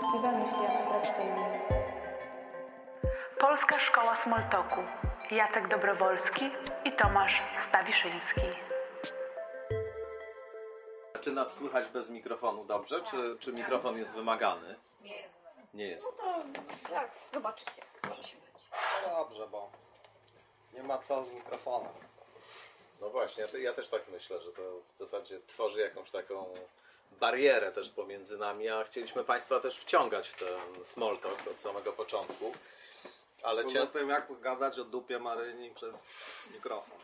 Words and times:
Festiwal 0.00 0.34
Myśli 0.38 0.66
Abstrakcyjnej. 0.66 1.60
Polska 3.40 3.78
Szkoła 3.78 4.16
Smoltoku. 4.16 4.80
Jacek 5.30 5.68
Dobrowolski 5.68 6.50
i 6.84 6.92
Tomasz 6.92 7.42
Stawiszyński. 7.68 8.40
Czy 11.20 11.32
nas 11.32 11.54
słychać 11.54 11.88
bez 11.88 12.10
mikrofonu 12.10 12.64
dobrze? 12.64 13.02
Czy, 13.02 13.36
czy 13.40 13.52
mikrofon 13.52 13.98
jest 13.98 14.12
wymagany? 14.12 14.76
Nie 15.02 15.16
jest. 15.16 15.34
Nie 15.74 15.86
jest. 15.86 16.04
No 16.04 16.12
to 16.12 16.44
jak 16.94 17.10
zobaczycie. 17.32 17.82
No 18.04 19.24
dobrze, 19.24 19.48
bo 19.48 19.70
nie 20.72 20.82
ma 20.82 20.98
co 20.98 21.24
z 21.24 21.32
mikrofonem. 21.32 21.92
No 23.00 23.10
właśnie, 23.10 23.44
ja, 23.52 23.58
ja 23.58 23.72
też 23.72 23.88
tak 23.88 24.02
myślę, 24.08 24.40
że 24.40 24.52
to 24.52 24.62
w 24.92 24.96
zasadzie 24.96 25.40
tworzy 25.46 25.80
jakąś 25.80 26.10
taką 26.10 26.54
barierę 27.20 27.72
też 27.72 27.88
pomiędzy 27.88 28.38
nami, 28.38 28.68
a 28.68 28.84
chcieliśmy 28.84 29.24
Państwa 29.24 29.60
też 29.60 29.78
wciągać 29.78 30.28
w 30.28 30.38
ten 30.38 30.84
small 30.84 31.18
talk 31.18 31.48
od 31.50 31.58
samego 31.58 31.92
początku. 31.92 32.52
Ale 33.42 33.66
cię... 33.66 33.86
tym 33.86 34.08
jak 34.08 34.40
gadać 34.40 34.78
o 34.78 34.84
dupie 34.84 35.18
Maryni 35.18 35.70
przez 35.70 35.94
mikrofon. 36.54 36.98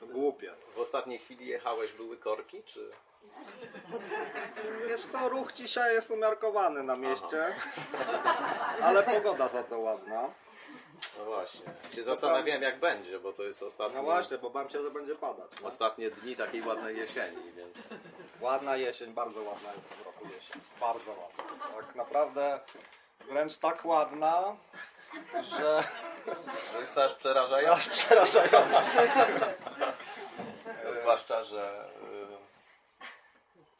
Głupie. 0.00 0.54
w 0.74 0.78
ostatniej 0.78 1.18
chwili 1.18 1.46
jechałeś, 1.46 1.92
były 1.92 2.16
korki, 2.16 2.62
czy... 2.62 2.90
Wiesz 4.88 5.06
co, 5.06 5.28
ruch 5.28 5.52
dzisiaj 5.52 5.94
jest 5.94 6.10
umiarkowany 6.10 6.82
na 6.82 6.96
mieście, 6.96 7.54
ale 8.82 9.02
pogoda 9.02 9.48
za 9.48 9.62
to 9.62 9.78
ładna. 9.78 10.30
No 11.18 11.24
właśnie, 11.24 11.60
się 11.94 12.04
zastanawiałem 12.04 12.62
jak 12.62 12.78
będzie, 12.80 13.18
bo 13.20 13.32
to 13.32 13.42
jest 13.42 13.62
ostatnie, 13.62 13.96
No 13.96 14.02
właśnie, 14.02 14.38
bo 14.38 14.50
bałem 14.50 14.70
się, 14.70 14.82
że 14.82 14.90
będzie 14.90 15.14
padać. 15.14 15.50
No. 15.62 15.68
ostatnie 15.68 16.10
dni 16.10 16.36
takiej 16.36 16.62
ładnej 16.62 16.96
jesieni, 16.96 17.52
więc... 17.52 17.88
Ładna 18.40 18.76
jesień, 18.76 19.12
bardzo 19.12 19.42
ładna 19.42 19.72
jest 19.72 19.84
w 19.84 19.94
tym 19.94 20.04
roku 20.04 20.24
jesień. 20.24 20.62
Bardzo 20.80 21.10
ładna. 21.10 21.54
Tak 21.82 21.94
naprawdę 21.94 22.60
wręcz 23.20 23.56
tak 23.56 23.84
ładna, 23.84 24.56
że 25.40 25.84
To 26.72 26.80
jest 26.80 26.98
aż 26.98 27.14
przerażające. 27.14 27.74
aż 27.80 27.88
przerażająca. 27.88 28.82
Zwłaszcza, 31.00 31.42
że 31.42 31.88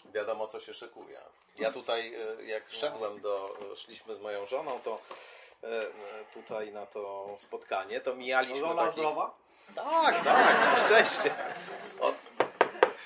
y, 0.06 0.12
wiadomo 0.12 0.46
co 0.46 0.60
się 0.60 0.74
szykuje. 0.74 1.20
Ja 1.58 1.72
tutaj 1.72 2.14
y, 2.40 2.44
jak 2.44 2.62
szedłem 2.70 3.20
do, 3.20 3.56
szliśmy 3.76 4.14
z 4.14 4.20
moją 4.20 4.46
żoną, 4.46 4.78
to 4.80 4.98
tutaj 6.34 6.72
na 6.72 6.86
to 6.86 7.34
spotkanie, 7.38 8.00
to 8.00 8.14
mijaliśmy 8.14 8.56
Żona 8.56 8.82
takich... 8.82 8.98
zdrowa? 8.98 9.34
Tak, 9.74 10.24
tak, 10.24 10.56
na 10.58 10.86
szczęście. 10.86 11.34
Od, 12.00 12.14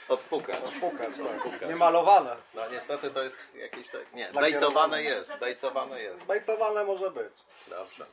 odpukać. 0.09 0.61
Pukać, 0.81 1.13
tak. 1.17 1.47
Odpukać. 1.47 1.69
Niemalowane. 1.69 2.37
No 2.55 2.69
niestety 2.69 3.11
to 3.11 3.23
jest 3.23 3.39
jakieś 3.55 3.91
tak... 3.91 4.13
Nie, 4.13 4.33
bejcowane 4.33 4.97
rozmowy. 4.97 5.03
jest, 5.03 5.39
bejcowane 5.39 6.03
jest. 6.03 6.23
Zbajcowane 6.23 6.85
może 6.85 7.11
być. 7.11 7.33
Dobrze. 7.69 8.07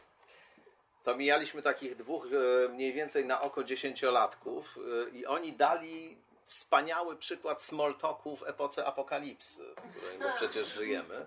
To 1.04 1.16
mijaliśmy 1.16 1.62
takich 1.62 1.96
dwóch 1.96 2.26
e, 2.26 2.70
mniej 2.70 2.94
więcej 2.94 3.26
na 3.26 3.42
oko 3.42 3.64
dziesięciolatków 3.64 4.78
e, 4.78 5.10
i 5.10 5.26
oni 5.26 5.54
dali 5.54 6.18
wspaniały 6.46 7.16
przykład 7.16 7.64
small 7.64 7.96
talku 7.96 8.36
w 8.36 8.44
epoce 8.44 8.86
apokalipsy, 8.86 9.64
w 9.76 9.98
której 9.98 10.18
my 10.18 10.34
przecież 10.36 10.68
żyjemy. 10.68 11.26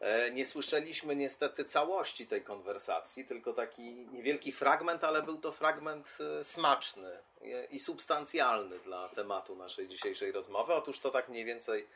E, 0.00 0.30
Nie 0.30 0.46
słyszeliśmy 0.46 1.16
niestety 1.16 1.64
całości 1.64 2.26
tej 2.26 2.42
konwersacji, 2.42 3.24
tylko 3.24 3.52
taki 3.52 3.82
niewielki 3.82 4.52
fragment, 4.52 5.04
ale 5.04 5.22
był 5.22 5.38
to 5.38 5.52
fragment 5.52 6.18
e, 6.40 6.44
smaczny 6.44 7.18
i 7.70 7.80
substancjalny 7.80 8.78
dla 8.78 9.08
tematu 9.08 9.56
naszej 9.56 9.88
dzisiejszej 9.88 10.32
rozmowy. 10.32 10.74
Otóż 10.74 11.00
to 11.00 11.10
tak 11.10 11.28
mniej 11.28 11.44
więcej 11.44 11.86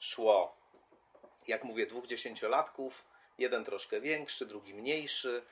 szło 0.00 0.60
jak 1.48 1.64
mówię, 1.64 1.86
dwóch 1.86 2.06
dziesięciolatków, 2.06 3.04
jeden 3.38 3.64
troszkę 3.64 4.00
większy, 4.00 4.46
drugi 4.46 4.74
mniejszy, 4.74 5.42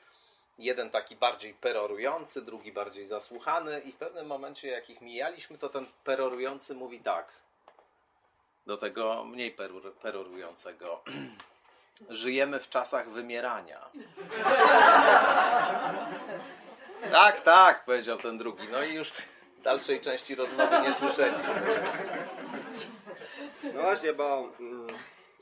jeden 0.58 0.90
taki 0.90 1.16
bardziej 1.16 1.54
perorujący, 1.54 2.42
drugi 2.42 2.72
bardziej 2.72 3.06
zasłuchany 3.06 3.80
i 3.80 3.92
w 3.92 3.96
pewnym 3.96 4.26
momencie, 4.26 4.68
jak 4.68 4.90
ich 4.90 5.00
mijaliśmy, 5.00 5.58
to 5.58 5.68
ten 5.68 5.86
perorujący 6.04 6.74
mówi 6.74 7.00
tak 7.00 7.28
do 8.66 8.76
tego 8.76 9.24
mniej 9.24 9.56
perur- 9.56 9.92
perorującego. 9.92 11.02
Żyjemy 12.08 12.60
w 12.60 12.68
czasach 12.68 13.10
wymierania. 13.10 13.90
tak, 17.12 17.40
tak, 17.40 17.84
powiedział 17.84 18.18
ten 18.18 18.38
drugi. 18.38 18.68
No 18.72 18.82
i 18.82 18.94
już 18.94 19.12
dalszej 19.62 20.00
części 20.00 20.34
rozmowy 20.34 20.80
nie 20.82 20.94
słyszeliśmy. 20.94 21.54
No 23.62 23.82
właśnie, 23.82 24.12
bo 24.12 24.50
mm, 24.60 24.86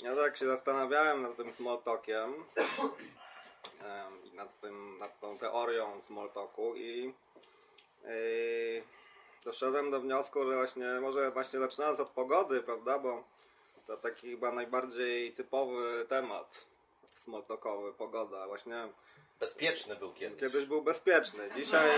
ja 0.02 0.16
tak 0.16 0.36
się 0.36 0.46
zastanawiałem 0.46 1.22
nad 1.22 1.36
tym 1.36 1.52
small 1.52 1.78
talkiem 1.82 2.34
em, 3.84 4.24
i 4.24 4.36
nad, 4.36 4.60
tym, 4.60 4.98
nad 4.98 5.20
tą 5.20 5.38
teorią 5.38 6.00
small 6.00 6.30
talku 6.30 6.76
i 6.76 7.14
yy, 8.04 8.82
doszedłem 9.44 9.90
do 9.90 10.00
wniosku, 10.00 10.44
że 10.44 10.54
właśnie 10.54 11.00
może 11.00 11.30
właśnie 11.30 11.58
zaczynając 11.58 12.00
od 12.00 12.10
pogody, 12.10 12.62
prawda, 12.62 12.98
bo 12.98 13.24
to 13.86 13.96
taki 13.96 14.30
chyba 14.30 14.52
najbardziej 14.52 15.32
typowy 15.32 16.06
temat 16.08 16.66
small 17.14 17.42
talkowy, 17.42 17.92
pogoda. 17.92 18.46
Właśnie 18.46 18.88
Bezpieczny 19.40 19.96
był 19.96 20.12
kiedyś. 20.12 20.40
kiedyś 20.40 20.64
był 20.64 20.82
bezpieczny. 20.82 21.50
Dzisiaj, 21.56 21.90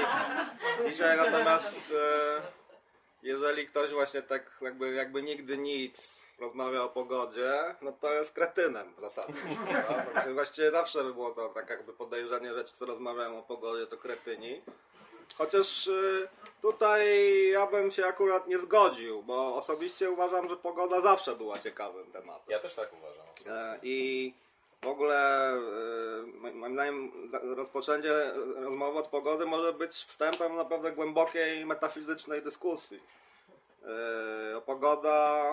dzisiaj 0.89 1.17
natomiast 1.17 1.95
e, 1.97 2.43
jeżeli 3.23 3.67
ktoś 3.67 3.91
właśnie 3.93 4.23
tak 4.23 4.51
jakby, 4.61 4.95
jakby 4.95 5.23
nigdy 5.23 5.59
nic 5.59 6.25
rozmawia 6.39 6.83
o 6.83 6.89
pogodzie, 6.89 7.75
no 7.83 7.93
to 7.93 8.13
jest 8.13 8.33
kretynem 8.33 8.95
w 8.95 9.01
zasadzie. 9.01 9.33
Znaczy 10.13 10.35
Właściwie 10.35 10.71
zawsze 10.71 11.05
by 11.05 11.15
było 11.15 11.31
to 11.31 11.49
tak 11.49 11.71
jakby 11.71 11.93
podejrzenie, 11.93 12.55
że 12.55 12.65
ci, 12.65 12.75
co 12.75 12.87
rozmawiają 12.87 13.39
o 13.39 13.43
pogodzie, 13.43 13.87
to 13.87 13.97
kretyni. 13.97 14.63
Chociaż 15.37 15.89
e, 15.89 16.29
tutaj 16.63 17.07
ja 17.49 17.67
bym 17.67 17.91
się 17.91 18.07
akurat 18.07 18.47
nie 18.47 18.59
zgodził, 18.59 19.23
bo 19.23 19.57
osobiście 19.57 20.11
uważam, 20.11 20.49
że 20.49 20.57
pogoda 20.57 21.01
zawsze 21.01 21.37
była 21.37 21.59
ciekawym 21.59 22.07
tematem. 22.13 22.45
Ja 22.49 22.59
też 22.59 22.75
tak 22.75 22.91
uważam. 22.93 23.57
E, 23.57 23.79
I 23.83 24.33
w 24.83 24.87
ogóle 24.87 25.51
e, 26.45 26.53
moim 26.53 26.75
zdaniem 26.75 27.13
rozpoczęcie 27.57 28.33
rozmowy 28.57 28.99
od 28.99 29.07
pogody 29.07 29.47
może 29.47 29.73
być 29.73 29.93
wstępem 29.93 30.57
naprawdę 30.57 30.93
głębokiej 30.93 31.67
metafizycznej 31.67 32.43
dyskusji. 32.43 33.01
E, 33.85 34.61
pogoda 34.61 35.45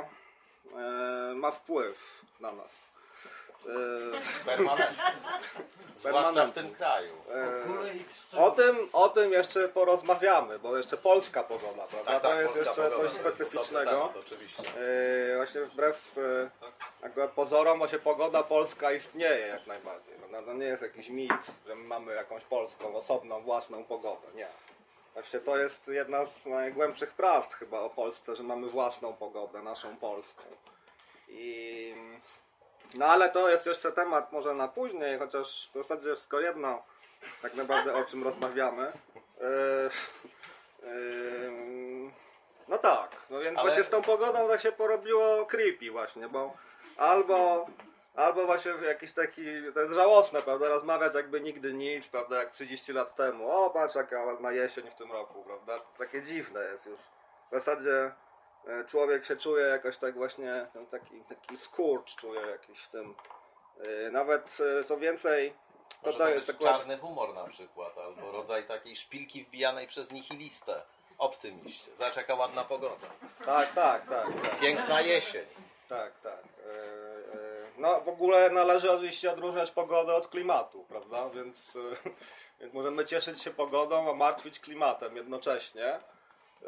e, 0.76 1.34
ma 1.36 1.52
wpływ 1.52 2.22
na 2.40 2.52
nas. 2.52 2.95
E, 3.68 4.46
Permanentnie. 4.46 5.04
Zwłaszcza 5.94 6.46
w 6.46 6.52
tym 6.52 6.76
kraju. 6.76 7.14
O 8.38 8.52
tym, 8.52 8.90
o 8.94 9.10
tym 9.10 9.32
jeszcze 9.32 9.70
porozmawiamy, 9.70 10.60
bo 10.60 10.78
jeszcze 10.78 10.98
polska 10.98 11.44
pogoda, 11.44 11.88
prawda? 11.88 12.12
Tak, 12.12 12.22
to 12.22 12.28
tak, 12.28 12.40
jest 12.40 12.54
polska 12.54 12.70
jeszcze 12.70 12.90
coś 12.92 12.98
to 12.98 13.04
jest 13.04 13.16
specyficznego. 13.16 13.92
temat, 13.92 14.18
oczywiście. 14.18 14.64
Yy, 14.64 15.36
właśnie 15.36 15.62
wbrew 15.62 16.16
jakby 17.04 17.28
pozorom, 17.28 17.78
właśnie 17.78 18.00
pogoda 18.00 18.44
polska 18.44 18.92
istnieje 18.92 19.48
jak 19.48 19.68
najbardziej. 19.68 20.16
No, 20.32 20.42
to 20.42 20.54
nie 20.54 20.66
jest 20.66 20.82
jakiś 20.82 21.10
mit, 21.10 21.32
że 21.68 21.76
my 21.76 21.84
mamy 21.84 22.16
jakąś 22.16 22.44
polską, 22.44 22.96
osobną, 22.96 23.42
własną 23.42 23.84
pogodę. 23.84 24.28
Nie. 24.36 24.48
Właśnie 25.14 25.40
to 25.40 25.58
jest 25.58 25.88
jedna 25.88 26.26
z 26.26 26.46
najgłębszych 26.46 27.14
prawd 27.14 27.54
chyba 27.54 27.80
o 27.80 27.90
Polsce, 27.90 28.36
że 28.36 28.44
mamy 28.44 28.70
własną 28.70 29.14
pogodę, 29.14 29.62
naszą 29.62 29.98
polską. 29.98 30.44
I... 31.28 31.96
No 32.94 33.06
ale 33.06 33.30
to 33.30 33.50
jest 33.50 33.66
jeszcze 33.66 33.92
temat 33.92 34.32
może 34.32 34.54
na 34.54 34.68
później, 34.68 35.20
chociaż 35.20 35.70
w 35.74 35.78
zasadzie 35.78 36.16
wszystko 36.16 36.40
jedno 36.40 36.84
tak 37.42 37.54
naprawdę 37.54 37.96
o 37.96 38.04
czym 38.04 38.24
rozmawiamy. 38.24 38.92
Yy, 39.42 39.90
yy, 40.90 42.12
no 42.68 42.78
tak, 42.78 43.12
no 43.30 43.40
więc 43.40 43.58
Ale- 43.58 43.68
właśnie 43.68 43.84
z 43.84 43.90
tą 43.90 44.02
pogodą 44.02 44.48
tak 44.48 44.62
się 44.62 44.72
porobiło 44.72 45.46
creepy 45.46 45.92
właśnie, 45.92 46.28
bo 46.28 46.54
albo, 46.98 47.68
albo 48.16 48.46
właśnie 48.46 48.74
jakiś 48.88 49.14
taki, 49.14 49.42
to 49.74 49.80
jest 49.80 49.94
żałosne, 49.94 50.42
prawda, 50.42 50.68
rozmawiać 50.68 51.14
jakby 51.14 51.42
nigdy 51.42 51.74
nic, 51.74 52.10
prawda, 52.10 52.38
jak 52.38 52.52
30 52.52 52.94
lat 52.94 53.16
temu, 53.16 53.52
o 53.52 53.70
patrz 53.70 53.96
jaka 53.96 54.24
ładna 54.24 54.52
jesień 54.52 54.92
w 54.92 54.96
tym 54.96 55.12
roku, 55.12 55.44
prawda, 55.44 55.80
to 55.80 55.86
takie 55.98 56.22
dziwne 56.22 56.64
jest 56.64 56.86
już. 56.86 57.00
W 57.52 57.52
zasadzie 57.52 57.92
e, 57.92 58.12
człowiek 58.88 59.26
się 59.26 59.36
czuje 59.36 59.66
jakoś 59.66 59.98
tak 59.98 60.16
właśnie, 60.16 60.68
no, 60.76 60.82
taki, 60.92 61.22
taki 61.22 61.58
skurcz 61.58 62.16
czuje 62.16 62.42
jakiś 62.42 62.80
w 62.80 62.90
tym, 62.90 63.16
E, 63.80 64.12
nawet 64.12 64.58
e, 64.80 64.84
co 64.84 64.98
więcej, 64.98 65.54
to 66.04 66.14
to 66.14 66.30
jest 66.30 66.50
akurat... 66.50 66.78
czarny 66.78 66.98
humor 66.98 67.34
na 67.34 67.44
przykład, 67.44 67.98
albo 67.98 68.32
rodzaj 68.32 68.64
takiej 68.64 68.96
szpilki 68.96 69.44
wbijanej 69.44 69.88
przez 69.88 70.12
nihilistę. 70.12 70.82
Optymiście. 71.18 71.96
Zobacz 71.96 72.16
jaka 72.16 72.36
ładna 72.36 72.64
pogoda. 72.64 73.08
Tak, 73.46 73.74
tak, 73.74 74.06
tak, 74.06 74.28
tak. 74.42 74.60
Piękna 74.60 75.02
jesień. 75.02 75.46
Tak, 75.90 76.20
tak. 76.20 76.44
E, 76.66 76.72
e, 76.72 77.46
No 77.78 78.02
w 78.02 78.10
ogóle 78.10 78.50
należy 78.50 78.92
oczywiście 78.92 79.32
odróżniać 79.32 79.72
pogodę 79.72 80.14
od 80.14 80.28
klimatu, 80.28 80.86
prawda? 80.90 81.30
Więc, 81.30 81.76
e, 81.76 82.10
więc 82.60 82.74
możemy 82.74 83.06
cieszyć 83.06 83.42
się 83.42 83.52
pogodą, 83.52 84.10
a 84.10 84.14
martwić 84.14 84.60
klimatem 84.60 85.16
jednocześnie. 85.16 86.00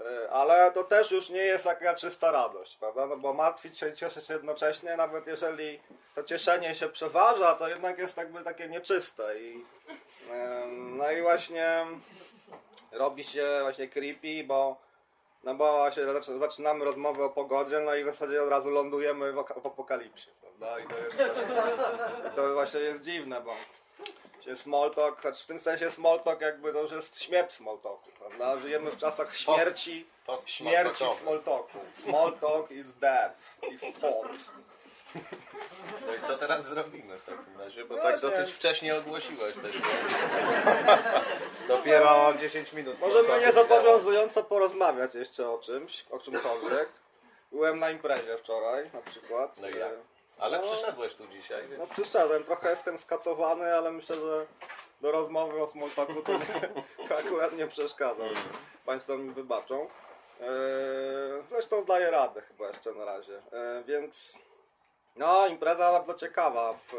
E, 0.05 0.31
Ale 0.31 0.71
to 0.71 0.83
też 0.83 1.11
już 1.11 1.29
nie 1.29 1.41
jest 1.41 1.63
taka 1.63 1.95
czysta 1.95 2.31
radość, 2.31 2.75
prawda? 2.75 3.05
No 3.05 3.17
bo 3.17 3.33
martwić 3.33 3.77
się 3.77 3.89
i 3.89 3.93
cieszyć 3.93 4.29
jednocześnie, 4.29 4.97
nawet 4.97 5.27
jeżeli 5.27 5.79
to 6.15 6.23
cieszenie 6.23 6.75
się 6.75 6.89
przeważa, 6.89 7.53
to 7.53 7.67
jednak 7.67 7.97
jest 7.97 8.17
jakby 8.17 8.43
takie 8.43 8.67
nieczyste 8.67 9.39
i 9.39 9.65
no 10.75 11.11
i 11.11 11.21
właśnie 11.21 11.85
robi 12.91 13.23
się 13.23 13.59
właśnie 13.61 13.87
creepy, 13.87 14.43
bo 14.43 14.77
no 15.43 15.55
bo 15.55 15.89
zaczynamy 16.39 16.85
rozmowę 16.85 17.23
o 17.23 17.29
pogodzie, 17.29 17.79
no 17.79 17.95
i 17.95 18.03
w 18.03 18.07
zasadzie 18.07 18.43
od 18.43 18.49
razu 18.49 18.69
lądujemy 18.69 19.31
w, 19.31 19.35
w 19.35 19.65
apokalipsie, 19.65 20.29
prawda? 20.41 20.79
I 20.79 20.87
to 20.87 20.97
jest 20.97 21.17
to 22.35 22.53
właśnie 22.53 22.79
jest 22.79 23.01
dziwne, 23.03 23.41
bo 23.41 23.53
się 24.47 24.55
small 24.55 24.91
talk, 24.95 25.21
choć 25.21 25.41
w 25.43 25.45
tym 25.45 25.59
sensie 25.59 25.91
small 25.91 26.19
talk 26.19 26.41
jakby 26.41 26.73
to 26.73 26.81
już 26.81 26.91
jest 26.91 27.21
śmierć 27.23 27.51
small 27.51 27.77
talku, 27.79 28.11
prawda? 28.19 28.57
Żyjemy 28.59 28.91
w 28.91 28.97
czasach 28.97 29.35
śmierci, 29.37 30.07
post 30.25 30.49
śmierci 30.49 31.03
small-talkowy. 31.03 31.19
small 31.21 31.39
talku. 31.43 31.79
Small 31.95 32.33
talk 32.33 32.71
is 32.71 32.93
dead, 32.93 33.45
is 33.71 33.81
hot. 34.01 34.27
No 36.07 36.15
i 36.15 36.21
co 36.27 36.37
teraz 36.37 36.65
zrobimy 36.65 37.17
w 37.17 37.25
takim 37.25 37.57
razie? 37.61 37.85
Bo 37.85 37.95
No 37.95 38.01
tak 38.01 38.19
właśnie. 38.19 38.39
dosyć 38.39 38.55
wcześnie 38.55 38.95
ogłosiłeś 38.97 39.55
też. 39.55 39.75
Dopiero 41.67 42.33
10 42.39 42.73
minut. 42.73 42.99
Możemy 42.99 43.23
small 43.27 43.39
nie 43.39 43.47
talku 43.47 43.63
minęło. 43.63 43.67
zobowiązująco 43.67 44.43
porozmawiać 44.43 45.15
jeszcze 45.15 45.49
o 45.49 45.57
czymś, 45.57 46.05
o 46.11 46.19
czymkolwiek. 46.19 46.89
Byłem 47.51 47.79
na 47.79 47.91
imprezie 47.91 48.37
wczoraj 48.37 48.89
na 48.93 49.01
przykład. 49.01 49.57
No 49.61 49.69
i 49.69 49.77
jak? 49.77 49.91
Ale 50.39 50.59
przyszedłeś 50.59 51.15
tu 51.15 51.27
dzisiaj, 51.27 51.63
No 51.69 51.77
więc 51.77 51.89
przyszedłem, 51.93 52.43
trochę 52.43 52.69
jestem 52.69 52.97
skacowany, 52.97 53.75
ale 53.75 53.91
myślę, 53.91 54.15
że 54.15 54.45
do 55.01 55.11
rozmowy 55.11 55.61
o 55.61 55.67
small 55.67 55.89
talku 55.89 56.21
to, 56.21 56.31
to 57.09 57.17
akurat 57.17 57.53
nie 57.53 57.67
przeszkadza. 57.67 58.23
Państwo 58.85 59.17
mi 59.17 59.31
wybaczą. 59.33 59.89
Eee, 60.41 60.47
zresztą 61.49 61.85
daję 61.85 62.11
radę 62.11 62.41
chyba 62.41 62.67
jeszcze 62.67 62.91
na 62.91 63.05
razie. 63.05 63.41
Eee, 63.53 63.83
więc 63.83 64.33
no, 65.15 65.47
impreza 65.47 65.91
bardzo 65.91 66.13
ciekawa. 66.13 66.73
W, 66.73 66.93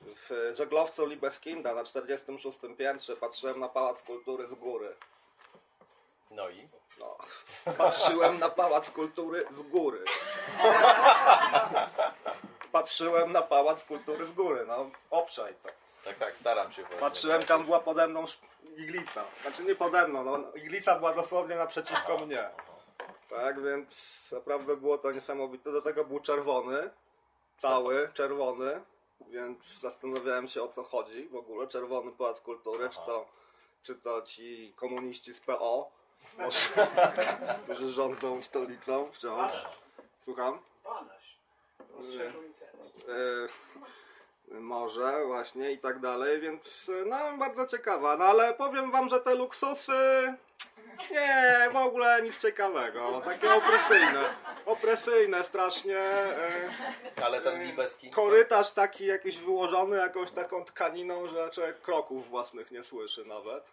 w 0.00 0.50
żeglowcu 0.56 1.06
Libeskinda 1.06 1.74
na 1.74 1.84
46 1.84 2.58
piętrze 2.78 3.16
patrzyłem 3.16 3.60
na 3.60 3.68
Pałac 3.68 4.02
Kultury 4.02 4.48
z 4.48 4.54
góry. 4.54 4.96
no 6.30 6.50
i 6.50 6.68
No, 7.00 7.16
patrzyłem 7.78 8.38
na 8.38 8.48
Pałac 8.48 8.90
Kultury 8.90 9.44
z 9.50 9.62
góry. 9.62 10.04
Patrzyłem 12.72 13.32
na 13.32 13.42
Pałac 13.42 13.84
Kultury 13.84 14.26
z 14.26 14.32
góry, 14.32 14.64
no 14.68 14.90
obszaj 15.10 15.54
to. 15.62 15.68
tak, 16.04 16.18
tak, 16.18 16.36
staram 16.36 16.72
się 16.72 16.82
właśnie. 16.82 17.00
Patrzyłem, 17.00 17.42
tam 17.42 17.64
była 17.64 17.80
pode 17.80 18.08
mną 18.08 18.24
iglica. 18.76 19.24
Znaczy 19.42 19.64
nie 19.64 19.74
pode 19.74 20.08
mną, 20.08 20.24
no, 20.24 20.52
iglica 20.54 20.98
była 20.98 21.14
dosłownie 21.14 21.56
naprzeciwko 21.56 22.18
mnie. 22.18 22.50
Tak, 23.30 23.62
więc 23.62 24.28
naprawdę 24.32 24.76
było 24.76 24.98
to 24.98 25.12
niesamowite. 25.12 25.72
Do 25.72 25.82
tego 25.82 26.04
był 26.04 26.20
czerwony, 26.20 26.90
cały 27.56 28.10
czerwony, 28.14 28.80
więc 29.20 29.80
zastanawiałem 29.80 30.48
się 30.48 30.62
o 30.62 30.68
co 30.68 30.82
chodzi 30.82 31.28
w 31.28 31.36
ogóle. 31.36 31.66
Czerwony 31.66 32.12
Pałac 32.12 32.40
Kultury, 32.40 32.88
czy 32.90 32.96
to, 32.96 33.26
czy 33.82 33.94
to 33.94 34.22
ci 34.22 34.72
komuniści 34.76 35.34
z 35.34 35.40
PO, 35.40 35.90
może, 36.38 36.58
którzy 37.64 37.88
rządzą 37.88 38.42
stolicą 38.42 39.12
wciąż. 39.12 39.52
Słucham? 40.20 40.58
Rozszerzył 41.96 42.42
interes. 42.94 43.50
E, 44.52 44.60
może 44.60 45.24
właśnie 45.26 45.72
i 45.72 45.78
tak 45.78 45.98
dalej, 45.98 46.40
więc 46.40 46.90
e, 47.02 47.04
no 47.04 47.38
bardzo 47.38 47.66
ciekawa, 47.66 48.16
no 48.16 48.24
ale 48.24 48.54
powiem 48.54 48.90
wam, 48.90 49.08
że 49.08 49.20
te 49.20 49.34
luksusy 49.34 50.34
nie, 51.10 51.68
w 51.72 51.76
ogóle 51.76 52.22
nic 52.22 52.38
ciekawego, 52.38 53.22
takie 53.24 53.54
opresyjne, 53.54 54.24
opresyjne 54.66 55.44
strasznie, 55.44 55.98
e, 55.98 56.70
Ale 57.24 57.40
ten 57.40 57.62
Libeski. 57.62 58.10
korytarz 58.10 58.70
taki 58.70 59.06
jakiś 59.06 59.38
wyłożony 59.38 59.96
jakąś 59.96 60.30
taką 60.30 60.64
tkaniną, 60.64 61.28
że 61.28 61.50
człowiek 61.50 61.80
kroków 61.80 62.28
własnych 62.28 62.70
nie 62.70 62.82
słyszy 62.84 63.24
nawet, 63.24 63.72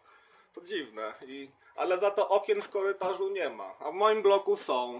to 0.55 0.61
dziwne, 0.61 1.13
I, 1.21 1.49
ale 1.75 1.97
za 1.97 2.11
to 2.11 2.29
okien 2.29 2.61
w 2.61 2.69
korytarzu 2.69 3.29
nie 3.29 3.49
ma, 3.49 3.73
a 3.79 3.91
w 3.91 3.93
moim 3.93 4.21
bloku 4.21 4.57
są, 4.57 4.99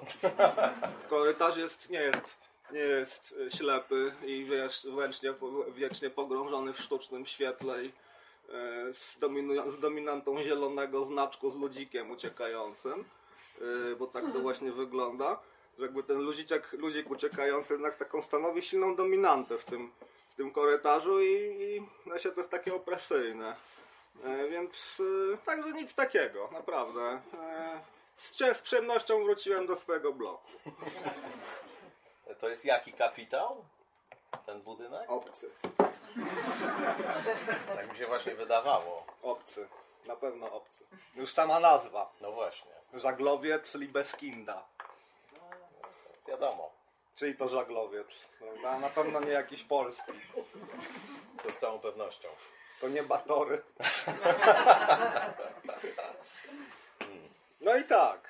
korytarz 1.10 1.58
jest, 1.58 1.90
nie 1.90 2.02
jest, 2.02 2.38
nie 2.72 2.80
jest 2.80 3.32
y, 3.32 3.52
ślepy 3.58 4.14
i 4.26 4.46
wiesz, 4.46 4.88
wiecznie, 4.98 5.34
wiecznie 5.76 6.10
pogrążony 6.10 6.74
w 6.74 6.80
sztucznym 6.80 7.26
świetle 7.26 7.86
i 7.86 7.92
e, 8.50 8.94
z, 8.94 9.20
z 9.68 9.80
dominantą 9.80 10.44
zielonego 10.44 11.04
znaczku 11.04 11.52
z 11.52 11.56
ludzikiem 11.56 12.12
uciekającym, 12.12 13.06
e, 13.62 13.96
bo 13.96 14.08
tak 14.08 14.24
to 14.34 14.40
właśnie 14.40 14.72
wygląda, 14.72 15.40
że 15.78 15.86
jakby 15.86 16.04
ten 16.04 16.22
ludziczek, 16.22 16.74
ludzik 16.74 17.12
uciekający 17.12 17.74
jednak 17.74 17.98
taką 17.98 18.22
stanowi 18.22 18.62
silną 18.62 18.96
dominantę 18.96 19.58
w 19.58 19.66
tym, 19.66 19.92
w 20.30 20.36
tym 20.36 20.52
korytarzu 20.52 21.22
i, 21.22 21.34
i 21.60 21.82
no 22.06 22.16
to 22.20 22.30
jest 22.38 22.50
takie 22.50 22.76
opresyjne. 22.76 23.56
E, 24.24 24.50
Więc 24.50 25.02
e, 25.34 25.38
także 25.38 25.74
nic 25.74 25.96
takiego, 25.96 26.50
naprawdę. 26.52 27.22
E, 27.34 27.82
Z, 28.18 28.38
z 28.58 28.62
przyjemnością 28.62 29.24
wróciłem 29.24 29.68
do 29.68 29.76
swojego 29.76 30.14
bloku. 30.14 30.48
To 32.36 32.50
jest 32.50 32.66
jaki 32.66 32.94
kapitał? 32.94 33.66
Ten 34.46 34.62
budynek? 34.62 35.12
Obcy. 35.12 35.50
Tak 37.76 37.92
mi 37.92 37.98
się 37.98 38.08
właśnie 38.08 38.36
wydawało. 38.36 39.06
Obcy. 39.22 39.68
Na 40.08 40.16
pewno 40.16 40.52
obcy. 40.54 40.84
Już 41.16 41.34
sama 41.34 41.60
nazwa. 41.60 42.10
No 42.22 42.32
właśnie, 42.32 42.72
Żaglowiec 42.94 43.76
Libeskinda. 43.76 44.64
wiadomo. 46.28 46.72
Czyli 47.16 47.36
to 47.36 47.48
żaglowiec. 47.48 48.08
Prawda? 48.40 48.80
Na 48.80 48.90
pewno 48.90 49.20
nie 49.20 49.32
jakiś 49.32 49.64
polski. 49.64 50.12
To 51.44 51.52
z 51.52 51.58
całą 51.58 51.80
pewnością. 51.80 52.28
To 52.82 52.88
nie 52.90 53.04
Batory. 53.04 53.62
No 57.62 57.76
i 57.78 57.84
tak. 57.84 58.29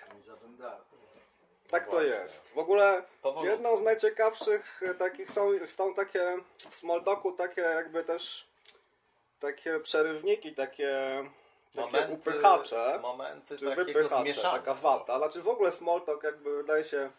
Tak 1.69 1.85
to 1.85 1.91
Właśnie. 1.91 2.09
jest. 2.09 2.49
W 2.49 2.57
ogóle 2.57 3.03
Powolutku. 3.21 3.51
jedną 3.51 3.77
z 3.77 3.81
najciekawszych 3.81 4.81
e, 4.83 4.93
takich 4.95 5.31
są, 5.31 5.49
są 5.65 5.93
takie 5.93 6.37
w 6.57 6.75
small 6.75 7.03
talku 7.03 7.31
takie 7.31 7.61
jakby 7.61 8.03
też 8.03 8.47
takie 9.39 9.79
przerywniki, 9.79 10.55
takie, 10.55 11.23
takie 11.75 12.07
upychacze. 12.13 12.99
momenty 13.01 13.57
czy 13.57 13.75
wypychacze, 13.75 14.15
zmieszania. 14.21 14.57
taka 14.59 14.73
wata. 14.73 15.17
Znaczy 15.17 15.41
w 15.41 15.47
ogóle 15.47 15.71
small 15.71 16.01
talk 16.01 16.23
jakby 16.23 16.57
wydaje 16.57 16.83
się 16.83 17.09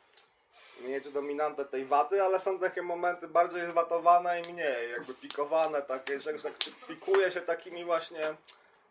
mieć 0.81 1.11
dominantę 1.13 1.65
tej 1.65 1.85
waty, 1.85 2.23
ale 2.23 2.41
są 2.41 2.59
takie 2.59 2.83
momenty 2.83 3.29
bardziej 3.29 3.71
zwatowane 3.71 4.41
i 4.41 4.53
mniej, 4.53 4.91
jakby 4.91 5.15
pikowane 5.15 5.83
takie, 5.83 6.21
że 6.21 6.39
że 6.39 6.51
pikuje 6.89 7.33
się 7.33 7.41
takimi 7.41 7.85
właśnie 7.85 8.35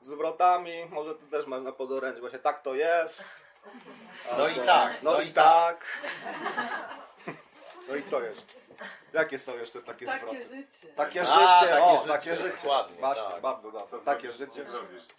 zwrotami, 0.05 0.85
może 0.89 1.15
ty 1.15 1.25
też 1.31 1.45
masz 1.47 1.61
na 1.61 1.71
podorędziu, 1.71 2.19
właśnie 2.21 2.39
tak 2.39 2.61
to 2.61 2.75
jest. 2.75 3.23
No 4.37 4.47
i 4.47 4.55
tak, 4.59 5.03
No, 5.03 5.21
i 5.21 5.33
tak. 5.33 5.85
No 7.89 7.95
i 7.95 8.03
co 8.03 8.21
jeszcze? 8.21 8.43
Jakie 9.13 9.39
są 9.39 9.57
jeszcze 9.57 9.81
takie 9.81 10.05
zwroty? 10.07 10.43
życie. 10.43 10.87
Takie 10.95 11.21
A, 11.21 11.25
życie, 11.25 11.71
takie 11.73 11.83
o, 11.83 11.95
życie, 11.97 12.07
takie 12.13 12.35
życie. 12.35 12.49
dokładnie, 12.49 12.97
Właśnie, 12.99 13.23
tak. 13.31 13.41
bardzo 13.41 13.71
dobrze. 13.71 13.97
Takie 14.05 14.31
życie. 14.31 14.65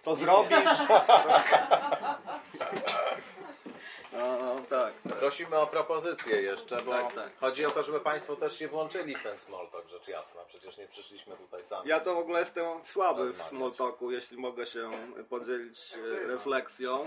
Co 0.02 0.16
zrobisz? 0.16 0.58
No, 4.12 4.38
no, 4.38 4.56
tak. 4.70 4.92
Prosimy 5.18 5.58
o 5.58 5.66
propozycję 5.66 6.42
jeszcze, 6.42 6.82
bo 6.82 6.92
Tak, 6.92 7.14
tak. 7.14 7.38
chodzi 7.40 7.66
o 7.66 7.70
to, 7.70 7.82
żeby 7.82 8.00
Państwo 8.00 8.36
też 8.36 8.58
się 8.58 8.68
włączyli 8.68 9.14
w 9.16 9.22
ten 9.22 9.38
small 9.38 9.68
talk, 9.68 9.88
rzecz 9.88 10.08
jasna. 10.08 10.40
Przecież 10.48 10.76
nie 10.78 10.86
przyszliśmy 10.88 11.36
tutaj 11.36 11.64
sami. 11.64 11.88
Ja 11.88 12.00
to 12.00 12.14
w 12.14 12.18
ogóle 12.18 12.40
jestem 12.40 12.64
słaby 12.84 13.20
w 13.22 13.26
Rozmawiać. 13.26 13.48
small 13.48 13.72
talku, 13.72 14.10
jeśli 14.10 14.36
mogę 14.38 14.66
się 14.66 14.90
podzielić 15.28 15.94
e, 15.94 16.26
refleksją. 16.26 17.04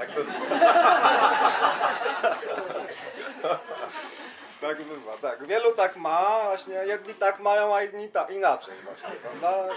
Tak 4.62 4.84
bywa, 4.90 5.18
tak. 5.22 5.46
Wielu 5.48 5.72
tak 5.76 5.96
ma, 5.96 6.42
właśnie 6.44 6.74
jedni 6.74 7.14
tak 7.14 7.40
mają, 7.40 7.76
a 7.76 7.84
inni 7.84 8.10
tak, 8.10 8.30
inaczej 8.32 8.74
właśnie, 8.84 9.10
prawda? 9.22 9.68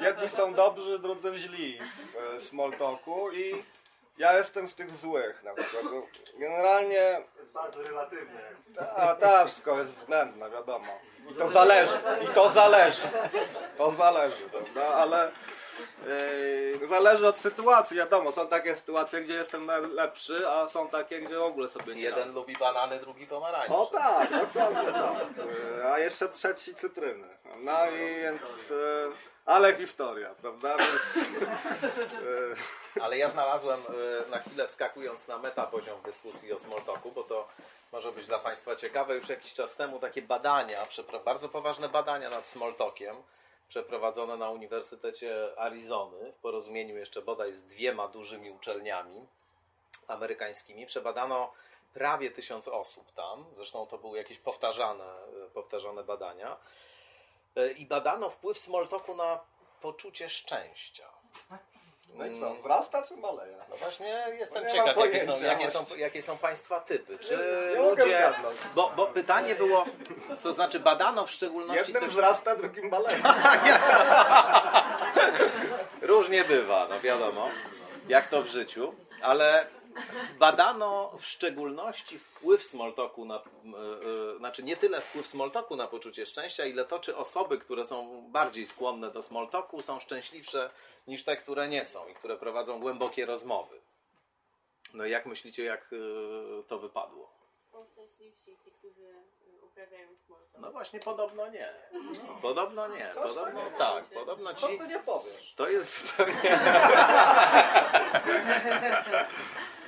Jedni 0.00 0.28
są 0.28 0.54
dobrzy, 0.54 0.98
drudzy 0.98 1.38
źli 1.38 1.78
w 1.78 2.16
e, 2.36 2.40
small 2.40 2.72
talku 2.72 3.32
i 3.32 3.62
ja 4.18 4.38
jestem 4.38 4.68
z 4.68 4.74
tych 4.74 4.90
złych 4.90 5.42
na 5.42 5.54
przykład. 5.54 5.84
Generalnie 6.38 7.20
Bardzo 7.54 7.82
relatywne. 7.82 8.40
a 8.96 9.14
ta 9.14 9.44
wszystko 9.46 9.78
jest 9.78 9.96
względne, 9.96 10.50
wiadomo. 10.50 10.86
I 11.30 11.34
to 11.34 11.48
zależy, 11.48 11.98
i 12.24 12.26
to 12.34 12.50
zależy. 12.50 13.02
To 13.78 13.90
zależy, 13.90 14.42
prawda? 14.50 14.86
Ale 14.88 15.30
yy, 16.80 16.88
zależy 16.88 17.26
od 17.28 17.38
sytuacji, 17.38 17.96
wiadomo, 17.96 18.32
są 18.32 18.48
takie 18.48 18.76
sytuacje, 18.76 19.20
gdzie 19.20 19.34
jestem 19.34 19.70
lepszy, 19.94 20.48
a 20.48 20.68
są 20.68 20.88
takie, 20.88 21.20
gdzie 21.20 21.38
w 21.38 21.42
ogóle 21.42 21.68
sobie 21.68 21.94
nie 21.94 22.02
Jeden 22.02 22.32
lubi 22.34 22.56
banany, 22.56 22.98
drugi 23.00 23.26
pomarańcze. 23.26 23.74
o 23.74 23.86
tak, 23.86 24.30
dokładnie 24.30 24.92
tak. 24.92 25.12
E, 25.84 25.92
A 25.92 25.98
jeszcze 25.98 26.28
trzeci 26.28 26.74
cytryny. 26.74 27.28
No 27.58 27.86
i 27.90 28.14
więc. 28.20 28.42
e, 28.70 29.35
Ale 29.46 29.76
historia, 29.76 30.34
prawda? 30.34 30.76
Więc, 30.76 31.26
e, 32.96 33.02
Ale 33.02 33.18
ja 33.18 33.28
znalazłem 33.28 33.80
y, 34.26 34.30
na 34.30 34.38
chwilę 34.38 34.68
wskakując 34.68 35.28
na 35.28 35.38
metapoziom 35.38 36.02
dyskusji 36.02 36.52
o 36.52 36.58
Smalltalku, 36.58 37.12
bo 37.12 37.22
to 37.22 37.48
może 37.92 38.12
być 38.12 38.26
dla 38.26 38.38
Państwa 38.38 38.76
ciekawe. 38.76 39.16
Już 39.16 39.28
jakiś 39.28 39.54
czas 39.54 39.76
temu 39.76 39.98
takie 39.98 40.22
badania, 40.22 40.86
bardzo 41.24 41.48
poważne 41.48 41.88
badania 41.88 42.30
nad 42.30 42.46
Smalltalkiem 42.46 43.16
przeprowadzone 43.68 44.36
na 44.36 44.50
Uniwersytecie 44.50 45.58
Arizony 45.58 46.32
w 46.32 46.36
porozumieniu 46.36 46.96
jeszcze 46.96 47.22
bodaj 47.22 47.52
z 47.52 47.62
dwiema 47.62 48.08
dużymi 48.08 48.50
uczelniami 48.50 49.26
amerykańskimi. 50.08 50.86
Przebadano 50.86 51.52
prawie 51.94 52.30
tysiąc 52.30 52.68
osób 52.68 53.12
tam. 53.12 53.46
Zresztą 53.54 53.86
to 53.86 53.98
były 53.98 54.18
jakieś 54.18 54.38
powtarzane, 54.38 55.04
y, 55.46 55.50
powtarzane 55.50 56.04
badania. 56.04 56.56
Y, 57.58 57.72
I 57.72 57.86
badano 57.86 58.30
wpływ 58.30 58.58
Smalltalku 58.58 59.16
na 59.16 59.40
poczucie 59.80 60.28
szczęścia. 60.28 61.06
no 62.14 62.26
i 62.26 62.40
co, 62.40 62.54
wzrasta 62.54 63.02
czy 63.02 63.16
maleje? 63.16 63.56
No 63.70 63.76
właśnie 63.76 64.24
jestem 64.38 64.64
No 64.64 64.70
ciekaw, 64.70 64.96
jakie 64.96 65.26
są, 65.26 65.42
jakie, 65.42 65.70
są, 65.70 65.84
jakie 65.96 66.22
są 66.22 66.38
Państwa 66.38 66.80
typy. 66.80 67.18
Czy 67.18 67.38
nie 67.74 67.80
ludzie... 67.80 68.32
Bo, 68.74 68.92
bo 68.96 69.06
pytanie 69.06 69.54
było, 69.54 69.84
to 70.42 70.52
znaczy 70.52 70.80
badano 70.80 71.26
w 71.26 71.30
szczególności 71.30 71.92
Jednym 71.92 72.02
coś... 72.02 72.10
wzrasta, 72.10 72.56
drugim 72.56 72.88
maleje. 72.88 73.22
Różnie 76.02 76.44
bywa, 76.44 76.86
no 76.90 77.00
wiadomo, 77.00 77.50
jak 78.08 78.26
to 78.26 78.42
w 78.42 78.46
życiu, 78.46 78.94
ale 79.22 79.66
badano 80.38 81.12
w 81.18 81.26
szczególności 81.26 82.18
wpływ 82.18 82.64
Smalltalku 82.64 83.24
na, 83.24 83.42
yy, 83.64 83.72
yy, 84.32 84.38
znaczy 84.38 84.62
nie 84.62 84.76
tyle 84.76 85.00
wpływ 85.00 85.26
Smalltalku 85.26 85.76
na 85.76 85.88
poczucie 85.88 86.26
szczęścia, 86.26 86.64
ile 86.64 86.84
to, 86.84 86.98
czy 86.98 87.16
osoby, 87.16 87.58
które 87.58 87.86
są 87.86 88.30
bardziej 88.30 88.66
skłonne 88.66 89.10
do 89.10 89.22
Smalltalku 89.22 89.82
są 89.82 90.00
szczęśliwsze 90.00 90.70
niż 91.06 91.24
te, 91.24 91.36
które 91.36 91.68
nie 91.68 91.84
są 91.84 92.08
i 92.08 92.14
które 92.14 92.36
prowadzą 92.36 92.80
głębokie 92.80 93.26
rozmowy. 93.26 93.80
No 94.94 95.06
i 95.06 95.10
jak 95.10 95.26
myślicie, 95.26 95.64
jak 95.64 95.88
yy, 95.92 96.62
to 96.68 96.78
wypadło? 96.78 97.30
Są 97.72 97.86
szczęśliwsi 97.86 98.56
ci, 98.64 98.70
którzy 98.70 99.14
uprawiają. 99.76 100.08
No 100.58 100.72
właśnie 100.72 101.00
podobno 101.00 101.48
nie. 101.48 101.72
Podobno 102.42 102.88
nie. 102.88 103.06
Podobno 103.14 103.60
tak. 103.78 104.04
Podobno 104.04 104.54
Co 104.54 104.68
ci... 104.68 104.78
ty 104.78 104.88
nie 104.88 104.98
powiesz? 104.98 105.52
To 105.56 105.68
jest 105.68 106.06
zupełnie. 106.06 106.58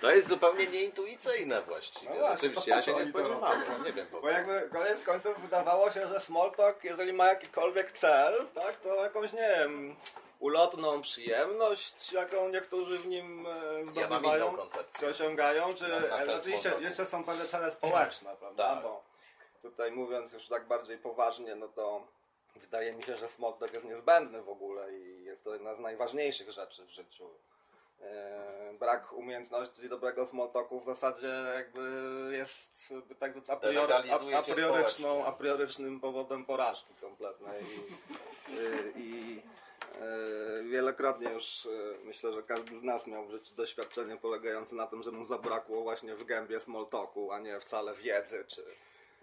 To 0.01 0.11
jest 0.11 0.29
zupełnie 0.29 0.67
nieintuicyjne 0.67 1.63
właściwie. 1.63 2.15
No 2.21 2.33
Rzeczywiście, 2.33 2.71
ja 2.71 2.83
się 2.83 2.93
nie 2.95 3.05
co 3.05 3.11
spodziewałem. 3.11 3.85
Nie 3.85 3.93
wiem 3.93 4.07
po 4.07 4.21
Bo 4.21 4.27
co. 4.27 4.33
jakby 4.33 4.69
koniec 4.73 5.03
końców 5.03 5.41
wydawało 5.41 5.91
się, 5.91 6.07
że 6.09 6.21
Smalltalk, 6.21 6.85
jeżeli 6.85 7.13
ma 7.13 7.27
jakikolwiek 7.27 7.93
cel, 7.93 8.47
tak, 8.55 8.77
to 8.81 8.95
jakąś, 8.95 9.33
nie 9.33 9.55
wiem, 9.59 9.97
ulotną 10.41 11.03
przyjemność, 11.03 12.13
jaką 12.13 12.49
niektórzy 12.49 12.99
w 12.99 13.07
nim 13.07 13.47
e, 13.47 13.51
Ja 13.51 14.09
mam 14.09 14.19
zdobywają, 14.21 14.49
inną 14.49 14.57
koncepcję. 14.59 15.01
czy 15.01 15.07
osiągają, 15.09 15.73
czy 15.75 15.89
Na- 15.89 16.01
na 16.19 16.25
cel 16.27 16.37
oczywiście 16.39 16.73
jeszcze 16.81 17.07
są 17.07 17.25
pewne 17.25 17.45
cele 17.45 17.73
społeczne, 17.73 18.37
prawda, 18.41 18.75
Tak. 18.75 18.83
bo 18.83 19.03
tutaj 19.63 19.93
mówiąc 19.93 20.33
już 20.33 20.49
tak 20.49 20.67
bardziej 20.67 20.99
poważnie, 20.99 21.55
no 21.55 21.69
to 21.69 22.07
wydaje 22.57 22.93
mi 22.93 23.03
się, 23.03 23.17
że 23.17 23.29
Smalltalk 23.29 23.73
jest 23.73 23.87
niezbędny 23.87 24.43
w 24.43 24.49
ogóle 24.49 24.93
i 24.99 25.25
jest 25.25 25.45
to 25.45 25.53
jedna 25.53 25.75
z 25.75 25.79
najważniejszych 25.79 26.51
rzeczy 26.51 26.85
w 26.85 26.91
życiu. 26.91 27.31
E, 28.03 28.75
brak 28.79 29.13
umiejętności 29.13 29.89
dobrego 29.89 30.27
smalltalku 30.27 30.81
w 30.81 30.85
zasadzie 30.85 31.33
jakby 31.55 31.81
jest 32.33 32.95
tak 33.19 33.33
a 33.49 33.57
priori, 33.57 33.93
a, 33.93 34.39
a 34.39 34.43
prioryczną, 34.43 35.25
a 35.25 35.33
priorycznym 35.33 36.01
powodem 36.01 36.45
porażki 36.45 36.95
kompletnej 37.01 37.65
i, 38.97 39.01
i 39.01 39.43
e, 40.01 40.63
wielokrotnie 40.63 41.31
już 41.31 41.67
e, 41.67 41.69
myślę, 42.05 42.33
że 42.33 42.43
każdy 42.43 42.79
z 42.79 42.83
nas 42.83 43.07
miał 43.07 43.27
w 43.27 43.31
życiu 43.31 43.55
doświadczenie 43.55 44.17
polegające 44.17 44.77
na 44.77 44.87
tym, 44.87 45.03
że 45.03 45.11
mu 45.11 45.25
zabrakło 45.25 45.83
właśnie 45.83 46.15
w 46.15 46.25
gębie 46.25 46.61
smalltalku, 46.61 47.33
a 47.33 47.39
nie 47.39 47.61
wcale 47.61 47.95
wiedzy 47.95 48.45
czy, 48.49 48.65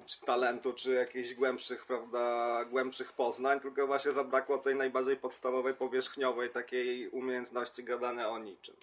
czy 0.05 0.21
talentu, 0.21 0.73
czy 0.73 0.91
jakichś 0.91 1.33
głębszych, 1.33 1.85
prawda, 1.85 2.65
głębszych 2.65 3.13
poznań, 3.13 3.59
tylko 3.59 3.87
właśnie 3.87 4.11
zabrakło 4.11 4.57
tej 4.57 4.75
najbardziej 4.75 5.17
podstawowej, 5.17 5.73
powierzchniowej 5.73 6.49
takiej 6.49 7.09
umiejętności 7.09 7.83
gadania 7.83 8.29
o 8.29 8.39
niczym. 8.39 8.75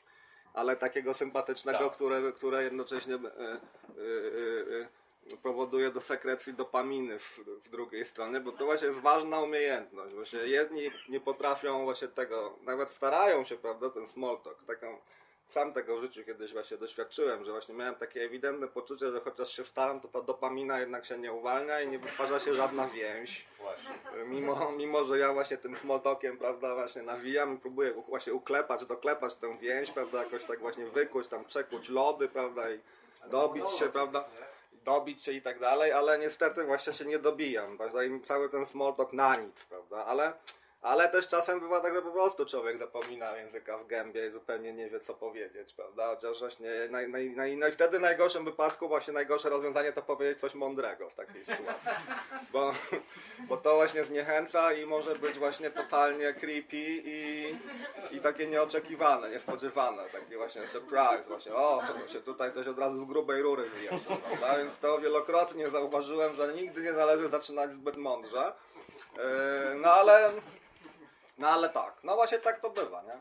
Ale 0.55 0.77
takiego 0.77 1.15
sympatycznego, 1.15 1.79
Tak. 1.79 1.93
które, 1.93 2.33
które 2.33 2.65
jednocześnie 2.65 3.15
e, 3.15 3.61
powoduje 5.43 5.91
do 5.91 6.01
sekrecji 6.01 6.55
dopaminy 6.55 7.19
w, 7.19 7.39
w 7.65 7.69
drugiej 7.69 8.05
stronie, 8.05 8.41
bo 8.41 8.53
to 8.53 8.65
właśnie 8.65 8.89
jest 8.89 9.01
ważna 9.01 9.41
umiejętność. 9.41 10.15
Właśnie 10.15 10.39
jedni 10.39 10.91
nie 11.09 11.21
potrafią 11.21 11.85
właśnie 11.85 12.09
tego, 12.09 12.59
nawet 12.63 12.91
starają 12.91 13.45
się, 13.45 13.57
prawda, 13.57 13.91
ten 13.91 14.07
small 14.07 14.41
talk, 14.41 14.65
taką 14.67 14.99
sam 15.47 15.73
tego 15.73 15.97
w 15.97 16.01
życiu 16.01 16.25
kiedyś 16.25 16.53
właśnie 16.53 16.77
doświadczyłem, 16.77 17.45
że 17.45 17.53
właśnie 17.53 17.75
miałem 17.75 17.95
takie 17.95 18.25
ewidentne 18.25 18.69
poczucie, 18.69 19.11
że 19.11 19.21
chociaż 19.21 19.53
się 19.57 19.65
staram, 19.65 20.01
to 20.01 20.09
ta 20.09 20.23
dopamina 20.23 20.81
jednak 20.81 21.05
się 21.05 21.19
nie 21.19 21.33
uwalnia 21.33 21.81
i 21.81 21.89
nie 21.89 21.99
wytwarza 21.99 22.41
się 22.41 22.55
żadna 22.55 22.89
więź. 22.89 23.47
Właśnie. 23.61 23.95
Mimo, 24.27 24.73
mimo, 24.73 25.05
że 25.05 25.19
ja 25.19 25.33
właśnie 25.33 25.57
tym 25.57 25.77
smalltalkiem, 25.77 26.39
prawda, 26.39 26.75
właśnie 26.75 27.03
nawijam 27.03 27.55
i 27.55 27.59
próbuję 27.59 27.93
właśnie 27.93 28.35
uklepać, 28.35 28.87
doklepać 28.87 29.35
tę 29.35 29.59
więź, 29.59 29.91
prawda, 29.91 30.23
jakoś 30.23 30.45
tak 30.45 30.61
właśnie 30.61 30.87
wykuć, 30.87 31.29
tam 31.29 31.45
przekuć 31.45 31.89
lody, 31.89 32.29
prawda, 32.29 32.71
i 32.71 32.81
dobić 33.31 33.71
się, 33.71 33.85
prawda, 33.85 34.25
dobić 34.85 35.23
się 35.23 35.33
i 35.33 35.43
tak 35.43 35.59
dalej, 35.59 35.93
ale 35.93 36.19
niestety 36.19 36.65
właśnie 36.65 36.93
się 36.93 37.05
nie 37.05 37.19
dobijam, 37.19 37.77
prawda, 37.77 38.05
i 38.05 38.21
cały 38.21 38.49
ten 38.49 38.67
smalltalk 38.67 39.13
na 39.13 39.37
nic, 39.37 39.65
prawda, 39.65 40.07
ale... 40.07 40.33
Ale 40.83 41.09
też 41.09 41.29
czasem 41.29 41.61
bywa 41.61 41.81
tak, 41.81 41.95
że 41.95 42.03
po 42.03 42.11
prostu 42.11 42.47
człowiek 42.47 42.79
zapomina 42.79 43.37
języka 43.37 43.79
w 43.79 43.87
gębie 43.87 44.27
i 44.27 44.31
zupełnie 44.31 44.73
nie 44.73 44.91
wie, 44.91 45.01
co 45.01 45.15
powiedzieć, 45.15 45.73
prawda? 45.73 46.15
Chociaż 46.15 46.39
właśnie 46.39 46.71
naj, 46.91 47.09
naj, 47.09 47.31
naj, 47.31 47.57
naj, 47.57 47.73
wtedy 47.73 47.99
w 47.99 48.01
najgorszym 48.01 48.45
wypadku 48.45 48.89
właśnie 48.89 49.13
najgorsze 49.13 49.51
rozwiązanie 49.51 49.93
to 49.93 50.03
powiedzieć 50.03 50.41
coś 50.41 50.55
mądrego 50.55 51.11
w 51.11 51.15
takiej 51.15 51.45
sytuacji. 51.45 51.91
Bo, 52.53 52.73
bo 53.49 53.57
to 53.57 53.75
właśnie 53.75 54.05
zniechęca 54.05 54.73
i 54.73 54.87
może 54.87 55.15
być 55.15 55.39
właśnie 55.39 55.71
totalnie 55.71 56.35
creepy 56.35 56.77
i, 57.05 57.55
i 58.11 58.21
takie 58.21 58.47
nieoczekiwane, 58.47 59.31
niespodziewane, 59.31 60.03
takie 60.13 60.37
właśnie 60.37 60.67
surprise, 60.67 61.29
właśnie 61.29 61.55
o, 61.55 61.83
to 62.03 62.09
się 62.09 62.21
tutaj 62.21 62.51
ktoś 62.51 62.67
od 62.67 62.79
razu 62.79 62.99
z 62.99 63.05
grubej 63.05 63.43
rury 63.43 63.71
wyjeżdża? 63.71 64.17
Więc 64.59 64.79
to 64.79 64.99
wielokrotnie 64.99 65.71
zauważyłem, 65.71 66.35
że 66.35 66.55
nigdy 66.55 66.83
nie 66.83 66.93
należy 66.93 67.29
zaczynać 67.29 67.73
zbyt 67.73 67.97
mądrze. 67.97 68.53
Yy, 69.17 69.23
No 69.83 69.93
ale, 69.93 70.31
no 71.43 71.49
ale 71.49 71.69
tak, 71.69 72.05
no 72.05 72.15
właśnie 72.15 72.39
tak 72.39 72.61
to 72.61 72.71
bywa, 72.71 73.03
nie? 73.03 73.19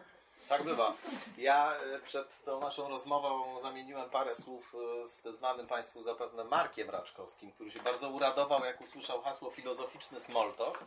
Tak 0.51 0.63
bywa. 0.63 0.93
Ja 1.38 1.75
e, 1.75 2.00
przed 2.00 2.43
tą 2.43 2.60
naszą 2.60 2.89
rozmową 2.89 3.60
zamieniłem 3.62 4.10
parę 4.10 4.36
słów 4.36 4.75
e, 5.01 5.05
ze 5.05 5.34
znanym 5.34 5.67
Państwu 5.67 6.01
zapewne 6.01 6.43
Markiem 6.43 6.89
Raczkowskim, 6.89 7.51
który 7.51 7.72
się 7.72 7.79
bardzo 7.79 8.10
uradował, 8.10 8.65
jak 8.65 8.81
usłyszał 8.81 9.22
hasło 9.22 9.51
filozoficzny 9.51 10.20
smalltalk 10.20 10.79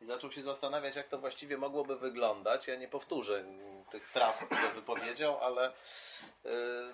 i 0.00 0.04
zaczął 0.04 0.32
się 0.32 0.42
zastanawiać, 0.42 0.96
jak 0.96 1.08
to 1.08 1.18
właściwie 1.18 1.56
mogłoby 1.56 1.96
wyglądać. 1.96 2.66
Ja 2.66 2.76
nie 2.76 2.88
powtórzę 2.88 3.44
tych 3.90 4.08
fraz, 4.08 4.38
które 4.38 4.72
wypowiedział, 4.74 5.38
ale 5.44 5.66
e, 5.66 5.72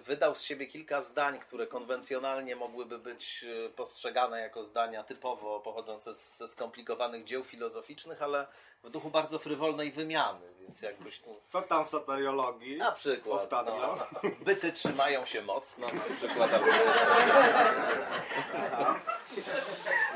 wydał 0.03 0.35
z 0.35 0.43
siebie 0.43 0.67
kilka 0.67 1.01
zdań, 1.01 1.39
które 1.39 1.67
konwencjonalnie 1.67 2.57
mogłyby 2.57 2.99
być 2.99 3.45
postrzegane 3.77 4.41
jako 4.41 4.65
zdania 4.65 5.05
typowo 5.05 5.61
pochodzące 5.61 6.15
z, 6.15 6.37
ze 6.39 6.49
skomplikowanych 6.49 7.25
dzieł 7.25 7.45
filozoficznych, 7.45 8.23
ale 8.23 8.47
w 8.83 8.91
duchu 8.91 9.11
bardzo 9.11 9.39
frywolnej 9.39 9.93
wymiany, 9.93 10.54
więc 10.65 10.83
jakbyś 10.83 11.21
tu 11.21 11.41
Co 11.49 11.63
tam 11.63 11.85
w 11.85 11.89
soteriologii? 11.89 12.77
na 12.77 12.93
przykład. 12.93 13.35
Ostatnio. 13.41 13.97
No, 14.23 14.31
byty 14.41 14.73
trzymają 14.73 15.25
się 15.27 15.43
mocno, 15.43 15.87
na 15.87 16.17
przykład. 16.17 16.53
albo 16.53 16.67
coś. 16.67 16.97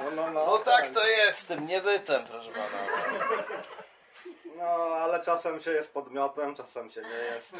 No, 0.04 0.10
no, 0.16 0.30
no, 0.30 0.46
No 0.46 0.58
tak 0.58 0.88
to 0.88 1.06
jest 1.06 1.38
z 1.38 1.46
tym 1.46 1.66
niebytem, 1.66 2.24
proszę 2.26 2.50
pana. 2.50 2.66
No, 4.56 4.64
ale 4.96 5.20
czasem 5.24 5.60
się 5.60 5.70
jest 5.70 5.92
podmiotem, 5.92 6.54
czasem 6.56 6.90
się 6.90 7.02
nie 7.02 7.08
jest. 7.34 7.54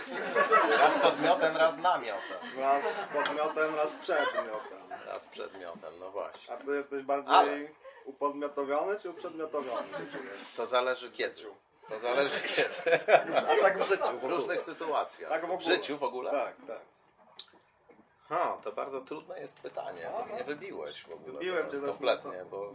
Raz 0.79 0.99
podmiotem, 0.99 1.57
raz 1.57 1.77
namiotem. 1.77 2.39
Raz 2.59 2.85
podmiotem, 3.13 3.75
raz 3.75 3.93
przedmiotem. 3.93 4.79
Raz 5.07 5.25
przedmiotem, 5.25 5.93
no 6.01 6.11
właśnie. 6.11 6.55
A 6.55 6.57
ty 6.57 6.77
jesteś 6.77 7.03
bardziej 7.03 7.35
Ale. 7.35 7.59
upodmiotowiony 8.05 9.01
czy 9.01 9.11
uprzedmiotowiony? 9.11 9.89
To 10.57 10.67
zależy 10.67 11.11
kiedy. 11.13 11.43
To 11.89 11.99
zależy 11.99 12.41
kiedy. 12.49 13.01
A 13.37 13.63
tak 13.63 13.79
w 13.79 13.89
życiu. 13.89 14.19
W 14.21 14.25
różnych 14.25 14.61
sytuacjach. 14.63 15.31
Tak 15.31 15.41
w 15.41 15.45
ogóle. 15.45 15.59
W 15.59 15.63
życiu 15.63 15.99
w 15.99 16.03
ogóle? 16.03 16.31
Tak, 16.31 16.55
tak. 16.67 16.81
Ha, 18.29 18.57
to 18.65 18.73
bardzo 18.73 19.01
trudne 19.01 19.41
jest 19.41 19.61
pytanie. 19.61 20.11
To 20.19 20.25
mnie 20.35 20.45
wybiłeś 20.45 21.03
w 21.03 21.13
ogóle. 21.13 21.33
Wybiłem 21.33 21.71
cię 21.71 21.79
kompletnie, 21.81 22.45
bo 22.51 22.73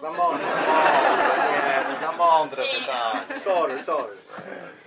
Za 0.00 0.10
mądre. 0.12 0.46
Nie, 0.46 1.84
no 1.90 1.96
za 2.00 2.12
mądre 2.12 2.64
pytanie. 2.78 3.40
Sorry, 3.44 3.82
sorry. 3.82 4.16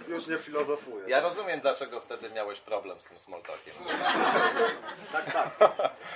Już 0.08 0.28
nie 0.28 0.38
filozofuję. 0.38 1.04
Ja 1.08 1.20
rozumiem, 1.20 1.60
dlaczego 1.60 2.02
wtedy 2.02 2.30
miałeś 2.30 2.60
problem 2.60 3.02
z 3.02 3.06
tym 3.06 3.20
small 3.20 3.42
talkiem. 3.42 3.74
Tak, 5.12 5.34
tak. 5.34 5.50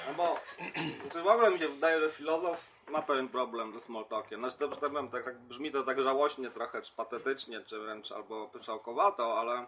No 0.07 0.13
bo 0.17 0.37
znaczy 1.01 1.21
w 1.23 1.27
ogóle 1.27 1.51
mi 1.51 1.59
się 1.59 1.67
wydaje, 1.67 1.99
że 1.99 2.09
filozof 2.09 2.57
ma 2.89 3.01
pewien 3.01 3.29
problem 3.29 3.73
ze 3.73 3.79
small 3.79 4.05
talkiem. 4.05 4.39
Znaczy 4.39 4.57
to, 4.57 4.67
tak, 4.67 4.79
powiem, 4.79 5.09
tak, 5.09 5.23
tak 5.23 5.39
brzmi 5.39 5.71
to 5.71 5.83
tak 5.83 6.01
żałośnie 6.01 6.49
trochę, 6.49 6.81
czy 6.81 6.93
patetycznie, 6.93 7.61
czy 7.61 7.79
wręcz 7.79 8.11
albo 8.11 8.47
pyszałkowato, 8.47 9.39
ale 9.39 9.65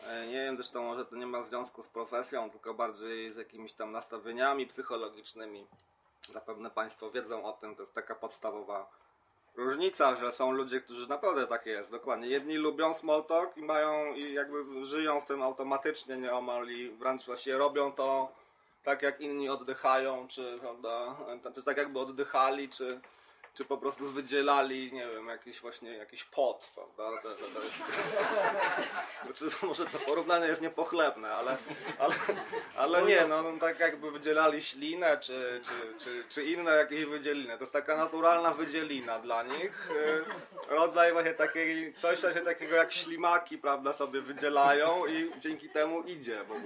e, 0.00 0.26
nie 0.26 0.44
wiem, 0.44 0.56
zresztą 0.56 0.82
może 0.82 1.04
to 1.04 1.16
nie 1.16 1.26
ma 1.26 1.42
związku 1.42 1.82
z 1.82 1.88
profesją, 1.88 2.50
tylko 2.50 2.74
bardziej 2.74 3.32
z 3.32 3.36
jakimiś 3.36 3.72
tam 3.72 3.92
nastawieniami 3.92 4.66
psychologicznymi. 4.66 5.66
Zapewne 6.32 6.70
Państwo 6.70 7.10
wiedzą 7.10 7.44
o 7.44 7.52
tym, 7.52 7.76
to 7.76 7.82
jest 7.82 7.94
taka 7.94 8.14
podstawowa 8.14 8.90
różnica, 9.56 10.16
że 10.16 10.32
są 10.32 10.52
ludzie, 10.52 10.80
którzy 10.80 11.08
naprawdę 11.08 11.46
takie 11.46 11.70
jest, 11.70 11.90
dokładnie. 11.90 12.28
Jedni 12.28 12.56
lubią 12.56 12.94
small 12.94 13.24
talk 13.24 13.56
i 13.56 13.62
mają, 13.62 14.14
i 14.14 14.32
jakby 14.32 14.84
żyją 14.84 15.20
w 15.20 15.26
tym 15.26 15.42
automatycznie 15.42 16.16
nieomal 16.16 16.68
i 16.68 16.90
wręcz 16.90 17.26
właściwie 17.26 17.58
robią 17.58 17.92
to 17.92 18.32
tak 18.82 19.02
jak 19.02 19.20
inni 19.20 19.48
oddychają, 19.48 20.28
czy, 20.28 20.58
prawda, 20.60 21.16
czy 21.54 21.62
tak 21.62 21.76
jakby 21.76 21.98
oddychali, 21.98 22.68
czy, 22.68 23.00
czy 23.54 23.64
po 23.64 23.78
prostu 23.78 24.08
wydzielali, 24.08 24.92
nie 24.92 25.08
wiem, 25.08 25.28
jakiś 25.28 25.60
właśnie 25.60 25.96
jakiś 25.96 26.24
pot, 26.24 26.70
prawda? 26.74 27.22
To, 27.22 27.34
to, 27.34 27.62
jest... 27.62 27.76
znaczy, 29.38 29.56
może 29.66 29.86
to 29.86 29.98
porównanie 29.98 30.46
jest 30.46 30.62
niepochlebne, 30.62 31.34
ale, 31.34 31.56
ale, 31.98 32.14
ale 32.76 33.02
nie, 33.02 33.26
no 33.26 33.44
tak 33.60 33.80
jakby 33.80 34.10
wydzielali 34.10 34.62
ślinę, 34.62 35.18
czy, 35.18 35.60
czy, 35.64 36.04
czy, 36.04 36.24
czy 36.28 36.44
inne 36.44 36.70
jakieś 36.70 37.04
wydzieliny. 37.04 37.54
To 37.54 37.60
jest 37.60 37.72
taka 37.72 37.96
naturalna 37.96 38.50
wydzielina 38.50 39.18
dla 39.18 39.42
nich. 39.42 39.90
y, 39.90 40.24
Rodzaj 40.68 41.12
właśnie 41.12 41.34
takiej, 41.34 41.94
coś 41.94 42.20
właśnie 42.20 42.40
takiego 42.40 42.76
jak 42.76 42.92
ślimaki, 42.92 43.58
prawda, 43.58 43.92
sobie 43.92 44.20
wydzielają 44.20 45.06
i 45.06 45.30
dzięki 45.40 45.68
temu 45.68 46.02
idzie. 46.02 46.44
Bo... 46.48 46.54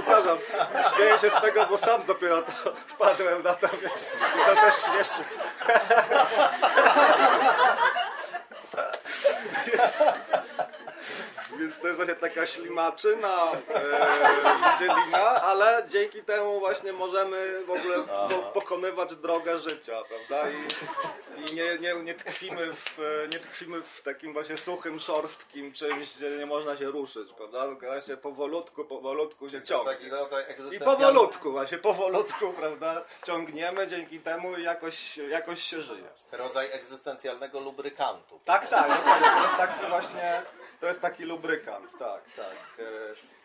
Przepraszam, 0.10 0.38
śmieję 0.94 1.18
się 1.18 1.30
z 1.30 1.40
tego, 1.40 1.66
bo 1.66 1.78
sam 1.78 2.04
dopiero 2.06 2.42
to 2.42 2.52
wpadłem 2.86 3.42
na 3.42 3.54
to, 3.54 3.68
więc 3.68 4.12
to 4.46 4.54
też 4.54 4.74
śmieszy. 4.74 5.24
to 11.80 11.86
jest 11.86 11.96
właśnie 11.96 12.14
taka 12.14 12.46
ślimaczyna, 12.46 13.52
e, 13.52 14.78
dzielina, 14.78 15.42
ale 15.42 15.84
dzięki 15.88 16.22
temu 16.22 16.60
właśnie 16.60 16.92
możemy 16.92 17.62
w 17.64 17.70
ogóle 17.70 18.02
po, 18.02 18.38
pokonywać 18.38 19.16
drogę 19.16 19.58
życia, 19.58 20.02
prawda? 20.08 20.50
I, 20.50 20.56
i 21.40 21.54
nie, 21.54 21.78
nie, 21.78 21.94
nie, 21.94 22.14
tkwimy 22.14 22.74
w, 22.74 22.98
nie 23.32 23.38
tkwimy 23.38 23.82
w 23.82 24.02
takim 24.02 24.32
właśnie 24.32 24.56
suchym, 24.56 25.00
szorstkim 25.00 25.72
czymś, 25.72 26.16
gdzie 26.16 26.30
nie 26.30 26.46
można 26.46 26.76
się 26.76 26.90
ruszyć, 26.90 27.32
prawda? 27.32 27.66
Tylko 27.66 27.86
właśnie 27.86 28.16
powolutku, 28.16 28.84
powolutku 28.84 29.50
się 29.50 29.62
ciągnie. 29.62 29.92
taki 29.94 30.10
rodzaj 30.10 30.44
I 30.72 30.78
powolutku, 30.78 31.52
właśnie 31.52 31.78
powolutku, 31.78 32.52
prawda, 32.52 33.04
ciągniemy 33.26 33.86
dzięki 33.86 34.20
temu 34.20 34.56
i 34.56 34.62
jakoś, 34.62 35.16
jakoś 35.16 35.62
się 35.62 35.80
żyje. 35.80 36.08
Rodzaj 36.32 36.72
egzystencjalnego 36.72 37.60
lubrykantu. 37.60 38.40
Tak, 38.44 38.68
tak, 38.68 38.96
dokładnie. 38.96 39.28
to 39.28 39.42
jest 39.42 39.56
taki 39.56 39.86
właśnie, 39.88 40.42
to 40.80 40.86
jest 40.86 41.00
taki 41.00 41.24
lubrykant, 41.24 41.98
tak, 41.98 42.22
tak. 42.36 42.56
E, 42.78 42.84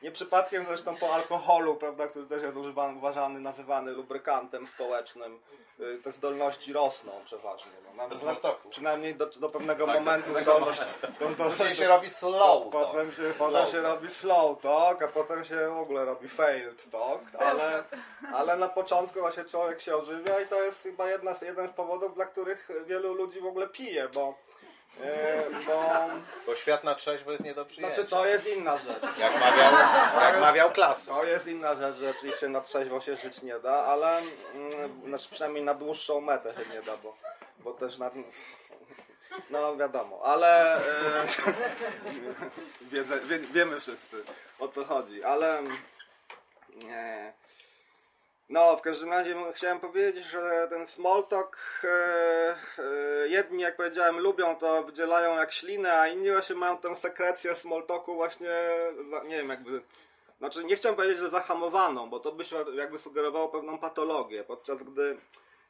Nie 0.01 0.11
przypadkiem 0.11 0.65
zresztą 0.65 0.95
po 0.95 1.13
alkoholu, 1.13 1.75
prawda, 1.75 2.07
który 2.07 2.25
też 2.27 2.43
jest 2.43 2.57
używany, 2.57 2.97
uważany, 2.97 3.39
nazywany 3.39 3.91
lubrykantem 3.91 4.67
społecznym, 4.67 5.39
e, 5.79 5.97
te 6.03 6.11
zdolności 6.11 6.73
rosną 6.73 7.11
przeważnie. 7.25 7.71
No, 7.85 7.93
nawet, 8.03 8.19
Do 8.19 8.35
talku. 8.35 8.69
przynajmniej 8.69 9.15
do, 9.15 9.25
do 9.25 9.49
pewnego 9.49 9.85
Tak, 9.85 9.95
momentu 9.95 10.39
zdolność, 10.41 10.81
do, 11.37 11.45
Później 11.45 11.75
się 11.75 11.87
robi 11.87 12.09
slow 12.09 12.71
talk. 12.71 12.71
Potem 12.71 13.11
się, 13.11 13.33
Slow 13.33 13.51
potem 13.51 13.71
się 13.71 13.81
robi 13.81 14.07
slow 14.09 14.61
talk, 14.61 15.01
a 15.01 15.07
potem 15.07 15.43
się 15.45 15.69
w 15.69 15.77
ogóle 15.77 16.05
robi 16.05 16.27
failed 16.27 16.89
talk, 16.91 17.21
ale, 17.39 17.83
ale 18.33 18.55
na 18.57 18.67
początku 18.69 19.19
właśnie 19.19 19.45
człowiek 19.45 19.81
się 19.81 19.95
ożywia 19.95 20.39
i 20.39 20.47
to 20.47 20.63
jest 20.63 20.83
chyba 20.83 21.09
jedna 21.09 21.33
z, 21.35 21.41
jeden 21.41 21.67
z 21.69 21.71
powodów, 21.73 22.15
dla 22.15 22.25
których 22.25 22.69
wielu 22.85 23.13
ludzi 23.13 23.41
w 23.41 23.45
ogóle 23.45 23.67
pije, 23.67 24.09
bo, 24.13 24.35
bo 25.65 26.09
Bo 26.45 26.55
świat 26.55 26.83
na 26.83 26.95
trzeźwo 26.95 27.31
jest 27.31 27.43
nie 27.43 27.53
do 27.53 27.65
przyjęcia. 27.65 27.95
znaczy 27.95 28.09
to 28.09 28.25
jest 28.25 28.47
inna 28.47 28.77
rzecz. 28.77 29.17
Jak 29.19 29.39
mawiał, 29.39 29.73
jak 30.21 30.41
mawiał 30.41 30.71
klasy. 30.71 31.07
To 31.07 31.23
jest 31.23 31.47
inna 31.47 31.75
rzecz, 31.75 31.95
że 31.95 32.09
oczywiście 32.09 32.47
na 32.49 32.61
trzeźwo 32.61 33.01
się 33.01 33.15
żyć 33.17 33.41
nie 33.41 33.59
da, 33.59 33.73
ale 33.85 34.17
mm, 34.17 35.01
znaczy 35.07 35.29
przynajmniej 35.31 35.63
na 35.63 35.73
dłuższą 35.73 36.21
metę 36.21 36.53
się 36.53 36.69
nie 36.73 36.81
da, 36.81 36.97
bo, 36.97 37.15
bo 37.59 37.73
też 37.73 37.97
na... 37.97 38.11
No 39.49 39.75
wiadomo, 39.77 40.21
ale 40.23 40.75
e, 40.77 40.81
wiedzę, 42.91 43.19
wie, 43.19 43.39
wiemy 43.39 43.79
wszyscy 43.79 44.23
o 44.59 44.67
co 44.67 44.85
chodzi, 44.85 45.23
ale 45.23 45.63
nie. 46.83 47.33
No, 48.49 48.77
w 48.77 48.81
każdym 48.81 49.09
razie 49.09 49.35
chciałem 49.53 49.79
powiedzieć, 49.79 50.25
że 50.25 50.67
ten 50.69 50.85
small 50.85 51.23
talk 51.23 51.81
e, 51.83 51.87
e, 51.87 53.27
jedni, 53.27 53.61
jak 53.61 53.75
powiedziałem, 53.75 54.19
lubią 54.19 54.55
to, 54.55 54.83
wydzielają 54.83 55.35
jak 55.35 55.51
ślinę, 55.51 55.99
a 55.99 56.07
inni 56.07 56.31
właśnie 56.31 56.55
mają 56.55 56.77
tę 56.77 56.95
sekrecję 56.95 57.55
small 57.55 57.83
talku 57.83 58.15
właśnie, 58.15 58.49
za, 59.09 59.23
nie 59.23 59.37
wiem, 59.37 59.49
jakby 59.49 59.81
znaczy 60.37 60.63
nie 60.63 60.75
chciałem 60.75 60.95
powiedzieć, 60.95 61.19
że 61.19 61.29
zahamowaną, 61.29 62.09
bo 62.09 62.19
to 62.19 62.31
by 62.31 62.45
się 62.45 62.65
jakby 62.73 62.99
sugerowało 62.99 63.49
pewną 63.49 63.77
patologię, 63.77 64.43
podczas 64.43 64.83
gdy 64.83 65.17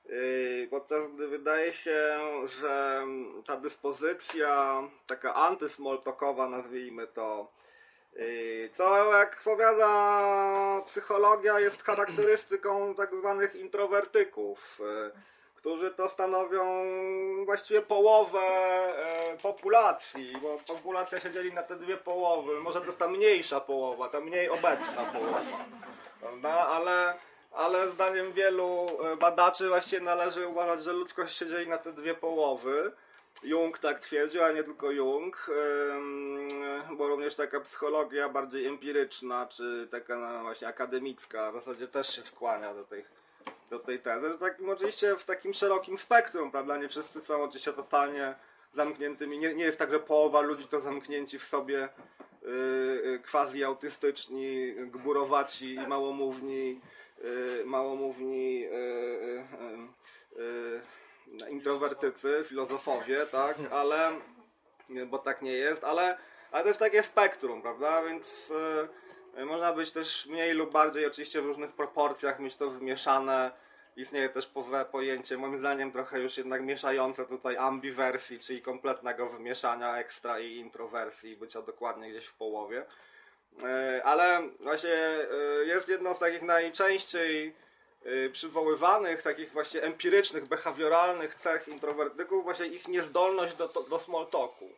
yy, 0.05 0.67
podczas 0.69 1.07
gdy 1.07 1.27
wydaje 1.27 1.73
się, 1.73 2.19
że 2.45 3.05
ta 3.45 3.57
dyspozycja 3.57 4.83
taka 5.07 5.33
antysmoltokowa 5.33 6.49
nazwijmy 6.49 7.07
to, 7.07 7.51
co 8.73 9.13
jak 9.13 9.41
powiada 9.43 10.81
psychologia 10.85 11.59
jest 11.59 11.83
charakterystyką 11.83 12.95
tak 12.95 13.15
zwanych 13.15 13.55
introwertyków, 13.55 14.79
yy, 14.79 15.11
którzy 15.65 15.91
to 15.91 16.09
stanowią 16.09 16.65
właściwie 17.45 17.81
połowę 17.81 18.39
e, 18.39 19.37
populacji, 19.37 20.33
bo 20.41 20.57
populacja 20.67 21.19
się 21.19 21.31
dzieli 21.31 21.53
na 21.53 21.63
te 21.63 21.75
dwie 21.75 21.97
połowy, 21.97 22.59
może 22.59 22.79
to 22.79 22.85
jest 22.85 22.99
ta 22.99 23.07
mniejsza 23.07 23.59
połowa, 23.59 24.09
ta 24.09 24.19
mniej 24.19 24.49
obecna 24.49 25.05
połowa, 25.13 25.41
prawda? 26.19 26.49
Ale, 26.49 27.13
ale 27.51 27.89
zdaniem 27.89 28.33
wielu 28.33 28.87
e, 29.03 29.17
badaczy 29.17 29.69
właściwie 29.69 30.01
należy 30.01 30.47
uważać, 30.47 30.83
że 30.83 30.93
ludzkość 30.93 31.37
się 31.37 31.47
dzieli 31.47 31.69
na 31.69 31.77
te 31.77 31.93
dwie 31.93 32.13
połowy. 32.13 32.91
Jung 33.43 33.79
tak 33.79 33.99
twierdził, 33.99 34.43
a 34.43 34.51
nie 34.51 34.63
tylko 34.63 34.91
Jung, 34.91 35.47
bo 36.97 37.07
również 37.07 37.35
taka 37.35 37.59
psychologia 37.59 38.29
bardziej 38.29 38.65
empiryczna, 38.65 39.47
czy 39.47 39.87
taka 39.91 40.15
no, 40.15 40.41
właśnie 40.41 40.67
akademicka 40.67 41.51
w 41.51 41.55
zasadzie 41.55 41.87
też 41.87 42.15
się 42.15 42.21
skłania 42.21 42.73
do 42.73 42.83
tych 42.83 43.25
do 43.69 43.79
tej 43.79 43.99
tezy, 43.99 44.29
że 44.29 44.37
takim 44.37 44.69
oczywiście 44.69 45.15
w 45.15 45.23
takim 45.23 45.53
szerokim 45.53 45.97
spektrum, 45.97 46.51
prawda? 46.51 46.77
Nie 46.77 46.89
wszyscy 46.89 47.21
są 47.21 47.43
oczywiście 47.43 47.73
totalnie 47.73 48.35
zamkniętymi. 48.71 49.37
Nie, 49.37 49.53
nie 49.53 49.63
jest 49.63 49.79
tak, 49.79 49.91
że 49.91 49.99
połowa 49.99 50.41
ludzi 50.41 50.67
to 50.67 50.81
zamknięci 50.81 51.39
w 51.39 51.43
sobie 51.43 51.89
yy, 52.41 52.51
yy, 53.05 53.19
quasi 53.31 53.63
autystyczni, 53.63 54.73
gburowaci 54.75 55.73
i 55.73 55.87
małomówni, 55.87 56.81
yy, 57.23 57.63
małomówni 57.65 58.65
introwertycy, 61.65 62.43
filozofowie, 62.43 63.25
tak? 63.25 63.57
Ale, 63.71 64.11
nie, 64.89 65.05
bo 65.05 65.17
tak 65.17 65.41
nie 65.41 65.51
jest, 65.51 65.83
ale, 65.83 66.17
ale 66.51 66.63
to 66.63 66.67
jest 66.67 66.79
takie 66.79 67.03
spektrum, 67.03 67.61
prawda? 67.61 68.03
Więc 68.03 68.51
yy, 69.35 69.45
można 69.45 69.73
być 69.73 69.91
też 69.91 70.25
mniej 70.25 70.53
lub 70.53 70.71
bardziej 70.71 71.05
oczywiście 71.05 71.41
w 71.41 71.45
różnych 71.45 71.71
proporcjach, 71.71 72.39
mieć 72.39 72.55
to 72.55 72.69
wymieszane. 72.69 73.51
Istnieje 73.95 74.29
też 74.29 74.51
pojęcie, 74.91 75.37
moim 75.37 75.59
zdaniem 75.59 75.91
trochę 75.91 76.19
już 76.19 76.37
jednak 76.37 76.61
mieszające 76.61 77.25
tutaj 77.25 77.57
ambiwersji, 77.57 78.39
czyli 78.39 78.61
kompletnego 78.61 79.29
wymieszania 79.29 79.97
ekstra 79.97 80.39
i 80.39 80.55
introwersji, 80.55 81.37
bycia 81.37 81.61
dokładnie 81.61 82.09
gdzieś 82.09 82.25
w 82.25 82.33
połowie. 82.33 82.85
E, 83.63 84.01
Ale 84.03 84.41
właśnie 84.59 84.93
e, 84.93 85.65
jest 85.65 85.89
jedną 85.89 86.13
z 86.13 86.19
takich 86.19 86.41
najczęściej 86.41 87.55
przywoływanych, 88.31 89.21
takich 89.21 89.51
właśnie 89.51 89.81
empirycznych, 89.81 90.45
behawioralnych 90.45 91.35
cech 91.35 91.67
introwertyków, 91.67 92.43
właśnie 92.43 92.67
ich 92.67 92.87
niezdolność 92.87 93.55
do, 93.55 93.67
do 93.67 93.99
small 93.99 94.27
talku. 94.27 94.69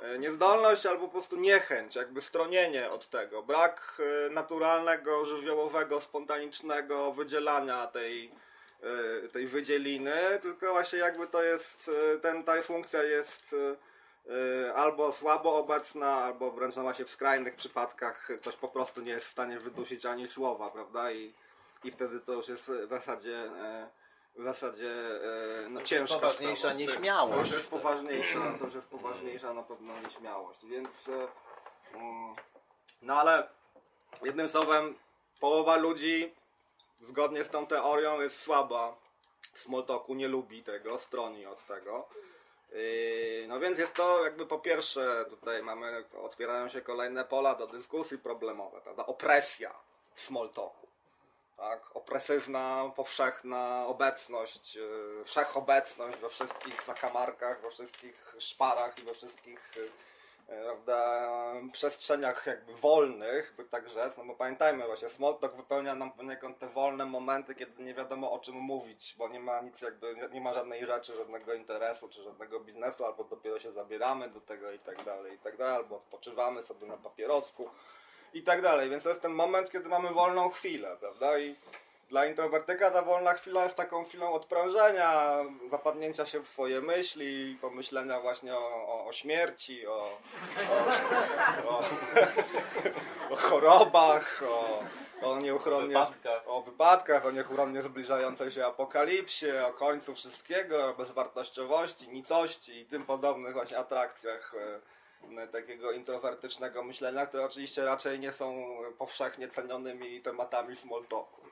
E, 0.00 0.18
Niezdolność 0.18 0.86
albo 0.86 1.06
po 1.06 1.12
prostu 1.12 1.36
niechęć, 1.36 1.96
jakby 1.96 2.20
stronienie 2.20 2.90
od 2.90 3.10
tego, 3.10 3.42
brak 3.42 4.02
e, 4.26 4.30
naturalnego, 4.30 5.24
żywiołowego, 5.24 6.00
spontanicznego 6.00 7.12
wydzielania 7.12 7.86
tej, 7.86 8.30
tej 9.32 9.46
wydzieliny, 9.46 10.38
tylko 10.42 10.72
właśnie 10.72 10.98
jakby 10.98 11.26
to 11.26 11.42
jest, 11.42 11.90
ten, 12.22 12.44
ta 12.44 12.62
funkcja 12.62 13.02
jest 13.02 13.52
y, 13.52 14.74
albo 14.74 15.12
słabo 15.12 15.56
obecna, 15.56 16.14
albo 16.14 16.50
wręcz 16.50 16.76
no 16.76 16.82
właśnie 16.82 17.04
w 17.04 17.10
skrajnych 17.10 17.54
przypadkach 17.54 18.28
ktoś 18.40 18.56
po 18.56 18.68
prostu 18.68 19.00
nie 19.00 19.12
jest 19.12 19.26
w 19.26 19.30
stanie 19.30 19.58
wydusić 19.58 20.06
ani 20.06 20.28
słowa, 20.28 20.70
prawda? 20.70 21.12
I, 21.12 21.34
i 21.84 21.90
wtedy 21.90 22.20
to 22.20 22.32
już 22.32 22.48
jest 22.48 22.70
w 22.70 22.88
zasadzie, 22.88 23.36
e, 23.36 23.88
w 24.36 24.42
zasadzie 24.42 24.90
e, 25.64 25.68
no, 25.68 25.82
ciężka 25.82 26.14
poważniejsza 26.14 26.60
sprawa. 26.60 26.78
nieśmiałość. 26.78 27.34
To 27.34 27.40
już 27.40 27.50
jest 27.50 27.70
poważniejsza, 27.70 28.54
to 28.58 28.64
już 28.64 28.74
jest 28.74 28.88
poważniejsza 28.88 29.54
na 29.54 29.62
pewno 29.62 30.00
nieśmiałość, 30.00 30.66
więc 30.66 31.08
e, 31.08 31.28
mm, 31.94 32.34
no 33.02 33.20
ale 33.20 33.48
jednym 34.22 34.48
słowem 34.48 34.94
połowa 35.40 35.76
ludzi 35.76 36.34
zgodnie 37.00 37.44
z 37.44 37.50
tą 37.50 37.66
teorią 37.66 38.20
jest 38.20 38.40
słaba 38.40 38.96
w 39.52 39.58
smalltalku, 39.58 40.14
nie 40.14 40.28
lubi 40.28 40.62
tego, 40.62 40.98
stroni 40.98 41.46
od 41.46 41.66
tego. 41.66 42.08
No 43.48 43.60
więc 43.60 43.78
jest 43.78 43.94
to 43.94 44.24
jakby 44.24 44.46
po 44.46 44.58
pierwsze, 44.58 45.24
tutaj 45.30 45.62
mamy, 45.62 46.04
otwierają 46.22 46.68
się 46.68 46.80
kolejne 46.80 47.24
pola 47.24 47.54
do 47.54 47.66
dyskusji 47.66 48.18
problemowe, 48.18 48.80
prawda? 48.80 49.06
Opresja 49.06 49.74
w 50.14 50.20
smalltalku. 50.20 50.93
Tak? 51.56 51.96
Opresywna, 51.96 52.92
powszechna 52.96 53.86
obecność, 53.86 54.74
yy, 54.74 55.24
wszechobecność 55.24 56.18
we 56.18 56.28
wszystkich 56.28 56.84
zakamarkach, 56.84 57.60
we 57.60 57.70
wszystkich 57.70 58.34
szparach 58.38 58.98
i 58.98 59.02
we 59.02 59.14
wszystkich 59.14 59.70
yy, 59.76 59.90
prawda, 60.46 61.30
przestrzeniach 61.72 62.46
jakby 62.46 62.74
wolnych, 62.74 63.54
by 63.56 63.64
tak 63.64 63.88
rzec, 63.88 64.16
no 64.16 64.24
bo 64.24 64.34
pamiętajmy 64.34 64.86
właśnie, 64.86 65.08
smalltalk 65.08 65.56
wypełnia 65.56 65.94
nam 65.94 66.12
poniekąd 66.12 66.58
te 66.58 66.68
wolne 66.68 67.06
momenty, 67.06 67.54
kiedy 67.54 67.82
nie 67.82 67.94
wiadomo 67.94 68.32
o 68.32 68.38
czym 68.38 68.54
mówić, 68.54 69.14
bo 69.18 69.28
nie 69.28 69.40
ma 69.40 69.60
nic 69.60 69.80
jakby, 69.80 70.16
nie 70.32 70.40
ma 70.40 70.54
żadnej 70.54 70.86
rzeczy, 70.86 71.16
żadnego 71.16 71.54
interesu, 71.54 72.08
czy 72.08 72.22
żadnego 72.22 72.60
biznesu, 72.60 73.04
albo 73.04 73.24
dopiero 73.24 73.60
się 73.60 73.72
zabieramy 73.72 74.30
do 74.30 74.40
tego 74.40 74.72
i 74.72 74.78
tak 74.78 75.04
dalej, 75.04 75.34
i 75.34 75.38
tak 75.38 75.56
dalej, 75.56 75.76
albo 75.76 75.96
odpoczywamy 75.96 76.62
sobie 76.62 76.86
na 76.86 76.96
papierosku 76.96 77.70
i 78.34 78.42
tak 78.42 78.62
dalej, 78.62 78.90
więc 78.90 79.02
to 79.02 79.08
jest 79.08 79.22
ten 79.22 79.32
moment, 79.32 79.70
kiedy 79.70 79.88
mamy 79.88 80.10
wolną 80.10 80.50
chwilę, 80.50 80.96
prawda, 81.00 81.38
i 81.38 81.56
dla 82.08 82.26
introwertyka 82.26 82.90
ta 82.90 83.02
wolna 83.02 83.34
chwila 83.34 83.64
jest 83.64 83.76
taką 83.76 84.04
chwilą 84.04 84.32
odprężenia, 84.32 85.36
zapadnięcia 85.70 86.26
się 86.26 86.40
w 86.40 86.48
swoje 86.48 86.80
myśli, 86.80 87.58
pomyślenia 87.60 88.20
właśnie 88.20 88.54
o, 88.54 88.86
o, 88.86 89.06
o 89.06 89.12
śmierci, 89.12 89.86
o, 89.86 90.18
o, 91.68 91.82
chorobach, 93.36 94.42
o, 95.22 95.40
nieuchronnie 95.40 95.88
Wypadkach. 95.88 96.42
o 96.46 96.62
wypadkach, 96.62 97.26
o 97.26 97.30
nieuchronnie 97.30 97.82
zbliżającej 97.82 98.50
się 98.50 98.66
apokalipsie, 98.66 99.50
o 99.66 99.72
końcu 99.72 100.14
wszystkiego, 100.14 100.88
o 100.90 100.94
bezwartościowości, 100.94 102.08
nicości 102.08 102.80
i 102.80 102.86
tym 102.86 103.06
podobnych 103.06 103.52
właśnie 103.52 103.78
atrakcjach 103.78 104.54
e, 104.54 104.80
takiego 105.52 105.92
introwertycznego 105.92 106.82
myślenia, 106.82 107.26
które 107.26 107.44
oczywiście 107.44 107.84
raczej 107.84 108.20
nie 108.20 108.32
są 108.32 108.76
powszechnie 108.98 109.48
cenionymi 109.48 110.20
tematami 110.20 110.76
small 110.76 111.04
talku. 111.04 111.42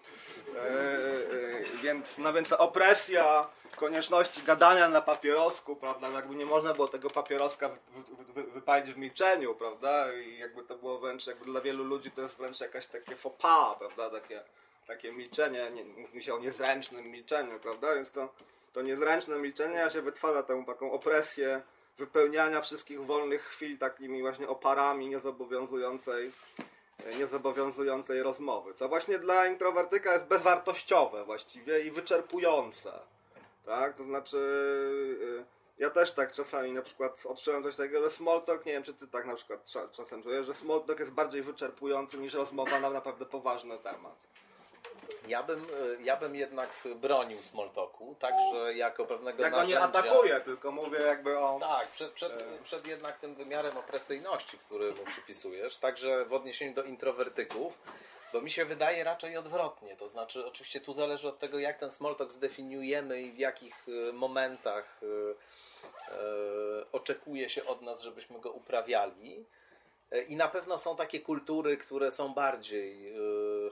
E, 0.56 0.58
e, 0.58 1.82
więc, 1.82 2.18
no 2.18 2.32
więc 2.32 2.52
opresja 2.52 3.48
konieczności 3.76 4.42
gadania 4.42 4.88
na 4.88 5.02
papierosku, 5.02 5.76
prawda, 5.76 6.08
jakby 6.08 6.34
nie 6.34 6.46
można 6.46 6.74
było 6.74 6.88
tego 6.88 7.10
papieroska 7.10 7.68
wy, 7.68 7.78
wy, 8.16 8.24
wy, 8.32 8.50
wypalić 8.50 8.92
w 8.92 8.98
milczeniu, 8.98 9.54
prawda, 9.54 10.12
i 10.12 10.38
jakby 10.38 10.62
to 10.62 10.76
było 10.76 10.98
wręcz, 10.98 11.26
jakby 11.26 11.44
dla 11.44 11.60
wielu 11.60 11.84
ludzi 11.84 12.10
to 12.10 12.22
jest 12.22 12.38
wręcz 12.38 12.60
jakaś 12.60 12.86
takie 12.86 13.16
faux 13.16 13.42
pas, 13.42 13.78
prawda, 13.78 14.10
takie, 14.10 14.42
takie 14.86 15.12
milczenie, 15.12 15.70
nie, 15.70 15.84
mówi 15.84 16.22
się 16.22 16.34
o 16.34 16.38
niezręcznym 16.38 17.10
milczeniu, 17.10 17.58
prawda, 17.60 17.94
więc 17.94 18.10
to, 18.10 18.28
to 18.72 18.82
niezręczne 18.82 19.36
milczenie 19.36 19.90
się 19.90 20.02
wytwarza 20.02 20.42
tę 20.42 20.64
taką 20.66 20.92
opresję 20.92 21.62
wypełniania 21.98 22.60
wszystkich 22.60 23.04
wolnych 23.04 23.42
chwil 23.42 23.78
takimi 23.78 24.20
właśnie 24.22 24.48
oparami 24.48 25.08
niezobowiązującej 25.08 26.32
niezobowiązującej 27.18 28.22
rozmowy, 28.22 28.74
co 28.74 28.88
właśnie 28.88 29.18
dla 29.18 29.46
introwertyka 29.46 30.12
jest 30.14 30.26
bezwartościowe 30.26 31.24
właściwie 31.24 31.80
i 31.80 31.90
wyczerpujące. 31.90 32.92
Tak? 33.64 33.94
To 33.96 34.04
znaczy, 34.04 34.36
y, 35.22 35.44
ja 35.78 35.90
też 35.90 36.12
tak 36.12 36.32
czasami 36.32 36.72
na 36.72 36.82
przykład 36.82 37.26
odczułem 37.26 37.62
coś 37.62 37.76
takiego, 37.76 38.02
że 38.02 38.10
small 38.10 38.42
talk, 38.42 38.66
nie 38.66 38.72
wiem 38.72 38.82
czy 38.82 38.94
ty 38.94 39.06
tak 39.08 39.26
na 39.26 39.34
przykład 39.34 39.66
cza- 39.66 39.90
czasem 39.90 40.22
czujesz, 40.22 40.46
że 40.46 40.54
small 40.54 40.82
talk 40.82 41.00
jest 41.00 41.12
bardziej 41.12 41.42
wyczerpujący 41.42 42.18
niż 42.18 42.34
rozmowa 42.34 42.80
na 42.80 42.90
naprawdę 42.90 43.26
poważny 43.26 43.78
temat. 43.78 44.16
Ja 45.28 45.42
bym, 45.42 45.60
e, 45.60 46.02
ja 46.02 46.16
bym 46.16 46.36
jednak 46.36 46.70
bronił 46.96 47.42
smalltalku, 47.42 48.16
także 48.18 48.74
jako 48.74 49.04
pewnego 49.04 49.42
Ja 49.42 49.50
go 49.50 49.64
nie 49.64 49.74
narzędzia... 49.74 50.00
atakuję, 50.00 50.40
tylko 50.40 50.72
mówię 50.72 50.98
jakby 50.98 51.38
o... 51.38 51.58
Tak, 51.60 51.88
przed, 51.88 52.12
przed, 52.12 52.44
przed 52.64 52.86
jednak 52.86 53.18
tym 53.18 53.34
wymiarem 53.34 53.76
opresyjności, 53.76 54.58
który 54.58 54.92
mu 54.92 55.04
przypisujesz, 55.04 55.76
także 55.76 56.24
w 56.24 56.32
odniesieniu 56.32 56.74
do 56.74 56.82
introwertyków, 56.82 57.78
bo 58.32 58.40
mi 58.40 58.50
się 58.50 58.64
wydaje 58.64 59.04
raczej 59.04 59.36
odwrotnie. 59.36 59.96
To 59.96 60.08
znaczy, 60.08 60.46
oczywiście 60.46 60.80
tu 60.80 60.92
zależy 60.92 61.28
od 61.28 61.38
tego, 61.38 61.58
jak 61.58 61.78
ten 61.78 61.90
smalltalk 61.90 62.32
zdefiniujemy 62.32 63.22
i 63.22 63.32
w 63.32 63.38
jakich 63.38 63.86
e, 63.88 64.12
momentach 64.12 65.00
e, 65.02 65.06
e, 66.12 66.92
oczekuje 66.92 67.48
się 67.48 67.66
od 67.66 67.82
nas, 67.82 68.02
żebyśmy 68.02 68.40
go 68.40 68.50
uprawiali. 68.50 69.44
I 70.28 70.36
na 70.36 70.48
pewno 70.48 70.78
są 70.78 70.96
takie 70.96 71.20
kultury, 71.20 71.76
które 71.76 72.10
są 72.10 72.34
bardziej 72.34 73.08
e, 73.08 73.14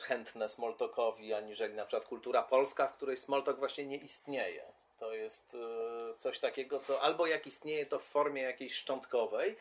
chętne 0.01 0.49
smalltalkowi, 0.49 1.35
aniżeli 1.35 1.75
na 1.75 1.85
przykład 1.85 2.09
kultura 2.09 2.43
polska, 2.43 2.87
w 2.87 2.97
której 2.97 3.17
smalltalk 3.17 3.59
właśnie 3.59 3.87
nie 3.87 3.97
istnieje. 3.97 4.63
To 4.99 5.15
jest 5.15 5.55
e, 5.55 6.19
coś 6.19 6.39
takiego, 6.39 6.79
co 6.79 7.03
albo 7.03 7.27
jak 7.27 7.47
istnieje, 7.47 7.87
to 7.87 7.99
w 7.99 8.05
formie 8.05 8.43
jakiejś 8.43 8.75
szczątkowej. 8.75 9.57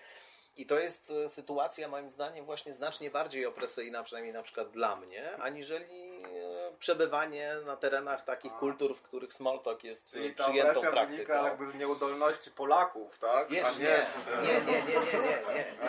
I 0.57 0.65
to 0.65 0.79
jest 0.79 1.11
e, 1.11 1.29
sytuacja, 1.29 1.87
moim 1.87 2.11
zdaniem, 2.11 2.45
właśnie 2.45 2.73
znacznie 2.73 3.11
bardziej 3.11 3.45
opresyjna, 3.45 4.03
przynajmniej 4.03 4.33
na 4.33 4.43
przykład 4.43 4.71
dla 4.71 4.95
mnie, 4.95 5.37
aniżeli 5.37 6.08
przebywanie 6.79 7.55
na 7.65 7.77
terenach 7.77 8.25
takich 8.25 8.53
kultur, 8.53 8.95
w 8.95 9.01
których 9.01 9.33
smalltalk 9.33 9.83
jest 9.83 10.11
Czyli 10.11 10.35
ta 10.35 10.43
przyjętą 10.43 10.81
praktyką. 10.81 11.07
wynika 11.07 11.43
jakby 11.43 11.71
z 11.71 11.75
nieudolności 11.75 12.51
Polaków, 12.51 13.19
tak? 13.19 13.49
Wiesz, 13.49 13.77
nie, 13.77 14.05
nie, 14.41 14.61
nie, 14.61 14.81
nie, 14.81 14.81
nie, 14.81 14.99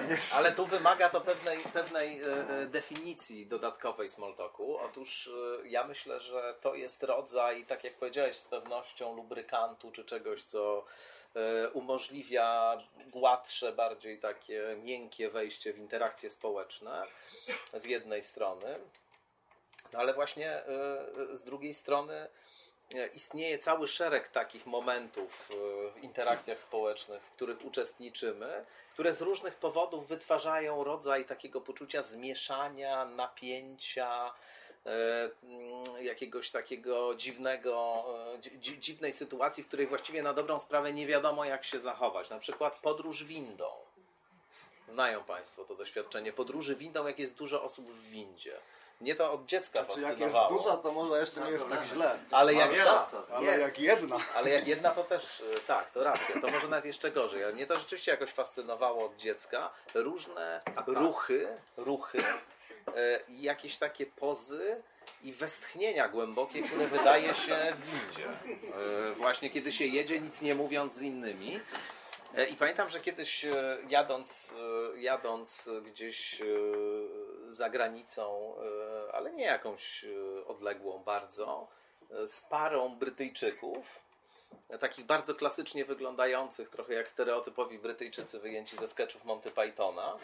nie, 0.03 0.09
nie. 0.09 0.17
Ale 0.35 0.53
tu 0.53 0.67
wymaga 0.67 1.09
to 1.09 1.21
pewnej, 1.21 1.59
pewnej 1.59 2.23
e, 2.23 2.25
e, 2.27 2.67
definicji 2.67 3.47
dodatkowej 3.47 4.09
smalltalku. 4.09 4.79
Otóż 4.79 5.31
e, 5.65 5.69
ja 5.69 5.85
myślę, 5.85 6.21
że 6.21 6.55
to 6.61 6.75
jest 6.75 7.03
rodzaj, 7.03 7.65
tak 7.65 7.85
jak 7.85 7.95
powiedziałeś, 7.95 8.37
z 8.37 8.45
pewnością 8.45 9.17
lubrykantu 9.17 9.91
czy 9.91 10.05
czegoś, 10.05 10.43
co 10.45 10.85
umożliwia 11.73 12.79
gładsze, 13.07 13.73
bardziej 13.73 14.19
takie 14.19 14.77
miękkie 14.83 15.31
wejście 15.31 15.73
w 15.73 15.79
interakcje 15.79 16.31
społeczne 16.31 17.03
z 17.75 17.85
jednej 17.85 18.23
strony. 18.23 18.79
No 19.93 19.99
ale 19.99 20.15
właśnie 20.15 20.51
e, 20.51 20.67
z 21.33 21.45
drugiej 21.45 21.75
strony 21.75 22.27
e, 22.95 23.07
istnieje 23.07 23.59
cały 23.59 23.89
szereg 23.89 24.29
takich 24.29 24.67
momentów 24.67 25.51
e, 25.51 26.01
w 26.01 26.05
interakcjach 26.05 26.61
społecznych, 26.61 27.23
w 27.23 27.31
których 27.31 27.65
uczestniczymy, 27.65 28.65
które 28.93 29.13
z 29.13 29.21
różnych 29.23 29.55
powodów 29.55 30.09
wytwarzają 30.09 30.85
rodzaj 30.85 31.25
takiego 31.25 31.61
poczucia 31.61 32.03
zmieszania, 32.03 33.05
napięcia, 33.05 34.33
e, 34.87 34.91
mm, 35.43 36.05
jakiegoś 36.05 36.51
takiego 36.51 37.15
dziwnego, 37.15 38.05
e, 38.35 38.39
dzi- 38.39 38.59
dzi- 38.59 38.79
dziwnej 38.81 39.13
sytuacji, 39.13 39.65
w 39.65 39.69
której 39.69 39.87
właściwie 39.87 40.23
na 40.23 40.33
dobrą 40.33 40.59
sprawę 40.59 40.93
nie 40.93 41.07
wiadomo 41.07 41.45
jak 41.45 41.65
się 41.65 41.79
zachować. 41.79 42.31
Na 42.31 42.39
przykład 42.39 42.77
podróż 42.77 43.25
windą. 43.25 43.71
Znają 44.87 45.25
Państwo 45.25 45.65
to 45.65 45.75
doświadczenie 45.75 46.33
podróży 46.33 46.77
windą, 46.77 47.07
jak 47.07 47.19
jest 47.19 47.37
dużo 47.37 47.63
osób 47.63 47.91
w 47.91 48.11
windzie. 48.11 48.57
Mnie 49.01 49.15
to 49.15 49.33
od 49.33 49.47
dziecka 49.47 49.85
Czy 49.85 50.01
jak 50.01 50.19
jest 50.19 50.35
fascynowało. 50.35 50.59
duża, 50.63 50.77
to 50.77 50.93
może 50.93 51.21
jeszcze 51.21 51.41
nie 51.41 51.51
jest 51.51 51.69
tak 51.69 51.85
źle. 51.85 52.19
Ale 52.31 52.55
jak, 52.55 52.71
tak, 52.85 53.09
ale 53.33 53.59
jak 53.59 53.79
jedna. 53.79 54.17
Ale 54.35 54.51
jak 54.51 54.67
jedna 54.67 54.91
to 54.91 55.05
też, 55.05 55.41
y, 55.41 55.45
tak, 55.67 55.91
to 55.91 56.05
racja, 56.05 56.41
to 56.41 56.49
może 56.49 56.69
nawet 56.69 56.85
jeszcze 56.85 57.11
gorzej. 57.11 57.55
Mnie 57.55 57.67
to 57.67 57.79
rzeczywiście 57.79 58.11
jakoś 58.11 58.31
fascynowało 58.31 59.07
od 59.07 59.17
dziecka. 59.17 59.71
Różne 59.95 60.61
ruchy, 60.87 61.49
ruchy 61.77 62.19
y, 62.19 62.23
i 63.29 63.43
jakieś 63.43 63.77
takie 63.77 64.07
pozy 64.07 64.83
i 65.23 65.33
westchnienia 65.33 66.09
głębokie, 66.09 66.63
które 66.63 66.87
wydaje 66.87 67.35
się 67.35 67.57
w 67.77 67.91
windzie. 67.91 68.29
Y, 69.11 69.15
Właśnie 69.15 69.51
kiedy 69.51 69.73
się 69.73 69.87
jedzie, 69.87 70.21
nic 70.21 70.43
nie 70.43 70.55
mówiąc 70.55 70.95
z 70.95 71.03
innymi. 71.03 71.61
E, 72.37 72.47
I 72.47 72.57
pamiętam, 72.57 72.89
że 72.91 73.01
kiedyś 73.01 73.45
e, 73.45 73.79
jadąc, 73.89 74.55
e, 74.95 75.01
jadąc 75.01 75.69
gdzieś 75.85 76.41
e, 76.41 76.45
za 77.51 77.71
granicą, 77.71 78.55
e, 79.09 79.13
ale 79.13 79.33
nie 79.33 79.45
jakąś 79.45 80.05
e, 80.05 80.47
odległą 80.47 80.99
bardzo, 80.99 81.69
e, 82.11 82.29
z 82.29 82.41
parą 82.41 82.97
Brytyjczyków, 82.97 84.01
takich 84.81 85.07
bardzo 85.07 85.35
klasycznie 85.35 85.85
wyglądających, 85.85 86.71
trochę 86.71 86.95
jak 86.95 87.11
stereotypowi 87.11 87.79
Brytyjczycy 87.79 88.39
wyjęci 88.41 88.77
ze 88.77 88.89
sketchów 88.89 89.25
Monty 89.25 89.51
Pythona. 89.51 90.17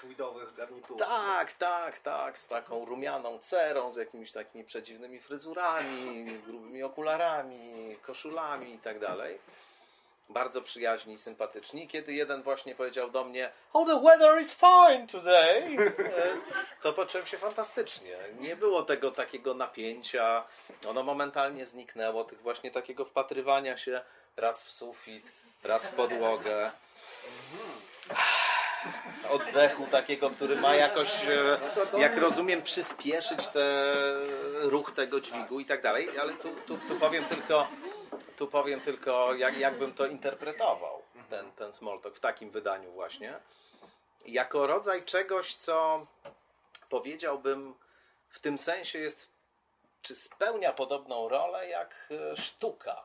tweedowych 0.00 0.54
garniturów. 0.54 0.98
Tak, 0.98 1.52
tak, 1.52 1.98
tak, 1.98 2.38
z 2.38 2.46
taką 2.46 2.84
rumianą 2.84 3.38
cerą, 3.38 3.92
z 3.92 3.96
jakimiś 3.96 4.32
takimi 4.32 4.64
przedziwnymi 4.64 5.20
fryzurami, 5.20 6.24
grubymi 6.46 6.82
okularami, 6.82 7.96
koszulami 8.02 8.74
i 8.74 8.78
tak 8.78 8.98
dalej. 8.98 9.38
Bardzo 10.28 10.62
przyjaźni 10.62 11.18
sympatyczni. 11.18 11.88
Kiedy 11.88 12.12
jeden 12.12 12.42
właśnie 12.42 12.74
powiedział 12.74 13.10
do 13.10 13.24
mnie 13.24 13.50
Oh, 13.72 13.92
the 13.92 14.00
weather 14.00 14.40
is 14.40 14.54
fine 14.54 15.06
today, 15.06 15.76
to 16.82 16.92
poczułem 16.92 17.26
się 17.26 17.38
fantastycznie. 17.38 18.16
Nie 18.40 18.56
było 18.56 18.82
tego 18.82 19.10
takiego 19.10 19.54
napięcia. 19.54 20.44
Ono 20.88 21.02
momentalnie 21.02 21.66
zniknęło, 21.66 22.24
tych 22.24 22.42
właśnie 22.42 22.70
takiego 22.70 23.04
wpatrywania 23.04 23.76
się 23.76 24.00
raz 24.36 24.64
w 24.64 24.70
sufit, 24.70 25.32
raz 25.64 25.86
w 25.86 25.94
podłogę. 25.94 26.70
Oddechu 29.30 29.86
takiego, 29.86 30.30
który 30.30 30.56
ma 30.56 30.74
jakoś, 30.74 31.24
e, 31.26 31.58
jak 31.98 32.16
rozumiem, 32.16 32.62
przyspieszyć 32.62 33.48
te, 33.48 33.84
ruch 34.60 34.92
tego 34.92 35.20
dźwigu 35.20 35.60
i 35.60 35.64
tak 35.64 35.82
dalej, 35.82 36.18
ale 36.18 36.32
tu, 36.32 36.48
tu, 36.66 36.78
tu 36.88 36.96
powiem 36.96 37.24
tylko, 37.24 37.68
tu 38.36 38.46
powiem 38.46 38.80
tylko 38.80 39.34
jak, 39.34 39.58
jakbym 39.58 39.92
to 39.92 40.06
interpretował, 40.06 41.02
ten, 41.30 41.52
ten 41.52 41.72
small 41.72 42.00
talk 42.00 42.16
w 42.16 42.20
takim 42.20 42.50
wydaniu 42.50 42.92
właśnie. 42.92 43.34
Jako 44.26 44.66
rodzaj 44.66 45.04
czegoś, 45.04 45.54
co 45.54 46.06
powiedziałbym 46.90 47.74
w 48.28 48.38
tym 48.38 48.58
sensie 48.58 48.98
jest, 48.98 49.28
czy 50.02 50.14
spełnia 50.14 50.72
podobną 50.72 51.28
rolę 51.28 51.68
jak 51.68 52.08
e, 52.10 52.36
sztuka 52.36 53.04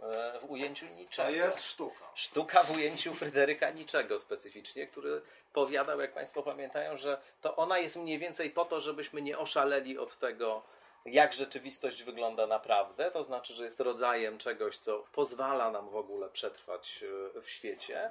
e, 0.00 0.40
w 0.40 0.50
ujęciu 0.50 0.86
niczego. 0.86 1.28
To 1.28 1.34
jest 1.34 1.62
sztuka. 1.64 2.04
Sztuka 2.14 2.62
w 2.62 2.70
ujęciu 2.70 3.14
Fryderyka 3.14 3.70
Niczego 3.70 4.18
specyficznie, 4.18 4.86
który 4.86 5.22
powiadał, 5.52 6.00
jak 6.00 6.12
Państwo 6.12 6.42
pamiętają, 6.42 6.96
że 6.96 7.20
to 7.40 7.56
ona 7.56 7.78
jest 7.78 7.96
mniej 7.96 8.18
więcej 8.18 8.50
po 8.50 8.64
to, 8.64 8.80
żebyśmy 8.80 9.22
nie 9.22 9.38
oszaleli 9.38 9.98
od 9.98 10.18
tego, 10.18 10.62
jak 11.06 11.32
rzeczywistość 11.32 12.02
wygląda 12.02 12.46
naprawdę. 12.46 13.10
To 13.10 13.24
znaczy, 13.24 13.54
że 13.54 13.64
jest 13.64 13.80
rodzajem 13.80 14.38
czegoś, 14.38 14.76
co 14.76 15.04
pozwala 15.12 15.70
nam 15.70 15.90
w 15.90 15.96
ogóle 15.96 16.30
przetrwać 16.30 17.04
e, 17.36 17.40
w 17.40 17.50
świecie. 17.50 18.10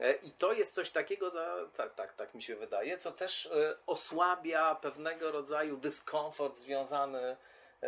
E, 0.00 0.12
I 0.12 0.30
to 0.30 0.52
jest 0.52 0.74
coś 0.74 0.90
takiego, 0.90 1.30
za, 1.30 1.56
tak, 1.76 1.94
tak, 1.94 2.14
tak 2.14 2.34
mi 2.34 2.42
się 2.42 2.56
wydaje, 2.56 2.98
co 2.98 3.12
też 3.12 3.46
e, 3.46 3.76
osłabia 3.86 4.74
pewnego 4.74 5.32
rodzaju 5.32 5.76
dyskomfort 5.76 6.56
związany 6.56 7.36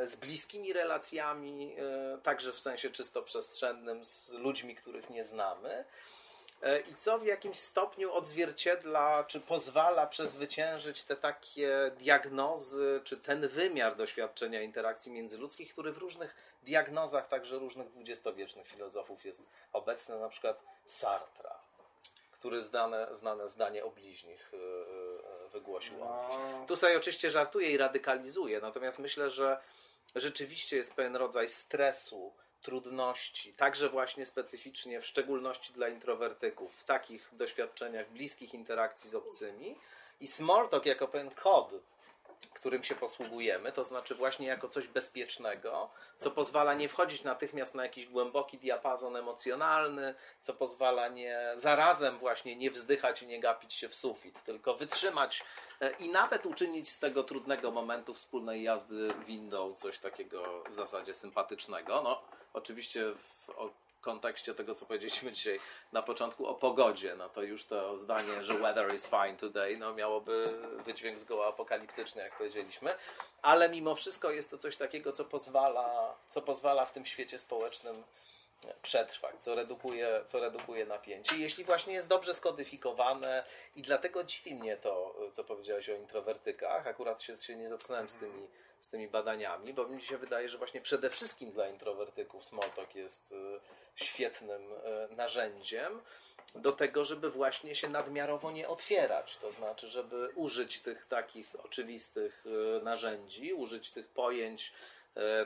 z 0.02 0.16
bliskimi 0.16 0.72
relacjami, 0.72 1.76
także 2.22 2.52
w 2.52 2.60
sensie 2.60 2.90
czysto 2.90 3.22
przestrzennym, 3.22 4.04
z 4.04 4.30
ludźmi, 4.30 4.74
których 4.74 5.10
nie 5.10 5.24
znamy. 5.24 5.84
E, 6.64 6.80
I 6.80 6.94
co 6.94 7.18
w 7.18 7.26
jakimś 7.26 7.58
stopniu 7.58 8.12
odzwierciedla, 8.12 9.24
czy 9.24 9.40
pozwala 9.40 10.06
przezwyciężyć 10.06 11.04
te 11.04 11.16
takie 11.16 11.90
diagnozy, 11.98 13.00
czy 13.04 13.16
ten 13.16 13.48
wymiar 13.48 13.96
doświadczenia 13.96 14.62
interakcji 14.62 15.12
międzyludzkich, 15.12 15.72
który 15.72 15.92
w 15.92 15.98
różnych 15.98 16.34
diagnozach, 16.62 17.28
także 17.28 17.58
różnych 17.58 17.88
dwudziestowiecznych 17.88 18.66
filozofów 18.66 19.24
jest 19.24 19.46
obecny, 19.72 20.18
na 20.18 20.28
przykład 20.28 20.62
Sartra, 20.86 21.58
który 22.32 22.60
zdane, 22.60 23.08
znane 23.12 23.48
zdanie 23.48 23.84
o 23.84 23.90
bliźnich 23.90 24.52
e, 24.54 24.56
e, 24.56 25.48
wygłosił. 25.48 25.98
No, 25.98 26.64
Tu 26.66 26.76
sobie 26.76 26.96
oczywiście 26.96 27.30
żartuję 27.30 27.70
i 27.70 27.76
radykalizuję, 27.76 28.60
natomiast 28.60 28.98
myślę, 28.98 29.30
że 29.30 29.60
rzeczywiście 30.14 30.76
jest 30.76 30.94
pewien 30.94 31.16
rodzaj 31.16 31.48
stresu, 31.48 32.32
trudności, 32.64 33.52
także 33.52 33.88
właśnie 33.88 34.26
specyficznie, 34.26 35.00
w 35.00 35.06
szczególności 35.06 35.72
dla 35.72 35.88
introwertyków, 35.88 36.74
w 36.76 36.84
takich 36.84 37.30
doświadczeniach 37.32 38.10
bliskich 38.10 38.54
interakcji 38.54 39.10
z 39.10 39.14
obcymi. 39.14 39.76
I 40.20 40.26
small 40.26 40.68
talk 40.68 40.86
jako 40.86 41.08
pewien 41.08 41.30
kod, 41.30 41.74
którym 42.52 42.84
się 42.84 42.94
posługujemy, 42.94 43.72
to 43.72 43.84
znaczy 43.84 44.14
właśnie 44.14 44.46
jako 44.46 44.68
coś 44.68 44.88
bezpiecznego, 44.88 45.90
co 46.16 46.30
pozwala 46.30 46.74
nie 46.74 46.88
wchodzić 46.88 47.24
natychmiast 47.24 47.74
na 47.74 47.82
jakiś 47.82 48.06
głęboki 48.06 48.58
diapazon 48.58 49.16
emocjonalny, 49.16 50.14
co 50.40 50.54
pozwala 50.54 51.08
nie 51.08 51.52
zarazem 51.54 52.18
właśnie 52.18 52.56
nie 52.56 52.70
wzdychać 52.70 53.22
i 53.22 53.26
nie 53.26 53.40
gapić 53.40 53.74
się 53.74 53.88
w 53.88 53.94
sufit, 53.94 54.42
tylko 54.42 54.74
wytrzymać 54.74 55.44
e, 55.80 55.90
i 55.90 56.08
nawet 56.08 56.46
uczynić 56.46 56.92
z 56.92 56.98
tego 56.98 57.24
trudnego 57.24 57.70
momentu 57.70 58.14
wspólnej 58.14 58.62
jazdy 58.62 59.08
windą 59.26 59.74
coś 59.74 59.98
takiego 59.98 60.64
w 60.70 60.76
zasadzie 60.76 61.14
sympatycznego. 61.14 62.02
No, 62.02 62.22
oczywiście 62.52 63.14
w 63.14 63.50
kontekście 64.04 64.54
tego, 64.54 64.74
co 64.74 64.86
powiedzieliśmy 64.86 65.32
dzisiaj 65.32 65.60
na 65.92 66.02
początku 66.02 66.46
o 66.46 66.54
pogodzie, 66.54 67.14
no 67.14 67.28
to 67.28 67.42
już 67.42 67.66
to 67.66 67.96
zdanie, 67.96 68.44
że 68.44 68.54
weather 68.54 68.94
is 68.94 69.06
fine 69.06 69.36
today, 69.36 69.76
no 69.76 69.94
miałoby 69.94 70.58
wydźwięk 70.84 71.18
zgoła 71.18 71.46
apokaliptyczny, 71.48 72.22
jak 72.22 72.38
powiedzieliśmy, 72.38 72.94
ale 73.42 73.68
mimo 73.68 73.94
wszystko 73.94 74.30
jest 74.30 74.50
to 74.50 74.58
coś 74.58 74.76
takiego, 74.76 75.12
co 75.12 75.24
pozwala, 75.24 76.14
co 76.28 76.42
pozwala 76.42 76.86
w 76.86 76.92
tym 76.92 77.06
świecie 77.06 77.38
społecznym 77.38 78.04
przetrwać, 78.82 79.42
co 79.42 79.54
redukuje, 79.54 80.20
co 80.26 80.40
redukuje 80.40 80.86
napięcie. 80.86 81.36
Jeśli 81.36 81.64
właśnie 81.64 81.94
jest 81.94 82.08
dobrze 82.08 82.34
skodyfikowane 82.34 83.44
i 83.76 83.82
dlatego 83.82 84.24
dziwi 84.24 84.54
mnie 84.54 84.76
to, 84.76 85.14
co 85.32 85.44
powiedziałeś 85.44 85.88
o 85.88 85.94
introwertykach, 85.94 86.86
akurat 86.86 87.22
się, 87.22 87.36
się 87.36 87.56
nie 87.56 87.68
zetknąłem 87.68 88.08
z 88.08 88.16
tymi, 88.16 88.48
z 88.84 88.88
tymi 88.88 89.08
badaniami, 89.08 89.74
bo 89.74 89.86
mi 89.86 90.02
się 90.02 90.18
wydaje, 90.18 90.48
że 90.48 90.58
właśnie 90.58 90.80
przede 90.80 91.10
wszystkim 91.10 91.52
dla 91.52 91.68
introwertyków 91.68 92.44
smalltalk 92.44 92.94
jest 92.94 93.32
y, 93.32 93.60
świetnym 93.96 94.62
y, 94.72 95.14
narzędziem 95.16 96.00
do 96.54 96.72
tego, 96.72 97.04
żeby 97.04 97.30
właśnie 97.30 97.74
się 97.74 97.88
nadmiarowo 97.88 98.50
nie 98.50 98.68
otwierać. 98.68 99.36
To 99.36 99.52
znaczy, 99.52 99.88
żeby 99.88 100.28
użyć 100.34 100.80
tych 100.80 101.06
takich 101.06 101.56
oczywistych 101.64 102.44
y, 102.46 102.84
narzędzi, 102.84 103.52
użyć 103.52 103.90
tych 103.90 104.08
pojęć, 104.08 104.72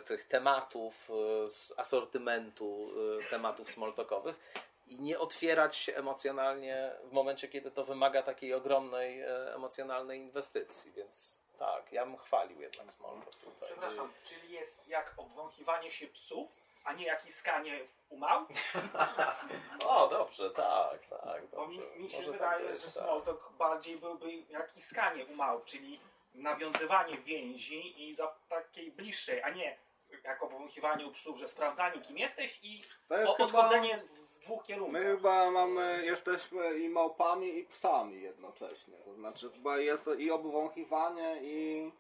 tych 0.05 0.25
tematów 0.25 1.09
z 1.49 1.73
asortymentu 1.77 2.91
tematów 3.31 3.71
smalltalkowych 3.71 4.41
i 4.87 4.97
nie 4.97 5.19
otwierać 5.19 5.77
się 5.77 5.97
emocjonalnie 5.97 6.93
w 7.05 7.13
momencie, 7.13 7.49
kiedy 7.49 7.71
to 7.71 7.85
wymaga 7.85 8.23
takiej 8.23 8.55
ogromnej 8.55 9.23
emocjonalnej 9.55 10.21
inwestycji. 10.21 10.93
Więc 10.93 11.39
tak, 11.59 11.93
ja 11.93 12.07
bym 12.07 12.17
chwalił 12.17 12.61
jednak 12.61 12.93
smalltalk 12.93 13.35
tutaj. 13.35 13.69
Przepraszam, 13.69 14.13
czyli 14.25 14.53
jest 14.53 14.89
jak 14.89 15.15
obwąchiwanie 15.17 15.91
się 15.93 16.07
psów, 16.07 16.49
a 16.85 16.93
nie 16.93 17.05
jak 17.07 17.27
iskanie 17.27 17.81
umał? 18.09 18.47
O, 19.87 20.09
dobrze, 20.09 20.51
tak, 20.51 21.07
tak, 21.07 21.47
Bo 21.47 21.57
dobrze. 21.57 21.79
mi, 21.81 22.03
mi 22.03 22.11
się 22.11 22.17
Może 22.17 22.31
tak 22.33 22.41
wydaje, 22.41 22.69
być, 22.73 22.81
że 22.81 22.85
tak. 22.91 22.93
smalltalk 23.05 23.53
bardziej 23.59 23.97
byłby 23.99 24.33
jak 24.33 24.77
iskanie 24.77 25.25
umał, 25.27 25.61
czyli 25.65 26.01
nawiązywanie 26.35 27.19
więzi 27.19 28.09
i 28.09 28.15
za 28.15 28.35
takiej 28.49 28.91
bliższej, 28.93 29.43
a 29.43 29.51
nie 29.51 29.77
jak 30.25 30.43
obwąchiwanie 30.43 31.07
u 31.07 31.13
psów, 31.13 31.39
że 31.39 31.49
sprawdzanie 31.49 32.01
kim 32.01 32.19
jesteś 32.19 32.59
i 32.63 32.83
To 33.09 33.17
jest 33.17 33.29
o, 33.31 33.35
chyba- 33.35 33.47
odchodzenie 33.47 34.03
w 34.39 34.45
dwóch 34.45 34.65
kierunkach. 34.65 35.03
My 35.03 35.09
chyba 35.09 35.51
mamy, 35.51 36.03
jesteśmy 36.05 36.79
i 36.79 36.89
małpami, 36.89 37.59
i 37.59 37.65
psami 37.65 38.23
jednocześnie. 38.23 38.95
To 39.05 39.15
znaczy 39.15 39.51
chyba 39.51 39.79
jest 39.79 40.11
i 40.19 40.31
obwąchiwanie, 40.31 41.37
i, 41.43 41.91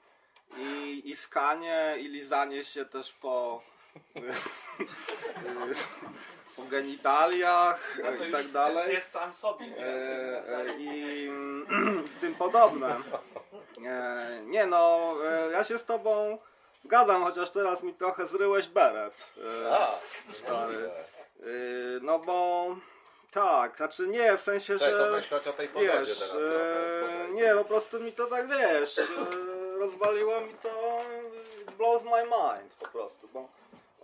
i, 0.57 1.03
i 1.05 1.17
skanie, 1.17 1.97
i 2.01 2.09
lizanie 2.09 2.65
się 2.65 2.85
też 2.85 3.13
po, 3.13 3.63
po 6.57 6.63
genitaliach 6.63 7.99
No 8.05 8.25
i 8.25 8.33
tak 8.33 8.49
dalej. 8.49 8.95
Jest 8.95 9.11
sam 9.11 9.35
sobie. 9.35 9.67
E, 9.79 10.59
e, 10.59 10.75
i 10.79 11.31
tym 12.21 12.35
podobne. 12.35 12.97
E, 13.87 14.41
nie 14.45 14.67
no, 14.67 15.15
e, 15.25 15.51
ja 15.51 15.65
się 15.65 15.79
z 15.79 15.85
tobą 15.85 16.39
zgadzam, 16.85 17.25
chociaż 17.25 17.51
teraz 17.51 17.83
mi 17.83 17.95
trochę 17.95 18.27
zryłeś 18.27 18.69
beret. 18.69 19.33
E, 19.65 19.77
A, 19.77 19.99
stary. 20.31 20.61
możliwe. 20.61 21.18
E, 21.41 21.45
no 22.03 22.19
bo 22.19 22.67
tak, 23.31 23.77
znaczy 23.77 24.09
nie, 24.09 24.37
w 24.37 24.43
sensie, 24.43 24.79
Czekaj, 24.79 24.93
to 24.93 25.05
że 25.05 25.11
weź 25.11 25.29
choć 25.29 25.47
o 25.47 25.53
tej 25.53 25.69
pogodzie 25.69 25.99
wiesz, 25.99 26.19
teraz 26.19 26.31
trochę. 26.31 26.85
e, 26.85 26.89
spokojnie. 26.89 27.43
nie, 27.43 27.55
po 27.55 27.65
prostu 27.65 28.01
mi 28.01 28.13
to 28.13 28.27
tak 28.27 28.49
wiesz, 28.49 28.99
e, 28.99 29.05
rozwaliło 29.79 30.41
mi 30.41 30.55
to, 30.55 30.99
it 31.63 31.71
blows 31.71 32.03
my 32.05 32.23
mind 32.25 32.75
po 32.81 32.87
prostu, 32.87 33.29
bo 33.29 33.49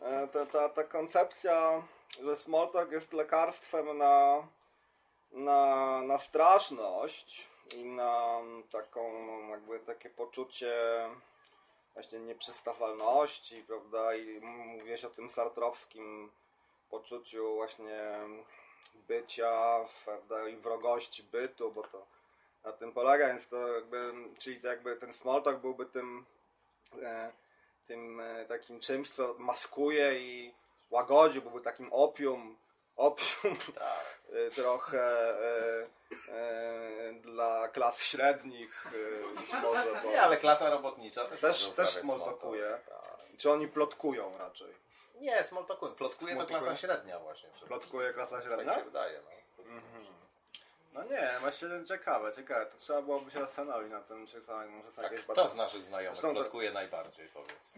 e, 0.03 0.29
ta, 0.29 0.47
ta, 0.47 0.69
ta 0.69 0.85
koncepcja, 0.85 1.83
że 2.25 2.37
small 2.37 2.69
talk 2.69 2.93
jest 2.93 3.13
lekarstwem 3.13 3.99
na, 3.99 4.47
na, 5.33 6.01
na 6.03 6.19
straszność 6.19 7.49
i 7.77 7.85
na 7.85 8.41
taką 8.71 9.13
jakby 9.49 9.81
takie 9.81 10.11
poczucie 10.11 10.75
właśnie 11.95 12.19
nieprzystawalności, 12.21 13.65
prawda, 13.67 14.15
i 14.15 14.41
mówiłeś 14.41 15.05
o 15.05 15.11
tym 15.11 15.31
sartrowskim 15.31 16.31
poczuciu 16.95 17.55
właśnie 17.55 18.19
bycia, 19.09 19.85
prawda, 20.05 20.49
i 20.49 20.57
wrogości 20.57 21.23
bytu, 21.23 21.73
bo 21.73 21.83
to 21.83 22.07
na 22.65 22.73
tym 22.73 22.93
polega, 22.93 23.29
więc 23.29 23.49
to 23.49 23.69
jakby, 23.69 24.13
czyli 24.39 24.61
to 24.61 24.69
jakby 24.69 24.97
ten 24.97 25.13
small 25.13 25.43
talk 25.43 25.61
byłby 25.61 25.87
tym, 25.87 26.25
e, 27.03 27.33
tym 27.87 28.21
e, 28.21 28.45
takim 28.45 28.81
czymś, 28.81 29.11
co 29.11 29.35
maskuje 29.39 30.19
i 30.19 30.55
łagodzi, 30.91 31.41
byłby 31.41 31.61
takim 31.61 31.93
opium 31.93 32.57
option 32.97 33.57
Tak. 33.75 34.21
y, 34.35 34.51
trochę 34.57 35.35
y, 35.41 35.87
y, 36.15 37.21
dla 37.21 37.69
klas 37.69 38.03
średnich, 38.03 38.87
y, 38.95 39.41
być 39.41 39.53
może, 39.63 39.85
bo 40.03 40.11
Nie, 40.11 40.23
ale 40.23 40.37
klasa 40.37 40.71
robotnicza 40.71 41.25
też 41.25 41.41
też, 41.41 41.71
też 41.71 41.91
smoltokuje. 41.91 42.79
Tak. 42.89 43.19
Czy 43.39 43.51
oni 43.51 43.69
plotkują 43.69 44.39
raczej? 44.39 44.75
Nie, 45.25 45.43
smoltokują. 45.45 45.93
Plotkuje 45.95 46.37
to 46.37 46.47
klasa 46.47 46.77
średnia 46.77 47.19
właśnie. 47.19 47.49
Plotkuje 47.67 48.13
klasa 48.13 48.37
wszystkim. 48.37 48.55
średnia? 48.57 48.73
Tak 48.73 48.81
się 48.81 48.85
wydaje, 48.85 49.21
no. 49.25 49.35
No 50.93 51.05
nie, 51.05 51.29
właśnie 51.41 51.69
ciekawe, 51.89 52.33
ciekawe. 52.33 52.67
To 52.67 52.79
trzeba 52.79 53.03
byłoby 53.03 53.31
się 53.31 53.41
zastanowić 53.41 53.91
nad 53.93 54.09
tym, 54.09 54.27
czy 54.27 54.43
są, 54.43 54.67
może 54.69 54.93
Tak, 54.93 55.05
jakieś 55.13 55.27
kto 55.27 55.49
z 55.49 55.55
naszych 55.57 55.85
znajomych 55.85 56.21
to- 56.21 56.33
plotkuje 56.33 56.73
najbardziej, 56.73 57.29
powiedz? 57.29 57.73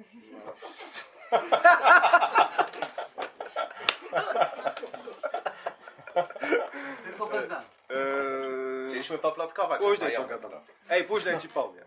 Tylko 7.04 7.26
bez 7.26 7.48
nas. 7.48 7.64
Eee, 7.90 8.88
Chcieliśmy 8.88 9.18
poplotkować. 9.18 9.80
Później 9.80 10.16
pogadamy. 10.16 10.40
trochę. 10.40 10.60
Ej, 10.90 11.04
później 11.04 11.38
ci 11.40 11.48
powiem. 11.48 11.84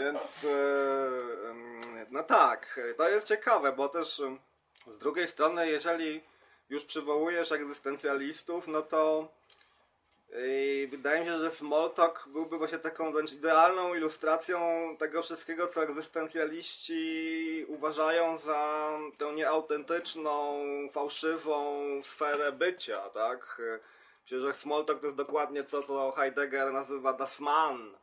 Więc 0.00 0.44
em, 1.50 1.73
no 2.10 2.22
tak, 2.22 2.80
to 2.96 3.08
jest 3.08 3.28
ciekawe, 3.28 3.72
bo 3.72 3.88
też 3.88 4.22
z 4.86 4.98
drugiej 4.98 5.28
strony, 5.28 5.68
jeżeli 5.68 6.22
już 6.70 6.84
przywołujesz 6.84 7.52
egzystencjalistów, 7.52 8.68
no 8.68 8.82
to 8.82 9.28
wydaje 10.88 11.20
mi 11.20 11.26
się, 11.26 11.38
że 11.38 11.50
Smalltalk 11.50 12.24
byłby 12.26 12.58
właśnie 12.58 12.78
taką 12.78 13.12
wręcz 13.12 13.32
idealną 13.32 13.94
ilustracją 13.94 14.60
tego 14.98 15.22
wszystkiego, 15.22 15.66
co 15.66 15.82
egzystencjaliści 15.82 17.64
uważają 17.68 18.38
za 18.38 18.90
tę 19.18 19.32
nieautentyczną, 19.32 20.64
fałszywą 20.92 21.82
sferę 22.02 22.52
bycia, 22.52 23.08
tak? 23.08 23.62
Że 24.26 24.54
Smalltalk 24.54 25.00
to 25.00 25.06
jest 25.06 25.16
dokładnie 25.16 25.64
to, 25.64 25.82
co 25.82 26.12
Heidegger 26.12 26.72
nazywa 26.72 27.12
das 27.12 27.40
Mann, 27.40 27.94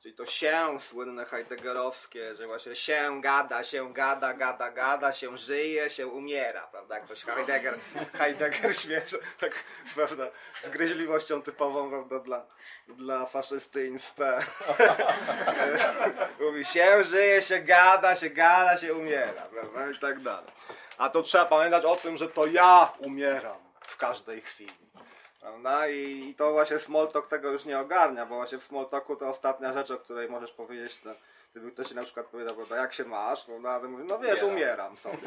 czyli 0.00 0.14
to 0.14 0.26
się 0.26 0.80
słynne 0.80 1.24
heideggerowskie, 1.24 2.34
że 2.36 2.46
właśnie 2.46 2.76
się 2.76 3.20
gada, 3.20 3.64
się 3.64 3.92
gada, 3.92 4.34
gada, 4.34 4.70
gada, 4.70 5.12
się 5.12 5.36
żyje, 5.36 5.90
się 5.90 6.06
umiera, 6.06 6.66
prawda? 6.66 6.94
Jak 6.94 7.04
ktoś 7.04 7.24
Heidegger, 7.24 7.78
Heidegger 8.18 8.76
śmieszny, 8.76 9.18
tak, 9.40 9.64
prawda, 9.94 10.26
z 10.62 10.68
gryźliwością 10.70 11.42
typową, 11.42 11.90
prawda, 11.90 12.18
dla, 12.18 12.46
dla 12.88 13.26
faszysty 13.26 13.86
in 13.86 13.98
spe. 13.98 14.42
Mówi 16.40 16.64
się 16.64 17.04
żyje, 17.04 17.42
się 17.42 17.58
gada, 17.58 18.16
się 18.16 18.30
gada, 18.30 18.78
się 18.78 18.94
umiera, 18.94 19.42
prawda, 19.42 19.90
i 19.90 19.98
tak 19.98 20.20
dalej. 20.20 20.50
A 20.98 21.08
to 21.08 21.22
trzeba 21.22 21.44
pamiętać 21.44 21.84
o 21.84 21.96
tym, 21.96 22.18
że 22.18 22.28
to 22.28 22.46
ja 22.46 22.92
umieram 22.98 23.56
w 23.80 23.96
każdej 23.96 24.40
chwili. 24.40 24.87
Prawda? 25.40 25.88
I, 25.88 26.28
I 26.28 26.34
to 26.34 26.52
właśnie 26.52 26.78
Smalltalk 26.78 27.28
tego 27.28 27.52
już 27.52 27.64
nie 27.64 27.78
ogarnia, 27.78 28.26
bo 28.26 28.34
właśnie 28.34 28.58
w 28.58 28.64
Smalltalku 28.64 29.16
to 29.16 29.28
ostatnia 29.28 29.72
rzecz, 29.72 29.90
o 29.90 29.98
której 29.98 30.28
możesz 30.28 30.52
powiedzieć, 30.52 31.00
to 31.00 31.14
gdyby 31.58 31.72
ktoś 31.72 31.90
na 31.90 32.02
przykład 32.02 32.26
powiedział, 32.26 32.56
prawda, 32.56 32.76
jak 32.76 32.92
się 32.92 33.04
masz, 33.04 33.44
prawda, 33.44 33.70
a 33.70 33.80
ty 33.80 33.88
mówisz, 33.88 34.06
no 34.08 34.18
wiesz, 34.18 34.42
Umieram. 34.42 34.56
umieram 34.56 34.96
sobie. 34.96 35.18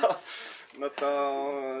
to, 0.00 0.14
no 0.80 0.90
to, 0.90 1.32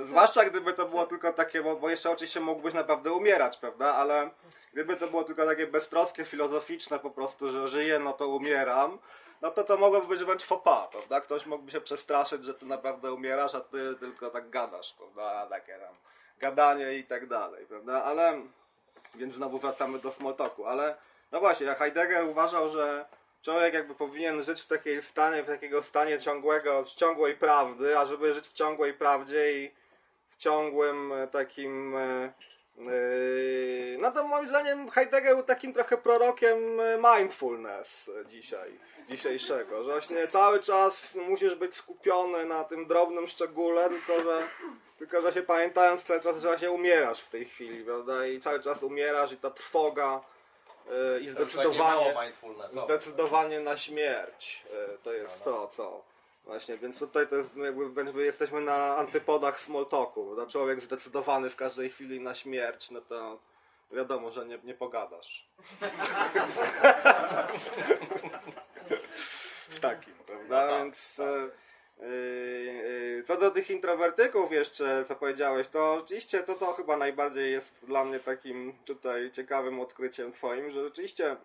zwłaszcza 0.04 0.44
gdyby 0.44 0.72
to 0.72 0.86
było 0.86 1.06
tylko 1.06 1.32
takie, 1.32 1.62
bo, 1.62 1.76
bo 1.76 1.90
jeszcze 1.90 2.10
oczywiście 2.10 2.40
mógłbyś 2.40 2.74
naprawdę 2.74 3.12
umierać, 3.12 3.56
prawda, 3.56 3.94
ale 3.94 4.30
gdyby 4.72 4.96
to 4.96 5.08
było 5.08 5.24
tylko 5.24 5.46
takie 5.46 5.66
beztroskie, 5.66 6.24
filozoficzne 6.24 6.98
po 6.98 7.10
prostu, 7.10 7.52
że 7.52 7.68
żyję, 7.68 7.98
no 7.98 8.12
to 8.12 8.28
umieram, 8.28 8.98
no 9.42 9.50
to 9.50 9.64
to 9.64 9.76
mogłoby 9.76 10.06
być 10.06 10.24
wręcz 10.24 10.46
pas, 10.64 10.88
prawda? 10.92 11.20
Ktoś 11.20 11.46
mógłby 11.46 11.70
się 11.70 11.80
przestraszyć, 11.80 12.44
że 12.44 12.54
ty 12.54 12.66
naprawdę 12.66 13.12
umierasz, 13.12 13.54
a 13.54 13.60
ty 13.60 13.94
tylko 14.00 14.30
tak 14.30 14.50
gadasz, 14.50 14.94
prawda? 14.94 15.46
Takie 15.46 15.78
tam 15.78 15.94
gadanie 16.38 16.94
i 16.94 17.04
tak 17.04 17.26
dalej, 17.26 17.66
prawda? 17.66 18.04
Ale, 18.04 18.40
więc 19.14 19.34
znowu 19.34 19.58
wracamy 19.58 19.98
do 19.98 20.10
Smalltalku, 20.10 20.66
ale 20.66 20.96
no 21.32 21.40
właśnie, 21.40 21.66
jak 21.66 21.78
Heidegger 21.78 22.24
uważał, 22.24 22.68
że 22.68 23.06
człowiek 23.42 23.74
jakby 23.74 23.94
powinien 23.94 24.42
żyć 24.42 24.60
w 24.60 24.66
takiej 24.66 25.02
stanie, 25.02 25.42
w 25.42 25.46
takiego 25.46 25.82
stanie 25.82 26.18
ciągłego, 26.18 26.84
ciągłej 26.96 27.34
prawdy, 27.36 27.98
a 27.98 28.04
żeby 28.04 28.34
żyć 28.34 28.48
w 28.48 28.52
ciągłej 28.52 28.94
prawdzie 28.94 29.62
i 29.62 29.70
w 30.28 30.36
ciągłym 30.36 31.12
e, 31.12 31.28
takim 31.28 31.96
e, 31.96 32.32
Yy, 32.78 33.98
No 34.00 34.10
to 34.10 34.28
moim 34.28 34.46
zdaniem 34.46 34.90
Heidegger 34.90 35.34
był 35.34 35.44
takim 35.44 35.72
trochę 35.72 35.96
prorokiem 35.96 36.80
e, 36.80 36.98
mindfulness 37.18 38.10
e, 38.20 38.26
dzisiaj, 38.26 38.78
dzisiejszego, 39.08 39.82
że 39.82 39.90
właśnie 39.90 40.28
cały 40.28 40.60
czas 40.60 41.14
musisz 41.14 41.54
być 41.54 41.74
skupiony 41.74 42.44
na 42.44 42.64
tym 42.64 42.86
drobnym 42.86 43.28
szczególe, 43.28 43.88
tylko 43.88 44.22
że, 44.22 44.42
tylko 44.98 45.22
że 45.22 45.32
się 45.32 45.42
pamiętając 45.42 46.04
cały 46.04 46.20
czas, 46.20 46.42
że 46.42 46.48
właśnie 46.48 46.70
umierasz 46.70 47.20
w 47.20 47.28
tej 47.28 47.44
chwili, 47.44 47.84
prawda, 47.84 48.26
i 48.26 48.40
cały 48.40 48.60
czas 48.60 48.82
umierasz 48.82 49.32
i 49.32 49.36
ta 49.36 49.50
trwoga 49.50 50.14
e, 50.16 50.20
i 51.20 51.34
To 51.34 51.42
już 51.42 51.52
takie 51.52 51.68
zdecydowanie, 51.68 52.32
zdecydowanie 52.66 53.60
na 53.60 53.76
śmierć 53.76 54.64
e, 54.70 54.98
to 54.98 55.12
jest 55.12 55.42
to, 55.42 55.66
co 55.66 56.02
Właśnie, 56.44 56.76
więc 56.76 56.98
tutaj 56.98 57.28
to 57.28 57.36
jest 57.36 57.56
jakby, 57.56 58.24
jesteśmy 58.24 58.60
na 58.60 58.96
antypodach 58.96 59.60
Smalltalku. 59.60 60.24
prawda? 60.24 60.52
Człowiek 60.52 60.80
zdecydowany 60.80 61.50
w 61.50 61.56
każdej 61.56 61.90
chwili 61.90 62.20
na 62.20 62.34
śmierć, 62.34 62.90
no 62.90 63.00
to 63.00 63.38
wiadomo, 63.92 64.30
że 64.30 64.46
nie, 64.46 64.58
nie 64.64 64.74
pogadasz. 64.74 65.46
Z 69.68 69.80
takim, 69.80 70.14
prawda? 70.26 70.66
No 70.66 70.70
tak, 70.70 70.82
więc 70.82 71.18
e, 71.18 71.24
e, 71.24 71.28
e, 71.28 71.48
co 73.24 73.36
do 73.36 73.50
tych 73.50 73.70
introwertyków 73.70 74.52
jeszcze, 74.52 75.04
co 75.08 75.16
powiedziałeś, 75.16 75.68
to 75.68 76.00
rzeczywiście 76.00 76.42
to, 76.42 76.54
to 76.54 76.72
chyba 76.72 76.96
najbardziej 76.96 77.52
jest 77.52 77.86
dla 77.86 78.04
mnie 78.04 78.20
takim 78.20 78.78
tutaj 78.84 79.30
ciekawym 79.30 79.80
odkryciem 79.80 80.32
twoim, 80.32 80.70
że 80.70 80.84
rzeczywiście 80.84 81.36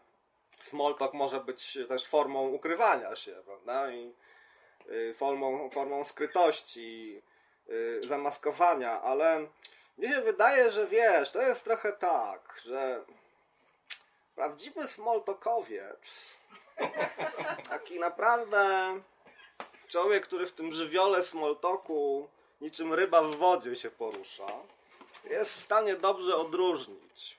Smalltalk 0.60 1.13
może 1.13 1.39
być 1.39 1.78
też 1.88 2.06
formą 2.06 2.48
ukrywania 2.48 3.15
się, 3.15 3.36
prawda? 3.46 3.91
I 3.91 4.13
y, 4.89 5.13
formą, 5.13 5.70
formą 5.70 6.04
skrytości, 6.04 7.22
zamaskowania, 8.08 9.02
ale 9.02 9.48
mnie 9.98 10.10
się 10.10 10.22
wydaje, 10.22 10.72
że 10.72 10.88
wiesz, 10.88 11.32
to 11.32 11.41
jest 11.41 11.63
trochę 11.63 11.93
tak, 11.93 12.60
że 12.65 13.06
prawdziwy 14.36 14.88
smalltalkowiec, 14.88 16.38
taki 17.70 18.00
naprawdę 18.00 18.91
człowiek, 19.88 20.28
który 20.28 20.47
w 20.47 20.52
tym 20.52 20.71
żywiole 20.71 21.23
smalltalku 21.23 22.28
niczym 22.62 22.93
ryba 22.93 23.21
w 23.21 23.36
wodzie 23.36 23.76
się 23.76 23.91
porusza, 23.91 24.47
jest 25.30 25.52
w 25.54 25.60
stanie 25.60 25.95
dobrze 25.95 26.36
odróżnić 26.36 27.38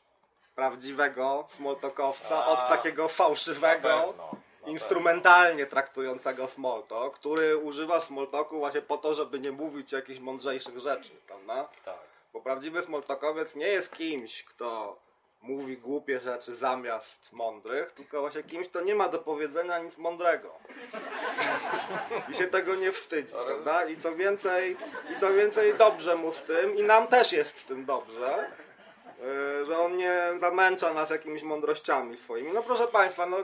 prawdziwego 0.55 1.45
smalltalkowca 1.49 2.45
A, 2.45 2.47
od 2.47 2.69
takiego 2.69 3.03
Na 3.03 3.09
fałszywego, 3.09 3.89
pewno, 3.89 4.31
na 4.63 4.69
instrumentalnie 4.69 5.67
traktującego 5.67 6.49
smalltalk, 6.49 7.15
który 7.15 7.57
używa 7.57 8.01
smalltalku 8.01 8.59
właśnie 8.59 8.83
po 8.83 8.99
to, 8.99 9.15
żeby 9.15 9.41
nie 9.41 9.53
mówić 9.53 9.93
jakichś 9.93 10.21
mądrzejszych 10.21 10.79
rzeczy, 10.79 11.11
prawda? 11.27 11.55
pewno. 11.65 11.85
Tak. 11.85 11.99
Bo 12.33 12.41
prawdziwy 12.41 12.83
smalltalkowiec 12.83 13.55
nie 13.55 13.67
jest 13.67 13.93
kimś, 13.93 14.45
kto 14.45 14.97
mówi 15.43 15.77
głupie 15.77 16.21
rzeczy 16.21 16.55
zamiast 16.55 17.33
mądrych, 17.33 17.93
tylko 17.93 18.21
właśnie 18.21 18.43
kimś, 18.43 18.69
kto 18.69 18.81
nie 18.81 18.95
ma 18.95 19.09
do 19.09 19.19
powiedzenia 19.19 19.79
nic 19.79 19.99
mądrego. 19.99 20.55
I 22.31 22.35
się 22.35 22.47
tego 22.47 22.75
nie 22.75 22.93
wstydzi, 22.93 23.33
prawda? 23.47 23.85
I 23.85 23.97
co 23.97 24.17
więcej, 24.17 24.77
i 25.17 25.21
co 25.21 25.33
więcej 25.33 25.75
dobrze 25.75 26.17
mu 26.17 26.33
z 26.33 26.43
tym 26.43 26.77
i 26.77 26.83
nam 26.83 27.07
też 27.07 27.33
jest 27.33 27.59
z 27.59 27.65
tym 27.65 27.85
dobrze, 27.85 28.51
yy, 29.19 29.67
że 29.67 29.79
on 29.79 29.97
nie 29.97 30.23
zamęcza 30.37 30.95
nas 30.95 31.11
jakimiś 31.11 31.43
mądrościami 31.43 32.17
swoimi. 32.17 32.53
No 32.53 32.63
proszę 32.63 32.89
Państwa, 32.89 33.27
no 33.27 33.37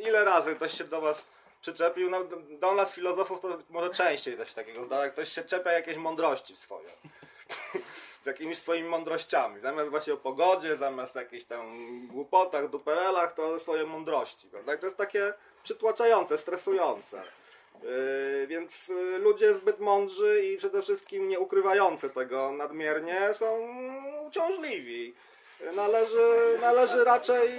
ile 0.00 0.24
razy 0.24 0.54
ktoś 0.54 0.78
się 0.78 0.84
do 0.84 1.00
Was 1.00 1.26
przyczepił, 1.60 2.10
no 2.10 2.24
do, 2.60 2.74
nas 2.74 2.94
filozofów 2.94 3.40
to 3.40 3.58
może 3.70 3.90
częściej 3.90 4.36
coś 4.36 4.52
takiego 4.52 4.84
zdarza, 4.84 5.10
ktoś 5.10 5.32
się 5.32 5.42
czepia 5.42 5.72
jakieś 5.72 5.96
mądrości 5.96 6.56
swoje. 6.56 6.88
Z 8.26 8.28
jakimiś 8.28 8.58
swoimi 8.58 8.88
mądrościami. 8.88 9.60
Zamiast 9.60 9.90
właśnie 9.90 10.14
o 10.14 10.16
pogodzie, 10.16 10.76
zamiast 10.76 11.14
jakichś 11.14 11.44
tam 11.44 11.66
głupotach, 12.06 12.70
duperelach, 12.70 13.34
to 13.34 13.58
swoje 13.58 13.86
mądrości. 13.86 14.48
Prawda? 14.48 14.76
To 14.76 14.86
jest 14.86 14.96
takie 14.96 15.34
przytłaczające, 15.62 16.38
stresujące. 16.38 17.22
Yy, 17.82 18.46
więc 18.46 18.88
yy, 18.88 19.18
ludzie 19.18 19.54
zbyt 19.54 19.80
mądrzy 19.80 20.44
i 20.44 20.56
przede 20.56 20.82
wszystkim 20.82 21.28
nie 21.28 21.40
ukrywający 21.40 22.10
tego 22.10 22.52
nadmiernie 22.52 23.34
są 23.34 23.68
uciążliwi. 24.28 25.14
Należy, 25.74 26.58
należy, 26.60 27.04
raczej, 27.04 27.50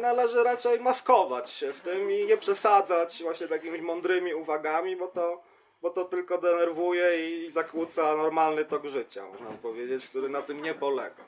należy 0.00 0.44
raczej 0.44 0.80
maskować 0.80 1.50
się 1.50 1.72
z 1.72 1.80
tym 1.80 2.10
i 2.10 2.24
nie 2.26 2.36
przesadzać 2.36 3.22
właśnie 3.22 3.48
takimiś 3.48 3.80
mądrymi 3.80 4.34
uwagami, 4.34 4.96
bo 4.96 5.06
to, 5.06 5.42
bo 5.82 5.90
to 5.90 6.04
tylko 6.04 6.38
denerwuje 6.38 7.30
i 7.30 7.52
zakłóca 7.52 8.16
normalny 8.16 8.64
tok 8.64 8.86
życia, 8.86 9.26
można 9.26 9.50
powiedzieć, 9.50 10.06
który 10.06 10.28
na 10.28 10.42
tym 10.42 10.62
nie 10.62 10.74
polega. 10.74 11.24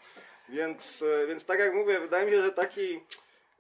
Więc, 0.49 1.03
e, 1.03 1.27
więc 1.27 1.45
tak 1.45 1.59
jak 1.59 1.75
mówię, 1.75 2.01
wydaje 2.01 2.27
mi 2.27 2.33
się, 2.33 2.43
że 2.43 2.53
taki 2.53 3.01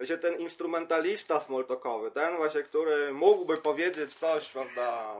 właśnie 0.01 0.19
ten 0.19 0.39
instrumentalista 0.39 1.41
smalltalkowy, 1.41 2.11
ten 2.11 2.37
właśnie, 2.37 2.63
który 2.63 3.13
mógłby 3.13 3.57
powiedzieć 3.57 4.15
coś, 4.15 4.51
prawda, 4.51 5.17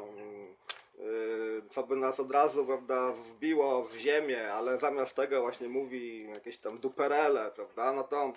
y, 1.01 1.63
co 1.71 1.83
by 1.83 1.97
nas 1.97 2.21
od 2.21 2.31
razu 2.31 2.67
prawda, 2.67 3.13
wbiło 3.13 3.83
w 3.83 3.97
ziemię, 3.97 4.53
ale 4.53 4.79
zamiast 4.79 5.17
tego 5.17 5.41
właśnie 5.41 5.69
mówi 5.69 6.29
jakieś 6.29 6.59
tam 6.59 6.79
duperele, 6.79 7.51
prawda, 7.57 7.93
no 7.93 8.05
to 8.05 8.33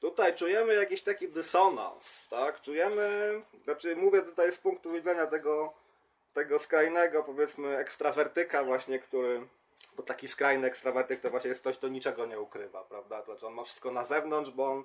tutaj 0.00 0.34
czujemy 0.34 0.74
jakiś 0.74 1.02
taki 1.02 1.28
dysonans, 1.28 2.28
tak, 2.28 2.60
czujemy, 2.60 3.40
znaczy 3.64 3.96
mówię 3.96 4.22
tutaj 4.22 4.52
z 4.52 4.58
punktu 4.58 4.92
widzenia 4.92 5.26
tego, 5.26 5.72
tego 6.34 6.58
skrajnego, 6.58 7.22
powiedzmy, 7.22 7.76
ekstrawertyka 7.78 8.64
właśnie, 8.64 8.98
który, 8.98 9.46
bo 9.96 10.02
taki 10.02 10.28
skrajny 10.28 10.66
ekstrawertyk 10.66 11.20
to 11.20 11.30
właśnie 11.30 11.48
jest 11.48 11.60
ktoś, 11.60 11.78
kto 11.78 11.88
niczego 11.88 12.26
nie 12.26 12.40
ukrywa, 12.40 12.84
prawda, 12.84 13.18
to 13.22 13.24
znaczy 13.24 13.46
on 13.46 13.54
ma 13.54 13.64
wszystko 13.64 13.90
na 13.90 14.04
zewnątrz, 14.04 14.50
bo 14.50 14.70
on 14.72 14.84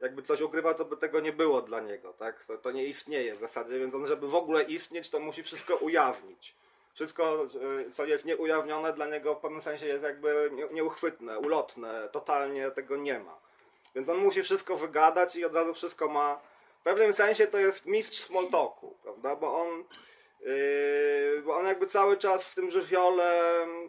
jakby 0.00 0.22
coś 0.22 0.40
ukrywa, 0.40 0.74
to 0.74 0.84
by 0.84 0.96
tego 0.96 1.20
nie 1.20 1.32
było 1.32 1.62
dla 1.62 1.80
niego, 1.80 2.12
tak? 2.12 2.44
To, 2.44 2.58
to 2.58 2.70
nie 2.70 2.84
istnieje 2.84 3.34
w 3.34 3.40
zasadzie, 3.40 3.78
więc 3.78 3.94
on, 3.94 4.06
żeby 4.06 4.28
w 4.28 4.34
ogóle 4.34 4.62
istnieć, 4.62 5.10
to 5.10 5.20
musi 5.20 5.42
wszystko 5.42 5.76
ujawnić. 5.76 6.54
Wszystko, 6.94 7.46
y, 7.86 7.90
co 7.90 8.04
jest 8.04 8.24
nieujawnione, 8.24 8.92
dla 8.92 9.06
niego 9.06 9.34
w 9.34 9.40
pewnym 9.40 9.60
sensie 9.60 9.86
jest 9.86 10.02
jakby 10.04 10.50
nie- 10.52 10.68
nieuchwytne, 10.70 11.38
ulotne, 11.38 12.08
totalnie 12.12 12.70
tego 12.70 12.96
nie 12.96 13.18
ma. 13.18 13.38
Więc 13.94 14.08
on 14.08 14.18
musi 14.18 14.42
wszystko 14.42 14.76
wygadać 14.76 15.36
i 15.36 15.44
od 15.44 15.54
razu 15.54 15.74
wszystko 15.74 16.08
ma. 16.08 16.40
W 16.80 16.82
pewnym 16.82 17.12
sensie 17.12 17.46
to 17.46 17.58
jest 17.58 17.86
mistrz 17.86 18.18
smoltoku, 18.18 18.96
prawda? 19.02 19.36
Bo 19.36 19.62
on, 19.62 19.84
yy, 20.40 21.42
bo 21.42 21.56
on 21.56 21.66
jakby 21.66 21.86
cały 21.86 22.16
czas 22.16 22.50
w 22.50 22.54
tym 22.54 22.70
żywiole 22.70 23.40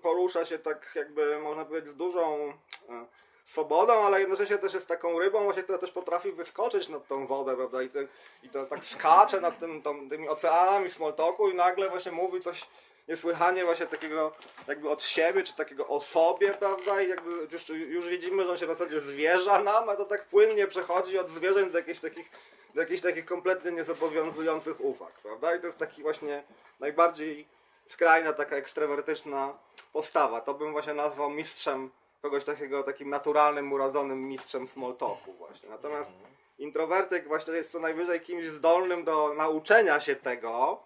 porusza 0.01 0.45
się 0.45 0.59
tak 0.59 0.91
jakby, 0.95 1.39
można 1.39 1.65
powiedzieć, 1.65 1.89
z 1.91 1.95
dużą 1.95 2.53
yy, 2.89 2.95
swobodą, 3.43 3.93
ale 3.93 4.19
jednocześnie 4.19 4.57
też 4.57 4.73
jest 4.73 4.87
taką 4.87 5.19
rybą, 5.19 5.43
właśnie, 5.43 5.63
która 5.63 5.77
też 5.77 5.91
potrafi 5.91 6.31
wyskoczyć 6.31 6.89
nad 6.89 7.07
tą 7.07 7.27
wodę, 7.27 7.55
prawda? 7.55 7.81
I, 7.81 7.89
ten, 7.89 8.07
i 8.43 8.49
to 8.49 8.65
tak 8.65 8.85
skacze 8.85 9.41
nad 9.41 9.59
tym, 9.59 9.81
tą, 9.81 10.09
tymi 10.09 10.29
oceanami 10.29 10.89
smoltoku 10.89 11.49
i 11.49 11.55
nagle 11.55 11.89
właśnie 11.89 12.11
mówi 12.11 12.41
coś 12.41 12.67
niesłychanie 13.11 13.65
właśnie 13.65 13.85
takiego 13.85 14.31
jakby 14.67 14.89
od 14.89 15.03
siebie, 15.03 15.43
czy 15.43 15.55
takiego 15.55 15.87
o 15.87 16.01
sobie, 16.01 16.49
prawda? 16.53 17.01
I 17.01 17.09
jakby 17.09 17.31
już, 17.51 17.69
już 17.69 18.09
widzimy, 18.09 18.43
że 18.43 18.51
on 18.51 18.57
się 18.57 18.65
w 18.65 18.77
zasadzie 18.77 18.99
zwierza 18.99 19.61
nam, 19.61 19.89
a 19.89 19.95
to 19.95 20.05
tak 20.05 20.25
płynnie 20.25 20.67
przechodzi 20.67 21.19
od 21.19 21.29
zwierzeń 21.29 21.71
do 21.71 21.77
jakichś 21.77 21.99
takich, 21.99 22.31
do 22.75 22.81
jakichś 22.81 23.01
takich 23.01 23.25
kompletnie 23.25 23.71
niezobowiązujących 23.71 24.81
uwag, 24.81 25.11
prawda? 25.23 25.55
I 25.55 25.59
to 25.59 25.65
jest 25.65 25.77
taki 25.77 26.01
właśnie 26.01 26.43
najbardziej 26.79 27.47
skrajna, 27.85 28.33
taka 28.33 28.55
ekstrawertyczna 28.55 29.53
postawa. 29.93 30.41
To 30.41 30.53
bym 30.53 30.71
właśnie 30.71 30.93
nazwał 30.93 31.29
mistrzem 31.29 31.89
kogoś 32.21 32.43
takiego, 32.43 32.83
takim 32.83 33.09
naturalnym, 33.09 33.73
urodzonym 33.73 34.27
mistrzem 34.27 34.67
small 34.67 34.95
talku 34.95 35.33
właśnie. 35.33 35.69
Natomiast 35.69 36.11
introwertyk 36.59 37.27
właśnie 37.27 37.53
jest 37.53 37.71
co 37.71 37.79
najwyżej 37.79 38.21
kimś 38.21 38.45
zdolnym 38.45 39.03
do 39.03 39.33
nauczenia 39.33 39.99
się 39.99 40.15
tego, 40.15 40.83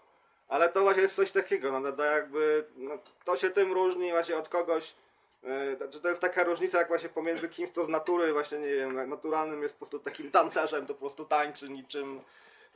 ale 0.48 0.70
to 0.70 0.82
właśnie 0.82 1.02
jest 1.02 1.16
coś 1.16 1.32
takiego, 1.32 1.80
no 1.80 1.92
to 1.92 2.04
jakby, 2.04 2.66
no, 2.78 2.98
to 3.26 3.38
się 3.38 3.50
tym 3.50 3.74
różni 3.74 4.12
właśnie 4.12 4.38
od 4.38 4.50
kogoś, 4.50 4.96
yy, 5.44 5.78
to- 5.92 6.00
to 6.00 6.10
jest 6.10 6.22
taka 6.22 6.44
różnica 6.44 6.78
jak 6.78 6.88
właśnie 6.88 7.10
pomiędzy 7.10 7.50
kimś, 7.50 7.70
kto 7.72 7.86
z 7.86 7.90
natury 7.90 8.34
właśnie, 8.34 8.58
nie 8.60 8.76
wiem, 8.76 9.10
naturalnym 9.10 9.62
jest 9.64 9.74
po 9.76 9.78
prostu 9.78 10.00
takim 10.00 10.32
tancerzem, 10.32 10.86
to 10.86 10.94
po 10.94 11.00
prostu 11.00 11.26
tańczy 11.26 11.70
niczym, 11.70 12.20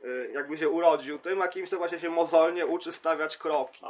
yy, 0.02 0.30
jakby 0.34 0.58
się 0.58 0.68
urodził 0.68 1.18
tym, 1.18 1.42
a 1.42 1.48
kimś, 1.48 1.68
kto 1.68 1.78
właśnie 1.78 2.00
się 2.00 2.10
mozolnie 2.10 2.66
uczy 2.66 2.92
stawiać 2.92 3.36
kroki, 3.36 3.84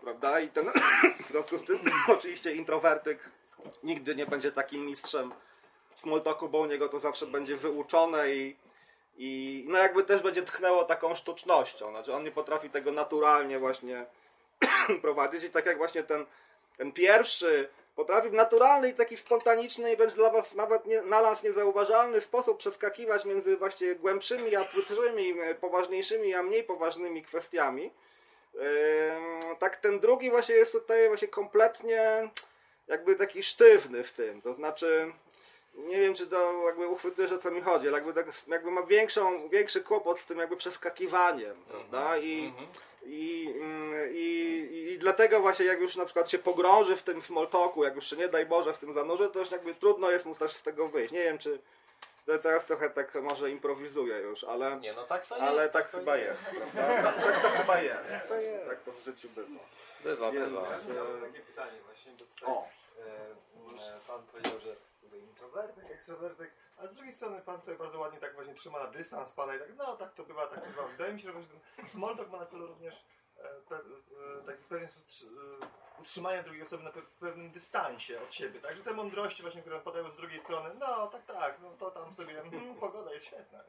prawda? 0.00 0.40
I 0.40 0.48
ten, 0.48 0.70
w 1.26 1.28
związku 1.28 1.58
z 1.58 1.64
tym 1.64 1.78
oczywiście 2.18 2.54
introwertyk 2.54 3.30
nigdy 3.82 4.14
nie 4.16 4.26
będzie 4.26 4.52
takim 4.52 4.86
mistrzem 4.86 5.32
smalltalku, 5.94 6.48
bo 6.48 6.58
u 6.58 6.66
niego 6.66 6.88
to 6.88 7.00
zawsze 7.00 7.26
będzie 7.26 7.56
wyuczone 7.56 8.34
i, 8.34 8.56
i 9.16 9.64
no 9.68 9.78
jakby 9.78 10.04
też 10.04 10.22
będzie 10.22 10.42
tchnęło 10.42 10.84
taką 10.84 11.14
sztucznością. 11.14 11.90
Znaczy 11.90 12.14
on 12.14 12.24
nie 12.24 12.30
potrafi 12.30 12.70
tego 12.70 12.92
naturalnie 12.92 13.58
właśnie 13.58 14.06
prowadzić 15.02 15.44
i 15.44 15.50
tak 15.50 15.66
jak 15.66 15.76
właśnie 15.76 16.02
ten, 16.02 16.26
ten 16.76 16.92
pierwszy 16.92 17.68
potrafi 17.96 18.28
w 18.28 18.32
naturalny 18.32 18.88
i 18.88 18.94
taki 18.94 19.16
spontaniczny 19.16 19.92
i 19.92 19.96
wręcz 19.96 20.14
dla 20.14 20.30
was 20.30 20.54
nawet 20.54 20.86
nie, 20.86 21.02
na 21.02 21.22
nas 21.22 21.42
niezauważalny 21.42 22.20
sposób 22.20 22.58
przeskakiwać 22.58 23.24
między 23.24 23.56
właśnie 23.56 23.94
głębszymi, 23.94 24.56
a 24.56 24.64
płytszymi, 24.64 25.34
poważniejszymi, 25.60 26.34
a 26.34 26.42
mniej 26.42 26.64
poważnymi 26.64 27.22
kwestiami. 27.22 27.90
Ym, 28.54 29.56
tak 29.58 29.76
ten 29.76 30.00
drugi 30.00 30.30
właśnie 30.30 30.54
jest 30.54 30.72
tutaj 30.72 31.08
właśnie 31.08 31.28
kompletnie 31.28 32.30
jakby 32.86 33.16
taki 33.16 33.42
sztywny 33.42 34.04
w 34.04 34.12
tym, 34.12 34.42
to 34.42 34.54
znaczy 34.54 35.12
nie 35.74 36.00
wiem 36.00 36.14
czy 36.14 36.26
to 36.26 36.62
jakby 36.66 36.88
uchwytujesz 36.88 37.32
o 37.32 37.38
co 37.38 37.50
mi 37.50 37.60
chodzi, 37.60 37.88
ale 37.88 37.96
jakby, 37.98 38.12
tak, 38.14 38.26
jakby 38.48 38.70
ma 38.70 38.82
większą, 38.82 39.48
większy 39.48 39.80
kłopot 39.80 40.18
z 40.20 40.26
tym 40.26 40.38
jakby 40.38 40.56
przeskakiwaniem, 40.56 41.64
prawda? 41.68 42.18
I, 42.18 42.52
i, 43.06 43.54
mm, 43.60 43.94
i, 44.14 44.88
I 44.94 44.98
dlatego 44.98 45.40
właśnie 45.40 45.66
jak 45.66 45.80
już 45.80 45.96
na 45.96 46.04
przykład 46.04 46.30
się 46.30 46.38
pogrąży 46.38 46.96
w 46.96 47.02
tym 47.02 47.22
small 47.22 47.48
talku, 47.48 47.84
jak 47.84 47.94
już 47.96 48.10
się 48.10 48.16
nie 48.16 48.28
daj 48.28 48.46
Boże 48.46 48.72
w 48.72 48.78
tym 48.78 48.92
zanurzy, 48.92 49.28
to 49.30 49.38
już 49.38 49.50
jakby 49.50 49.74
trudno 49.74 50.10
jest 50.10 50.26
mu 50.26 50.34
też 50.34 50.52
z 50.52 50.62
tego 50.62 50.88
wyjść. 50.88 51.12
Nie 51.12 51.22
wiem 51.24 51.38
czy 51.38 51.58
to 52.26 52.38
teraz 52.38 52.64
trochę 52.64 52.90
tak 52.90 53.14
może 53.14 53.50
improwizuję 53.50 54.16
już, 54.18 54.44
ale, 54.44 54.76
Nie, 54.80 54.92
no 54.92 55.02
tak 55.04 55.26
to 55.26 55.36
ale 55.36 55.62
jest. 55.62 55.72
tak 55.72 55.88
to 55.88 55.98
chyba 55.98 56.16
jest. 56.16 56.42
prawda? 56.74 57.12
Tak 57.12 57.42
to 57.42 57.48
chyba 57.48 57.80
jest. 57.80 58.10
Tak 58.68 58.80
to 58.84 58.92
w 58.92 59.00
życiu 59.04 59.28
bywa. 59.28 59.60
Bywa, 60.04 60.30
Więc, 60.30 60.48
bywa. 60.48 60.60
e, 60.60 61.10
Mam 61.10 61.20
takie 61.20 61.40
pytanie 61.40 61.78
właśnie, 61.86 62.12
bo 62.12 62.24
tutaj 62.24 62.54
O. 62.54 62.68
e, 63.00 63.96
e, 63.96 64.00
pan 64.06 64.22
powiedział, 64.32 64.60
że 64.60 64.76
tutaj 65.14 65.28
introwertyk, 65.28 65.90
ekstrawertyk, 65.90 66.50
a 66.78 66.86
z 66.86 66.94
drugiej 66.94 67.12
strony 67.12 67.40
pan 67.40 67.60
tutaj 67.60 67.76
bardzo 67.76 67.98
ładnie 67.98 68.20
tak 68.20 68.34
właśnie 68.34 68.54
trzyma 68.54 68.78
na 68.78 68.86
dystans 68.86 69.32
pana 69.32 69.54
i 69.54 69.58
tak, 69.58 69.68
no 69.76 69.96
tak 69.96 70.14
to 70.14 70.24
bywa, 70.24 70.46
tak 70.46 70.68
bywa. 70.68 70.86
Wydaje 70.86 71.12
mi 71.12 71.20
się, 71.20 71.26
że 71.26 71.32
właśnie 71.32 71.60
ten 71.76 71.88
small 71.88 72.16
ma 72.32 72.38
na 72.38 72.46
celu 72.46 72.66
również 72.66 73.04
e, 73.38 73.48
pe, 73.68 73.76
e, 73.76 73.80
taki 74.46 74.64
pewien 74.64 74.88
e, 74.88 76.00
utrzymania 76.00 76.42
drugiej 76.42 76.62
osoby 76.62 76.84
na 76.84 76.90
pe, 76.90 77.02
w 77.02 77.16
pewnym 77.16 77.50
dystansie 77.50 78.22
od 78.22 78.32
siebie, 78.32 78.60
tak? 78.60 78.76
Że 78.76 78.82
te 78.82 78.92
mądrości 78.92 79.42
właśnie, 79.42 79.60
które 79.60 79.80
podają 79.80 80.10
z 80.10 80.16
drugiej 80.16 80.40
strony, 80.40 80.70
no 80.78 81.06
tak, 81.06 81.24
tak, 81.24 81.60
no 81.62 81.70
to 81.78 81.90
tam 81.90 82.14
sobie, 82.14 82.34
hmm, 82.34 82.74
pogoda 82.74 83.12
jest 83.12 83.26
świetna. 83.26 83.60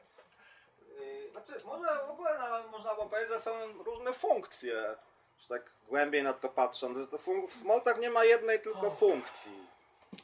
Znaczy, 1.30 1.52
może 1.64 2.06
w 2.06 2.10
ogóle 2.10 2.38
no, 2.38 2.68
można 2.68 2.94
by 2.94 3.10
powiedzieć, 3.10 3.28
że 3.28 3.40
są 3.40 3.82
różne 3.84 4.12
funkcje. 4.12 4.96
Że 5.38 5.48
tak 5.48 5.70
głębiej 5.88 6.22
na 6.22 6.32
to 6.32 6.48
patrząc, 6.48 6.98
że 6.98 7.06
to 7.06 7.16
fun- 7.16 7.48
w 7.48 7.52
Smoltach 7.52 7.98
nie 7.98 8.10
ma 8.10 8.24
jednej 8.24 8.60
tylko 8.60 8.90
funkcji 8.90 9.66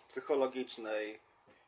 psychologicznej. 0.09 1.20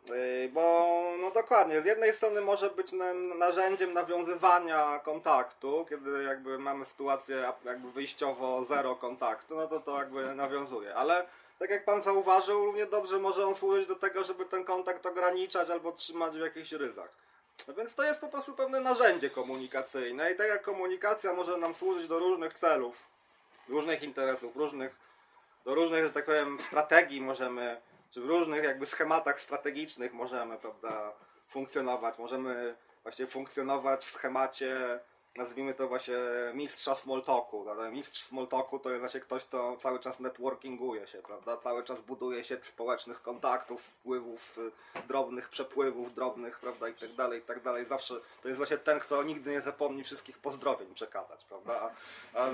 Yy, 0.08 0.48
Bo, 0.52 1.02
no 1.20 1.30
dokładnie, 1.30 1.80
z 1.80 1.84
jednej 1.84 2.12
strony 2.12 2.40
może 2.40 2.70
być 2.70 2.92
narzędziem 3.38 3.92
nawiązywania 3.92 4.98
kontaktu, 4.98 5.86
kiedy 5.88 6.22
jakby 6.22 6.58
mamy 6.58 6.84
sytuację 6.84 7.52
jakby 7.64 7.90
wyjściowo 7.90 8.64
zero 8.64 8.96
kontaktu, 8.96 9.56
no 9.56 9.66
to 9.66 9.80
to 9.80 9.98
jakby 9.98 10.34
nawiązuje. 10.34 10.94
Ale 10.94 11.26
tak 11.58 11.70
jak 11.70 11.84
pan 11.84 12.02
zauważył, 12.02 12.64
równie 12.64 12.86
dobrze 12.86 13.18
może 13.18 13.46
on 13.46 13.54
służyć 13.54 13.86
do 13.86 13.96
tego, 13.96 14.24
żeby 14.24 14.44
ten 14.44 14.64
kontakt 14.64 15.06
ograniczać 15.06 15.70
albo 15.70 15.92
trzymać 15.92 16.36
w 16.36 16.40
jakichś 16.40 16.72
ryzach. 16.72 17.24
No 17.68 17.74
więc 17.74 17.94
to 17.94 18.02
jest 18.04 18.20
po 18.20 18.28
prostu 18.28 18.52
pewne 18.52 18.80
narzędzie 18.80 19.30
komunikacyjne 19.30 20.32
i 20.32 20.36
tak 20.36 20.48
jak 20.48 20.62
komunikacja 20.62 21.32
może 21.32 21.56
nam 21.56 21.74
służyć 21.74 22.08
do 22.08 22.18
różnych 22.18 22.54
celów, 22.54 23.08
różnych 23.68 24.02
interesów, 24.02 24.56
różnych, 24.56 24.96
do 25.64 25.74
różnych, 25.74 26.04
że 26.04 26.10
tak 26.10 26.24
powiem, 26.24 26.58
strategii 26.60 27.20
możemy, 27.20 27.80
czy 28.14 28.20
w 28.20 28.26
różnych 28.26 28.64
jakby 28.64 28.86
schematach 28.86 29.40
strategicznych 29.40 30.12
możemy, 30.12 30.58
prawda, 30.58 31.12
funkcjonować. 31.48 32.18
Możemy 32.18 32.76
właśnie 33.02 33.26
funkcjonować 33.26 34.04
w 34.04 34.10
schemacie, 34.10 35.00
nazwijmy 35.36 35.74
to 35.74 35.88
właśnie 35.88 36.14
mistrza 36.54 36.94
smalltalku. 36.94 37.66
Mistrz 37.92 38.22
smalltalku 38.22 38.78
to 38.78 38.90
jest 38.90 39.00
właśnie 39.00 39.20
ktoś, 39.20 39.44
kto 39.44 39.76
cały 39.76 39.98
czas 39.98 40.20
networkinguje 40.20 41.06
się, 41.06 41.18
prawda? 41.22 41.56
Cały 41.56 41.84
czas 41.84 42.00
buduje 42.00 42.44
sieć 42.44 42.66
społecznych 42.66 43.22
kontaktów, 43.22 43.82
wpływów, 43.82 44.58
y, 44.58 45.02
drobnych 45.08 45.48
przepływów, 45.48 46.14
drobnych, 46.14 46.58
prawda, 46.58 46.88
i 46.88 46.94
tak 46.94 47.12
dalej, 47.12 47.38
i 47.38 47.42
tak 47.42 47.62
dalej. 47.62 47.84
Zawsze 47.84 48.14
to 48.42 48.48
jest 48.48 48.58
właśnie 48.58 48.78
ten, 48.78 49.00
kto 49.00 49.22
nigdy 49.22 49.50
nie 49.50 49.60
zapomni 49.60 50.04
wszystkich 50.04 50.38
pozdrowień 50.38 50.94
przekazać, 50.94 51.44
prawda? 51.44 51.90
A, 52.34 52.38
a, 52.38 52.48
y, 52.48 52.52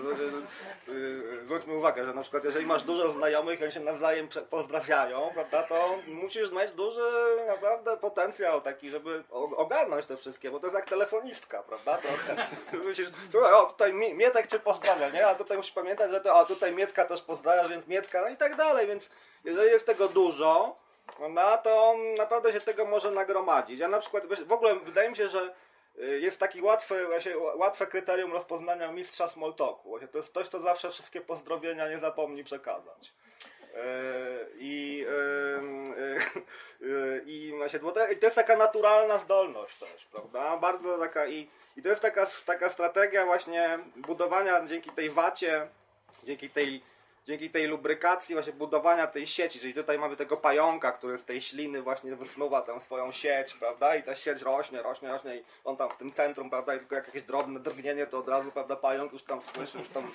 y, 0.88 1.44
zwróćmy 1.44 1.74
uwagę, 1.74 2.04
że 2.04 2.14
na 2.14 2.22
przykład 2.22 2.44
jeżeli 2.44 2.66
masz 2.66 2.82
dużo 2.82 3.10
znajomych 3.10 3.62
oni 3.62 3.72
się 3.72 3.80
nawzajem 3.80 4.28
pozdrawiają, 4.50 5.30
prawda, 5.34 5.62
to 5.62 5.98
musisz 6.06 6.52
mieć 6.52 6.70
duży 6.70 7.10
naprawdę 7.46 7.96
potencjał 7.96 8.60
taki, 8.60 8.88
żeby 8.90 9.24
ogarnąć 9.56 10.06
te 10.06 10.16
wszystkie, 10.16 10.50
bo 10.50 10.60
to 10.60 10.66
jest 10.66 10.76
jak 10.76 10.88
telefonistka, 10.88 11.62
prawda? 11.62 11.98
To, 11.98 12.08
słuchaj, 13.32 13.52
o 13.52 13.66
tutaj 13.66 13.92
Mi- 13.92 14.14
Mietek 14.14 14.46
cię 14.46 14.58
pozdrawia, 14.58 15.10
nie? 15.10 15.26
A 15.26 15.34
tutaj 15.34 15.56
musisz 15.56 15.72
pamiętać, 15.72 16.10
że 16.10 16.20
to, 16.20 16.34
a 16.34 16.44
tutaj 16.44 16.72
Mietka 16.72 17.04
też 17.04 17.22
pozdrawiasz, 17.22 17.68
więc 17.68 17.86
Mietka, 17.86 18.22
no 18.22 18.28
i 18.28 18.36
tak 18.36 18.56
dalej, 18.56 18.86
więc 18.86 19.10
jeżeli 19.44 19.70
jest 19.70 19.86
tego 19.86 20.08
dużo, 20.08 20.76
no 21.30 21.58
to 21.58 21.96
naprawdę 22.18 22.52
się 22.52 22.60
tego 22.60 22.84
może 22.84 23.10
nagromadzić. 23.10 23.80
Ja 23.80 23.88
na 23.88 23.98
przykład, 23.98 24.24
w 24.46 24.52
ogóle 24.52 24.74
wydaje 24.74 25.10
mi 25.10 25.16
się, 25.16 25.28
że 25.28 25.54
y, 25.98 26.20
jest 26.20 26.40
taki 26.40 26.62
łatwy, 26.62 27.06
właśnie 27.06 27.38
łatwe 27.38 27.86
kryterium 27.86 28.32
rozpoznania 28.32 28.92
mistrza. 28.92 29.28
Właśnie 29.84 30.08
to 30.08 30.18
jest 30.18 30.30
ktoś, 30.30 30.48
kto 30.48 30.60
zawsze 30.60 30.90
wszystkie 30.90 31.20
pozdrowienia 31.20 31.88
nie 31.88 31.98
zapomni 31.98 32.44
przekazać. 32.44 33.12
E, 33.74 34.46
I, 34.58 35.06
e, 35.08 35.20
e, 36.82 37.20
i 37.26 37.52
bo 37.82 37.92
to, 37.92 38.08
i 38.08 38.16
to 38.16 38.26
jest 38.26 38.36
taka 38.36 38.56
naturalna 38.56 39.18
zdolność 39.18 39.76
też, 39.78 40.04
prawda? 40.04 40.56
Bardzo 40.56 40.98
taka 40.98 41.26
i, 41.26 41.48
i 41.76 41.82
to 41.82 41.88
jest 41.88 42.00
taka, 42.02 42.26
taka 42.46 42.70
strategia 42.70 43.26
właśnie 43.26 43.78
budowania 43.96 44.66
dzięki 44.66 44.90
tej 44.90 45.10
wacie 45.10 45.68
dzięki 46.24 46.50
tej, 46.50 46.82
dzięki 47.26 47.50
tej 47.50 47.66
lubrykacji, 47.66 48.34
właśnie 48.34 48.52
budowania 48.52 49.06
tej 49.06 49.26
sieci, 49.26 49.60
czyli 49.60 49.74
tutaj 49.74 49.98
mamy 49.98 50.16
tego 50.16 50.36
pająka, 50.36 50.92
który 50.92 51.18
z 51.18 51.24
tej 51.24 51.40
śliny 51.40 51.82
właśnie 51.82 52.16
wysnuwa 52.16 52.62
tę 52.62 52.80
swoją 52.80 53.12
sieć, 53.12 53.54
prawda, 53.54 53.96
i 53.96 54.02
ta 54.02 54.16
sieć 54.16 54.42
rośnie, 54.42 54.82
rośnie, 54.82 55.08
rośnie 55.08 55.36
i 55.36 55.44
on 55.64 55.76
tam 55.76 55.90
w 55.90 55.96
tym 55.96 56.12
centrum, 56.12 56.50
prawda, 56.50 56.74
i 56.74 56.78
tylko 56.78 56.94
jak 56.94 57.06
jakieś 57.06 57.22
drobne 57.22 57.60
drgnienie, 57.60 58.06
to 58.06 58.18
od 58.18 58.28
razu, 58.28 58.52
prawda, 58.52 58.76
pająk 58.76 59.12
już 59.12 59.22
tam 59.22 59.40
słyszy, 59.42 59.78
już 59.78 59.88
tam 59.88 60.10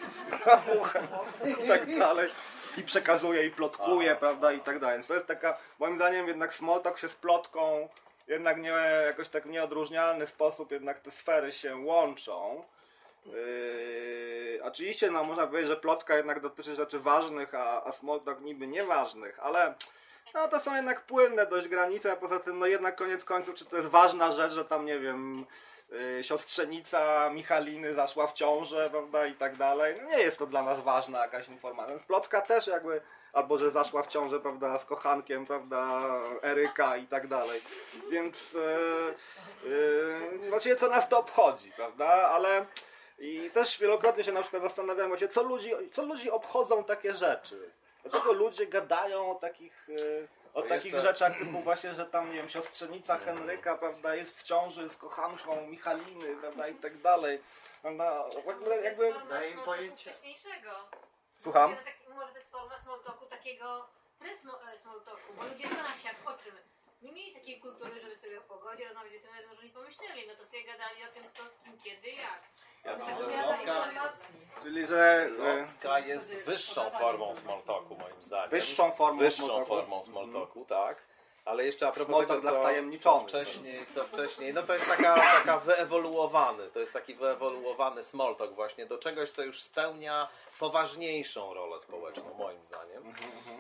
i 1.46 1.68
tak 1.68 1.98
dalej. 1.98 2.30
I 2.78 2.84
przekazuje 2.84 3.46
i 3.46 3.52
plotkuje, 3.52 4.16
prawda, 4.16 4.52
i 4.52 4.60
tak 4.60 4.80
dalej. 4.80 4.96
Więc 4.96 5.08
to 5.08 5.14
jest 5.14 5.28
taka, 5.28 5.58
moim 5.80 5.96
zdaniem 5.96 6.28
jednak 6.28 6.54
Smalltalk 6.54 6.98
się 7.00 7.10
z 7.10 7.16
plotką 7.16 7.90
jednak 8.28 8.62
nie, 8.62 8.74
jakoś 9.06 9.30
tak 9.30 9.44
w 9.44 9.50
nieodróżnialny 9.50 10.28
sposób 10.28 10.72
jednak 10.72 11.00
te 11.00 11.12
sfery 11.12 11.52
się 11.52 11.76
łączą. 11.76 12.64
Yy, 13.26 14.60
oczywiście 14.64 15.12
no, 15.12 15.24
można 15.24 15.48
powiedzieć, 15.48 15.70
że 15.70 15.78
plotka 15.78 16.18
jednak 16.18 16.40
dotyczy 16.40 16.76
rzeczy 16.76 17.00
ważnych, 17.00 17.56
a, 17.56 17.84
a 17.84 17.92
Smalltalk 17.92 18.42
niby 18.42 18.68
nieważnych, 18.68 19.40
ale 19.40 19.74
no, 20.34 20.48
to 20.48 20.60
są 20.60 20.76
jednak 20.76 21.02
płynne 21.02 21.46
dość 21.46 21.68
granice, 21.68 22.12
a 22.12 22.16
poza 22.16 22.40
tym 22.40 22.60
no 22.60 22.66
jednak 22.66 22.96
koniec 22.96 23.26
końców, 23.26 23.56
czy 23.56 23.66
to 23.66 23.76
jest 23.76 23.88
ważna 23.88 24.32
rzecz, 24.32 24.54
że 24.54 24.66
tam 24.66 24.86
nie 24.86 25.00
wiem, 25.00 25.46
yy, 25.90 26.24
siostrzenica 26.24 27.30
Michaliny 27.30 27.94
zaszła 27.94 28.28
w 28.28 28.34
ciążę, 28.34 28.90
prawda, 28.90 29.26
i 29.26 29.34
tak 29.34 29.58
dalej. 29.58 29.96
No, 30.02 30.10
nie 30.10 30.20
jest 30.20 30.38
to 30.38 30.46
dla 30.48 30.64
nas 30.64 30.82
ważna 30.82 31.22
jakaś 31.22 31.48
informacja. 31.48 31.96
Więc 31.96 32.08
plotka 32.08 32.42
też 32.42 32.68
jakby, 32.68 33.02
albo 33.34 33.58
że 33.58 33.70
zaszła 33.70 34.04
w 34.04 34.08
ciążę, 34.08 34.40
prawda, 34.40 34.78
z 34.78 34.86
kochankiem, 34.86 35.46
prawda, 35.46 36.02
Eryka 36.44 36.98
i 36.98 37.08
tak 37.08 37.28
dalej. 37.28 37.62
Więc 38.12 38.54
yy, 38.54 39.16
yy, 39.70 40.50
właściwie 40.50 40.76
co 40.76 40.90
nas 40.90 41.10
to 41.10 41.20
obchodzi, 41.20 41.72
prawda, 41.72 42.06
ale 42.08 42.66
i 43.20 43.52
też 43.54 43.80
wielokrotnie 43.80 44.24
się 44.24 44.32
na 44.32 44.42
przykład 44.42 44.64
zastanawiam 44.64 45.08
właśnie, 45.08 45.28
co 45.28 45.44
ludzi, 45.44 45.72
co 45.92 46.06
ludzi 46.06 46.32
obchodzą 46.32 46.84
takie 46.84 47.16
rzeczy. 47.16 47.72
Dlaczego 48.04 48.34
ludzie 48.34 48.68
gadają 48.68 49.32
o 49.32 49.36
takich, 49.36 49.86
yy, 49.88 50.28
o 50.54 50.62
To 50.62 50.68
takich 50.70 50.94
jeszcze- 50.94 51.08
rzeczach 51.08 51.38
typu 51.38 51.60
właśnie, 51.60 51.94
że 51.94 52.06
tam, 52.06 52.30
nie 52.30 52.36
wiem, 52.36 52.50
siostrzenica 52.50 53.18
Henryka, 53.18 53.76
prawda, 53.78 54.16
jest 54.16 54.40
w 54.40 54.44
ciąży 54.44 54.90
z 54.90 54.98
kochanką 54.98 55.62
Michaliny, 55.68 56.36
prawda, 56.42 56.68
i 56.68 56.76
tak 56.76 56.98
dalej. 57.02 57.42
Prawda, 57.82 58.24
w 58.46 58.50
ogóle 58.50 58.82
jakby... 58.82 59.14
Daje 59.30 59.52
im 59.52 59.60
pojęcie. 59.60 60.12
wcześniejszego. 60.12 60.72
Słucham? 61.42 61.70
Może, 61.72 61.84
tak, 61.84 61.94
może 62.16 62.32
to 62.32 62.38
jest 62.40 62.52
forma 62.52 62.78
small 62.84 63.00
talku 63.04 63.26
takiego 63.26 63.86
pre-small 64.20 65.02
talku, 65.06 65.34
bo 65.38 65.44
ludzie 65.44 65.70
na 65.70 65.84
wsiach 66.00 66.16
o 66.26 66.34
czym? 66.44 66.56
Nie 67.02 67.12
mieli 67.12 67.34
takiej 67.34 67.60
kultury, 67.60 68.00
żeby 68.02 68.16
sobie 68.16 68.40
o 68.40 68.42
pogodzie 68.42 68.86
rozmawiać 68.88 69.14
o 69.16 69.20
tym, 69.20 69.30
nawet 69.32 69.48
może 69.50 69.64
nie 69.64 69.70
pomyśleli, 69.74 70.28
no 70.28 70.36
to 70.36 70.46
sobie 70.46 70.64
gadali 70.64 71.04
o 71.04 71.14
tym, 71.14 71.24
kto 71.34 71.44
z 71.44 71.64
kim, 71.64 71.78
kiedy, 71.84 72.10
jak. 72.10 72.42
Ja 72.86 72.98
myślę, 72.98 73.16
że. 73.16 73.26
Czyli, 74.64 74.88
że 74.88 75.30
e, 75.40 75.66
plotka 75.86 76.00
jest 76.00 76.34
wyższą 76.34 76.90
formą 76.90 77.36
small 77.36 77.62
talku 77.62 77.96
moim 77.96 78.24
zdaniem. 78.24 78.50
wyższą 78.50 78.92
formą 78.92 79.20
Wyższą 79.20 79.46
small 79.46 79.66
formą 79.66 80.02
talku, 80.34 80.66
tak. 80.66 80.98
Ale 81.46 81.66
jeszcze 81.66 81.88
a 81.88 81.92
propos 81.92 82.16
Small 82.16 82.28
tego, 82.28 82.42
co, 82.42 83.00
co 83.04 83.20
wcześniej, 83.20 83.86
co 83.86 84.04
wcześniej, 84.04 84.54
no 84.54 84.64
to 84.64 84.74
jest 84.74 84.86
taka, 84.86 85.16
taka 85.16 85.60
wyewoluowany, 85.60 86.68
to 86.68 86.80
jest 86.80 86.94
taki 86.94 87.16
wyewoluowany 87.16 88.04
small 88.04 88.36
talk 88.36 88.54
właśnie 88.54 88.86
do 88.86 88.98
czegoś, 88.98 89.30
co 89.30 89.44
już 89.44 89.62
spełnia 89.62 90.28
poważniejszą 90.60 91.54
rolę 91.54 91.80
społeczną, 91.80 92.34
moim 92.34 92.66
zdaniem. 92.66 93.14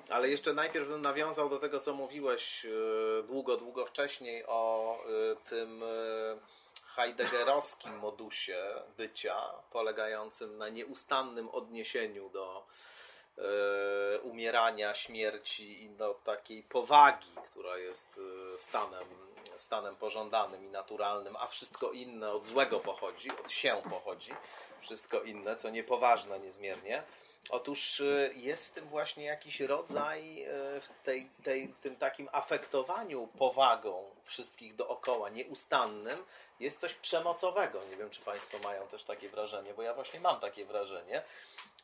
Ale 0.10 0.30
jeszcze 0.30 0.54
najpierw 0.54 0.88
bym 0.88 1.02
nawiązał 1.02 1.50
do 1.50 1.60
tego, 1.60 1.80
co 1.80 1.94
mówiłeś 1.94 2.66
e, 2.66 3.24
długo, 3.24 3.58
długo 3.58 3.86
wcześniej 3.86 4.44
o 4.48 4.98
e, 5.32 5.36
tym 5.50 5.84
e, 5.84 5.88
heideggerowskim 6.96 7.98
modusie 7.98 8.58
bycia, 8.98 9.36
polegającym 9.72 10.58
na 10.58 10.70
nieustannym 10.70 11.50
odniesieniu 11.50 12.30
do 12.30 12.66
e, 13.38 14.20
umierania, 14.20 14.96
śmierci 14.96 15.84
i 15.84 15.90
do 15.90 16.14
takiej 16.14 16.64
powagi, 16.64 17.32
która 17.46 17.78
jest 17.78 18.20
e, 18.56 18.60
stanem, 18.60 19.04
stanem 19.58 19.96
pożądanym 19.96 20.66
i 20.66 20.68
naturalnym, 20.68 21.36
a 21.36 21.48
wszystko 21.48 21.92
inne 21.92 22.32
od 22.32 22.46
złego 22.46 22.80
pochodzi, 22.80 23.30
od 23.44 23.52
się 23.52 23.82
pochodzi, 23.90 24.32
wszystko 24.82 25.22
inne, 25.22 25.56
co 25.56 25.70
niepoważne 25.70 26.40
niezmiernie. 26.40 27.04
Otóż 27.50 28.02
e, 28.02 28.30
jest 28.36 28.68
w 28.68 28.72
tym 28.72 28.88
właśnie 28.88 29.26
jakiś 29.26 29.60
rodzaj, 29.60 30.46
w 30.82 30.90
tej, 31.04 31.30
tej, 31.44 31.74
tym 31.82 31.96
takim 31.96 32.30
afektowaniu 32.32 33.28
powagą 33.28 34.15
wszystkich 34.26 34.76
dookoła, 34.76 35.30
nieustannym, 35.30 36.26
jest 36.60 36.80
coś 36.80 36.94
przemocowego. 36.94 37.86
Nie 37.90 37.96
wiem, 37.96 38.10
czy 38.10 38.22
Państwo 38.22 38.60
mają 38.60 38.88
też 38.88 39.04
takie 39.04 39.30
wrażenie, 39.30 39.74
bo 39.74 39.82
ja 39.82 39.94
właśnie 39.94 40.20
mam 40.20 40.40
takie 40.40 40.66
wrażenie, 40.66 41.24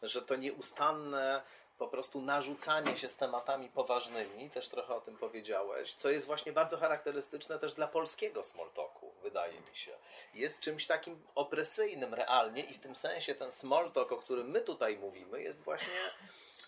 że 0.04 0.22
to 0.22 0.36
nieustanne 0.36 1.42
po 1.78 1.88
prostu 1.88 2.22
narzucanie 2.22 2.98
się 2.98 3.10
z 3.10 3.16
tematami 3.16 3.70
poważnymi, 3.70 4.50
też 4.50 4.68
trochę 4.68 4.96
o 4.96 5.02
tym 5.02 5.18
powiedziałeś, 5.18 5.94
co 5.94 6.10
jest 6.10 6.26
właśnie 6.26 6.52
bardzo 6.52 6.78
charakterystyczne 6.78 7.60
też 7.60 7.74
dla 7.74 7.88
polskiego 7.88 8.44
smalltalku, 8.44 9.12
wydaje 9.24 9.54
mi 9.54 9.76
się. 9.76 9.92
Jest 10.34 10.62
czymś 10.62 10.88
takim 10.88 11.24
opresyjnym 11.36 12.14
realnie 12.14 12.64
i 12.64 12.74
w 12.74 12.80
tym 12.80 12.96
sensie 12.96 13.36
ten 13.36 13.52
smalltalk, 13.52 14.12
o 14.12 14.18
którym 14.18 14.50
my 14.50 14.62
tutaj 14.62 14.98
mówimy, 14.98 15.42
jest 15.42 15.62
właśnie 15.62 16.12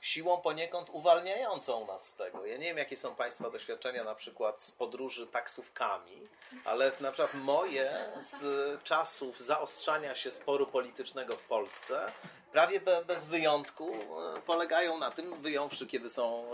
siłą 0.03 0.41
poniekąd 0.41 0.89
uwalniającą 0.89 1.87
nas 1.87 2.07
z 2.07 2.15
tego. 2.15 2.45
Ja 2.45 2.57
nie 2.57 2.65
wiem, 2.65 2.77
jakie 2.77 2.97
są 2.97 3.15
Państwa 3.15 3.49
doświadczenia 3.49 4.03
na 4.03 4.15
przykład 4.15 4.63
z 4.63 4.71
podróży 4.71 5.27
taksówkami, 5.27 6.21
ale 6.65 6.91
na 6.99 7.11
przykład 7.11 7.33
moje 7.33 8.11
z 8.19 8.43
czasów 8.83 9.39
zaostrzania 9.39 10.15
się 10.15 10.31
sporu 10.31 10.67
politycznego 10.67 11.35
w 11.35 11.47
Polsce 11.47 12.11
prawie 12.51 12.79
be, 12.79 13.05
bez 13.05 13.27
wyjątku 13.27 13.91
e, 13.93 14.41
polegają 14.41 14.97
na 14.97 15.11
tym, 15.11 15.41
wyjąwszy 15.41 15.87
kiedy 15.87 16.09
są 16.09 16.45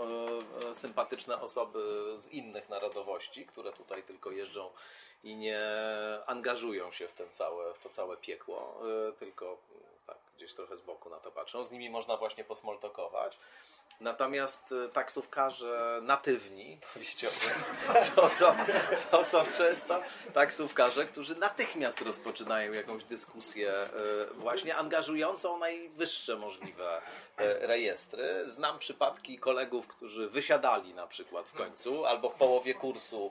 e, 0.62 0.68
e, 0.70 0.74
sympatyczne 0.74 1.40
osoby 1.40 1.80
z 2.16 2.28
innych 2.28 2.68
narodowości, 2.68 3.46
które 3.46 3.72
tutaj 3.72 4.02
tylko 4.02 4.30
jeżdżą 4.30 4.70
i 5.24 5.36
nie 5.36 5.60
angażują 6.26 6.92
się 6.92 7.08
w, 7.08 7.12
ten 7.12 7.30
całe, 7.30 7.74
w 7.74 7.78
to 7.78 7.88
całe 7.88 8.16
piekło, 8.16 8.80
tylko 9.18 9.46
mm, 9.46 9.58
tak 10.06 10.16
gdzieś 10.40 10.54
trochę 10.54 10.76
z 10.76 10.80
boku 10.80 11.10
na 11.10 11.16
to 11.16 11.30
patrzą. 11.30 11.64
Z 11.64 11.70
nimi 11.70 11.90
można 11.90 12.16
właśnie 12.16 12.44
posmoltokować. 12.44 13.38
Natomiast 14.00 14.72
e, 14.72 14.88
taksówkarze 14.88 16.00
natywni, 16.02 16.78
to 18.16 18.28
są, 18.28 18.54
to 19.10 19.24
są 19.24 19.44
często 19.56 20.02
taksówkarze, 20.34 21.06
którzy 21.06 21.36
natychmiast 21.36 22.00
rozpoczynają 22.00 22.72
jakąś 22.72 23.04
dyskusję 23.04 23.72
e, 23.72 23.88
właśnie 24.34 24.76
angażującą 24.76 25.58
najwyższe 25.58 26.36
możliwe 26.36 27.02
e, 27.36 27.66
rejestry. 27.66 28.50
Znam 28.50 28.78
przypadki 28.78 29.38
kolegów, 29.38 29.86
którzy 29.86 30.28
wysiadali 30.28 30.94
na 30.94 31.06
przykład 31.06 31.46
w 31.46 31.52
końcu, 31.52 32.06
albo 32.06 32.30
w 32.30 32.34
połowie 32.34 32.74
kursu 32.74 33.30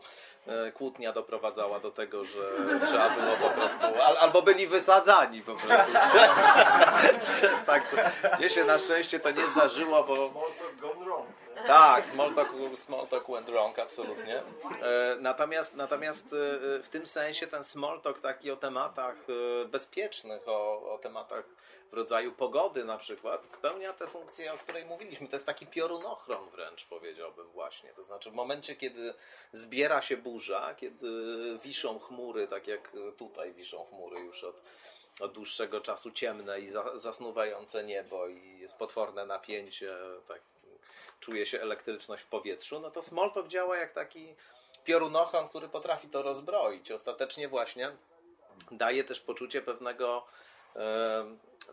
kłótnia 0.73 1.13
doprowadzała 1.13 1.79
do 1.79 1.91
tego, 1.91 2.25
że 2.25 2.41
trzeba 2.85 3.09
było 3.09 3.49
po 3.49 3.49
prostu, 3.49 3.85
al, 3.85 4.17
albo 4.17 4.41
byli 4.41 4.67
wysadzani 4.67 5.41
po 5.41 5.55
prostu 5.55 5.91
przez, 5.91 6.45
przez 7.33 7.63
taksówkę. 7.65 8.37
Mnie 8.39 8.49
się 8.49 8.63
na 8.63 8.79
szczęście 8.79 9.19
to 9.19 9.31
nie 9.31 9.45
zdarzyło, 9.47 10.03
bo 10.03 10.15
Smalltalk 10.15 10.75
gone 10.81 11.05
wrong. 11.05 11.27
tak, 11.67 12.05
small 12.05 12.33
talk, 12.33 12.49
small 12.75 13.07
talk 13.07 13.27
went 13.31 13.49
wrong, 13.49 13.79
absolutnie. 13.79 14.37
E, 14.81 15.15
Natomiast, 15.19 15.75
natomiast 15.75 16.25
e, 16.25 16.83
w 16.83 16.87
tym 16.91 17.07
sensie 17.07 17.47
ten 17.47 17.63
small 17.63 18.01
talk 18.01 18.19
taki 18.19 18.51
o 18.51 18.55
tematach 18.55 19.15
e, 19.63 19.65
bezpiecznych, 19.67 20.47
o, 20.47 20.91
o 20.93 20.97
tematach 20.97 21.45
w 21.91 21.93
rodzaju 21.93 22.31
pogody 22.31 22.85
na 22.85 22.97
przykład, 22.97 23.47
spełnia 23.47 23.93
tę 23.93 24.07
funkcję, 24.07 24.53
o 24.53 24.57
której 24.57 24.85
mówiliśmy. 24.85 25.27
To 25.27 25.35
jest 25.35 25.45
taki 25.45 25.67
piorunochron 25.67 26.49
wręcz, 26.49 26.85
powiedziałbym 26.85 27.47
właśnie. 27.47 27.89
To 27.93 28.03
znaczy 28.03 28.31
w 28.31 28.33
momencie, 28.33 28.75
kiedy 28.75 29.13
zbiera 29.51 30.01
się 30.01 30.17
burza, 30.17 30.75
kiedy 30.75 31.07
wiszą 31.63 31.99
chmury, 31.99 32.47
tak 32.47 32.67
jak 32.67 32.91
tutaj 33.17 33.53
wiszą 33.53 33.85
chmury 33.85 34.19
już 34.19 34.43
od 34.43 34.61
od 35.19 35.33
dłuższego 35.33 35.81
czasu 35.81 36.11
ciemne 36.11 36.59
i 36.59 36.67
za, 36.67 36.97
zasnuwające 36.97 37.83
niebo 37.83 38.27
i 38.27 38.59
jest 38.59 38.77
potworne 38.77 39.25
napięcie, 39.25 39.95
tak 40.27 40.41
czuje 41.19 41.45
się 41.45 41.61
elektryczność 41.61 42.23
w 42.23 42.27
powietrzu, 42.27 42.79
no 42.79 42.91
to 42.91 43.01
Smalltalk 43.01 43.47
działa 43.47 43.77
jak 43.77 43.93
taki 43.93 44.35
piorunochron, 44.83 45.49
który 45.49 45.69
potrafi 45.69 46.07
to 46.07 46.21
rozbroić. 46.21 46.91
Ostatecznie 46.91 47.47
właśnie 47.47 47.91
daje 48.71 49.03
też 49.03 49.19
poczucie 49.19 49.61
pewnego 49.61 50.25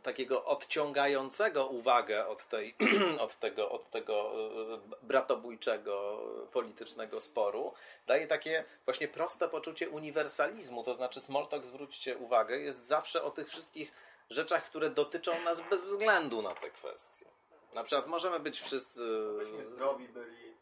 takiego 0.03 0.45
odciągającego 0.45 1.67
uwagę 1.67 2.27
od, 2.27 2.45
tej, 2.45 2.75
od 3.21 3.37
tego, 3.37 3.71
od 3.71 3.91
tego 3.91 4.33
e, 4.75 5.07
bratobójczego 5.07 6.21
politycznego 6.53 7.21
sporu. 7.21 7.73
Daje 8.07 8.27
takie 8.27 8.65
właśnie 8.85 9.09
proste 9.09 9.49
poczucie 9.49 9.91
uniwersalizmu, 9.91 10.85
to 10.85 10.95
znaczy 10.95 11.21
Smalltalk, 11.21 11.67
zwróćcie 11.67 12.17
uwagę, 12.19 12.59
jest 12.59 12.87
zawsze 12.87 13.23
o 13.23 13.31
tych 13.31 13.49
wszystkich 13.49 13.93
rzeczach, 14.31 14.65
które 14.65 14.91
dotyczą 14.91 15.41
nas 15.41 15.61
bez 15.71 15.85
względu 15.85 16.43
na 16.43 16.55
te 16.55 16.71
kwestie. 16.71 17.27
Na 17.75 17.85
przykład 17.85 18.07
możemy 18.07 18.41
być 18.41 18.61
wszyscy 18.61 19.05
Myśmy 19.39 19.65
zdrowi 19.65 20.09
byli, 20.09 20.57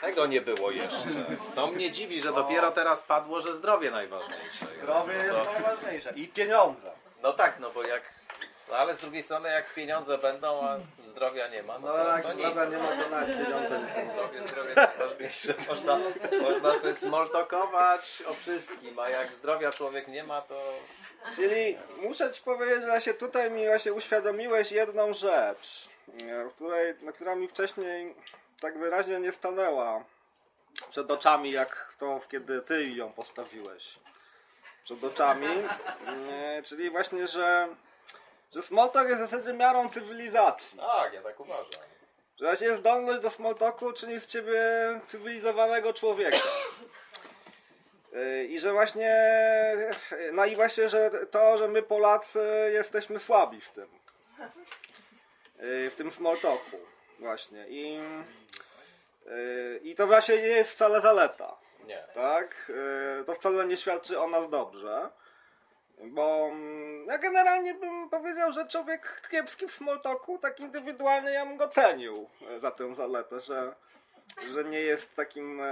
tego 0.00 0.26
nie 0.26 0.40
było 0.40 0.70
jeszcze. 0.70 1.08
To 1.54 1.66
mnie 1.66 1.90
dziwi, 1.90 2.20
że 2.20 2.32
dopiero 2.32 2.70
teraz 2.70 3.02
padło, 3.02 3.40
że 3.40 3.54
zdrowie 3.54 3.90
najważniejsze. 3.90 4.66
Zdrowie 4.82 5.14
jest 5.14 5.38
No, 5.38 5.52
najważniejsze. 5.52 6.12
I 6.16 6.28
pieniądze. 6.28 6.92
No 7.22 7.32
tak, 7.32 7.58
no 7.60 7.70
bo 7.70 7.82
jak 7.82 8.02
No 8.70 8.76
ale 8.76 8.96
z 8.96 9.00
drugiej 9.00 9.22
strony, 9.22 9.48
jak 9.48 9.74
pieniądze 9.74 10.18
będą, 10.18 10.62
a 10.62 10.78
zdrowia 11.06 11.48
nie 11.48 11.62
ma, 11.62 11.78
no 11.78 11.86
No 11.86 11.92
to, 11.92 12.08
jak 12.08 12.22
to 12.22 12.32
nic. 12.32 12.38
zdrowia 12.38 12.64
nie 12.64 12.78
ma, 12.78 13.04
to 13.04 13.10
nawet 13.10 13.28
pieniądze 13.44 13.78
nie 13.78 14.04
ma. 14.04 14.12
Zdrowie, 14.12 14.48
zdrowie 14.48 14.74
najważniejsze. 14.74 15.54
Można, 15.68 15.98
można 16.42 16.78
sobie 16.80 16.94
smoltokować 16.94 18.22
o 18.26 18.34
wszystkim, 18.34 18.98
a 18.98 19.08
jak 19.08 19.32
zdrowia 19.32 19.70
człowiek 19.70 20.08
nie 20.08 20.24
ma, 20.24 20.42
to 20.42 20.60
Czyli 21.36 21.78
muszę 22.02 22.32
ci 22.32 22.42
powiedzieć, 22.42 22.80
że 22.80 22.86
właśnie 22.86 23.14
tutaj 23.14 23.50
mi 23.50 23.66
właśnie 23.66 23.92
uświadomiłeś 23.92 24.72
jedną 24.72 25.12
rzecz, 25.12 25.88
e, 26.22 26.50
której, 26.50 26.94
na 27.02 27.12
która 27.12 27.34
mi 27.34 27.48
wcześniej 27.48 28.14
tak 28.60 28.78
wyraźnie 28.78 29.20
nie 29.20 29.32
stanęła 29.32 30.04
przed 30.90 31.10
oczami, 31.10 31.50
jak 31.50 31.94
to 31.98 32.20
kiedy 32.30 32.62
ty 32.62 32.84
ją 32.90 33.12
postawiłeś 33.12 33.98
przed 34.88 35.04
oczami. 35.04 35.46
E, 36.30 36.62
Czyli 36.62 36.90
właśnie, 36.90 37.26
że, 37.28 37.68
że 38.54 38.62
small 38.62 38.90
talk 38.90 39.08
jest 39.08 39.20
w 39.22 39.26
zasadzie 39.28 39.52
miarą 39.52 39.88
cywilizacji. 39.88 40.78
tak, 40.78 41.12
ja 41.12 41.22
tak 41.22 41.40
uważam. 41.40 41.64
Że 42.40 42.44
właśnie 42.46 42.74
zdolność 42.76 43.22
do 43.22 43.30
small 43.30 43.54
talku 43.54 43.92
czyni 43.92 44.20
z 44.20 44.26
ciebie 44.26 44.60
cywilizowanego 45.06 45.92
człowieka. 45.92 46.38
Yy, 48.12 48.44
I 48.44 48.60
że 48.60 48.72
właśnie, 48.72 49.14
no 50.32 50.44
i 50.44 50.56
właśnie, 50.56 50.88
że 50.88 51.10
to, 51.30 51.58
że 51.58 51.68
my 51.68 51.82
Polacy 51.82 52.70
jesteśmy 52.72 53.18
słabi 53.18 53.60
w 53.60 53.68
tym. 53.68 53.88
Yy, 55.58 55.90
W 55.90 55.94
tym 55.96 56.10
small 56.10 56.38
talku 56.38 56.76
właśnie. 57.18 57.68
I, 57.68 57.92
yy, 59.26 59.80
I 59.82 59.94
to 59.94 60.06
właśnie 60.06 60.36
nie 60.36 60.42
jest 60.48 60.70
wcale 60.72 61.00
zaleta. 61.00 61.56
Nie. 61.88 62.04
Tak? 62.14 62.72
Yy, 63.18 63.24
To 63.24 63.34
wcale 63.34 63.66
nie 63.66 63.76
świadczy 63.76 64.20
o 64.20 64.26
nas 64.26 64.48
dobrze. 64.50 65.10
Bo 66.04 66.48
mm, 66.52 67.06
ja 67.06 67.18
generalnie 67.18 67.74
bym 67.74 68.10
powiedział, 68.10 68.52
że 68.52 68.66
człowiek 68.66 69.28
kiepski 69.30 69.66
w 69.68 69.72
small 69.72 70.00
talku, 70.00 70.38
tak 70.38 70.60
indywidualnie 70.60 71.30
ja 71.30 71.46
bym 71.46 71.56
go 71.56 71.68
cenił 71.68 72.28
e, 72.50 72.60
za 72.60 72.70
tę 72.70 72.94
zaletę, 72.94 73.40
że, 73.40 73.74
że 74.52 74.64
nie 74.64 74.80
jest 74.80 75.14
takim 75.16 75.60
e, 75.60 75.64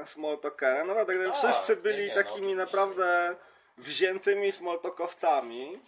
e, 0.00 0.06
small 0.06 0.38
talkerem. 0.38 0.86
Naprawdę, 0.86 1.14
gdyby 1.14 1.28
Tak, 1.30 1.38
wszyscy 1.38 1.76
nie, 1.76 1.82
byli 1.82 2.02
nie, 2.02 2.08
no 2.08 2.14
takimi 2.14 2.34
oczywiście. 2.36 2.56
naprawdę 2.56 3.34
wziętymi 3.78 4.52
small 4.52 4.80
talkowcami, 4.80 5.80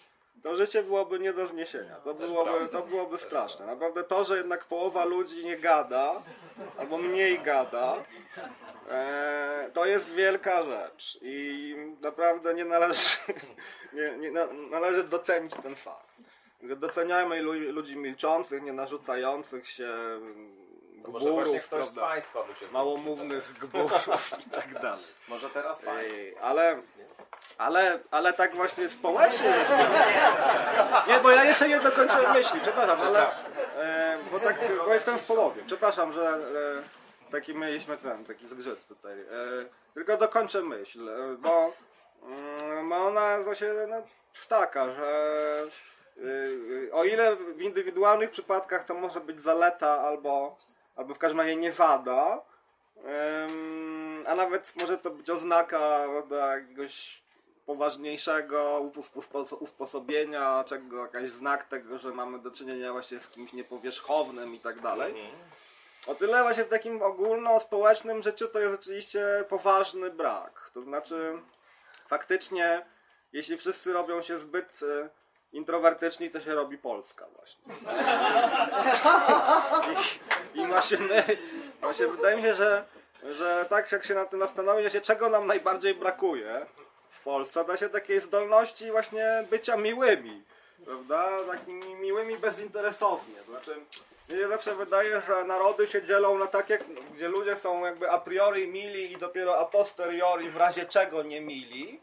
to 0.42 0.56
życie 0.56 0.82
byłoby 0.82 1.18
nie 1.18 1.32
do 1.32 1.46
zniesienia. 1.46 1.96
To 2.04 2.14
Też 2.14 2.30
byłoby, 2.30 2.50
prawda. 2.50 2.78
to 2.78 2.86
byłoby 2.86 3.18
straszne. 3.18 3.66
Naprawdę 3.66 4.04
to, 4.04 4.24
że 4.24 4.36
jednak 4.36 4.64
połowa 4.64 5.04
ludzi 5.04 5.44
nie 5.44 5.56
gada, 5.56 6.22
albo 6.78 6.98
mniej 6.98 7.38
gada, 7.40 7.94
E, 8.90 9.70
to 9.74 9.86
jest 9.86 10.10
wielka 10.10 10.62
rzecz 10.62 11.18
i 11.22 11.76
naprawdę 12.00 12.54
nie 12.54 12.64
należy, 12.64 13.16
nie, 13.92 14.16
nie, 14.18 14.30
na, 14.30 14.46
należy 14.70 15.04
docenić 15.04 15.54
ten 15.62 15.76
fakt. 15.76 16.14
Lu- 17.40 17.72
ludzi 17.72 17.96
milczących, 17.96 18.62
nie 18.62 18.72
narzucających 18.72 19.68
się 19.68 19.92
To 21.04 21.10
może 21.10 21.30
właśnie 21.30 21.60
ktoś 21.60 21.84
z 21.84 21.88
prawda, 21.88 22.00
Państwa 22.00 22.42
by 22.42 22.56
się 22.56 22.72
małomównych 22.72 23.52
gburów 23.60 24.30
i 24.46 24.50
tak 24.50 24.72
dalej. 24.72 25.04
Może 25.28 25.50
teraz 25.50 25.78
Państwo. 25.78 26.16
Ej, 26.16 26.36
ale, 26.40 26.80
ale, 27.58 27.98
ale 28.10 28.32
tak 28.32 28.56
właśnie 28.56 28.88
społecznie 28.88 29.52
rzecz 29.52 29.68
biorąc. 29.68 31.08
Nie, 31.08 31.20
bo 31.20 31.30
ja 31.30 31.44
jeszcze 31.44 31.68
nie 31.68 31.80
dokończyłem 31.80 32.32
myśli, 32.32 32.60
przepraszam, 32.60 33.06
ale 33.06 33.30
e, 33.78 34.18
bo 34.32 34.40
tak, 34.40 34.56
bo 34.86 34.94
jestem 34.94 35.18
w 35.18 35.26
połowie. 35.26 35.62
Przepraszam, 35.66 36.12
że 36.12 36.28
e, 36.28 37.03
taki 37.34 37.54
mieliśmy 37.54 37.96
ten, 37.96 38.24
taki 38.24 38.46
zgrzyt 38.46 38.86
tutaj. 38.86 39.20
E, 39.20 39.24
tylko 39.94 40.16
dokończę 40.16 40.62
myśl, 40.62 41.08
e, 41.08 41.36
bo 41.38 41.72
mm, 42.22 42.88
bo 42.88 42.96
ona 42.96 43.42
właśnie 43.42 43.68
no, 43.88 44.02
taka, 44.48 44.94
że 44.94 45.66
y, 46.18 46.90
o 46.92 47.04
ile 47.04 47.36
w 47.36 47.62
indywidualnych 47.62 48.30
przypadkach 48.30 48.84
to 48.84 48.94
może 48.94 49.20
być 49.20 49.40
zaleta 49.40 50.00
albo, 50.00 50.56
albo 50.96 51.14
w 51.14 51.18
każdym 51.18 51.40
razie 51.40 51.56
nie 51.56 51.72
wada, 51.72 52.42
Ym, 52.96 54.24
a 54.26 54.34
nawet 54.34 54.72
może 54.80 54.98
to 54.98 55.10
być 55.10 55.30
oznaka 55.30 56.06
prawda, 56.10 56.56
jakiegoś 56.56 57.22
poważniejszego 57.66 58.90
uspo- 58.94 59.56
usposobienia, 59.60 60.64
czego 60.66 61.02
jakaś 61.02 61.30
znak 61.30 61.64
tego, 61.64 61.98
że 61.98 62.10
mamy 62.10 62.38
do 62.38 62.50
czynienia 62.50 62.92
właśnie 62.92 63.20
z 63.20 63.28
kimś 63.28 63.52
niepowierzchownym 63.52 64.54
i 64.54 64.60
tak 64.60 64.80
dalej. 64.80 65.14
O 66.06 66.14
tyle 66.14 66.42
właśnie 66.42 66.64
w 66.64 66.68
takim 66.68 67.02
ogólnospołecznym 67.02 68.22
życiu 68.22 68.48
to 68.48 68.60
jest 68.60 68.74
oczywiście 68.74 69.44
poważny 69.48 70.10
brak. 70.10 70.70
To 70.74 70.82
znaczy 70.82 71.32
faktycznie 72.08 72.86
jeśli 73.34 73.56
wszyscy 73.56 73.92
robią 73.92 74.22
się 74.22 74.38
zbyt 74.38 74.82
y, 74.82 75.08
introwertyczni, 75.52 76.30
to 76.30 76.40
się 76.40 76.54
robi 76.54 76.78
Polska 76.78 77.26
właśnie. 77.36 77.64
I, 80.54 80.60
i 80.60 80.66
właśnie 80.66 80.98
my, 80.98 81.24
właśnie 81.80 82.06
wydaje 82.06 82.36
mi 82.36 82.42
się, 82.42 82.54
że, 82.54 82.84
że 83.22 83.66
tak 83.68 83.92
jak 83.92 84.04
się 84.04 84.14
nad 84.14 84.30
tym 84.30 84.40
zastanowić, 84.40 84.92
się 84.92 85.00
czego 85.00 85.28
nam 85.28 85.46
najbardziej 85.46 85.94
brakuje 85.94 86.66
w 87.10 87.22
Polsce, 87.22 87.64
to 87.64 87.76
się 87.76 87.88
takiej 87.88 88.20
zdolności 88.20 88.90
właśnie 88.90 89.44
bycia 89.50 89.76
miłymi, 89.76 90.42
prawda? 90.84 91.28
Takimi 91.52 91.94
miłymi 91.94 92.36
bezinteresownie. 92.36 93.42
Znaczy, 93.48 93.76
mnie 94.28 94.38
się 94.38 94.48
zawsze 94.48 94.74
wydaje, 94.74 95.22
że 95.28 95.44
narody 95.44 95.86
się 95.86 96.02
dzielą 96.02 96.38
na 96.38 96.46
takie, 96.46 96.78
gdzie 97.14 97.28
ludzie 97.28 97.56
są 97.56 97.84
jakby 97.84 98.10
a 98.10 98.18
priori 98.18 98.68
mili 98.68 99.12
i 99.12 99.16
dopiero 99.16 99.58
a 99.58 99.64
posteriori 99.64 100.50
w 100.50 100.56
razie 100.56 100.86
czego 100.86 101.22
nie 101.22 101.40
mili. 101.40 102.00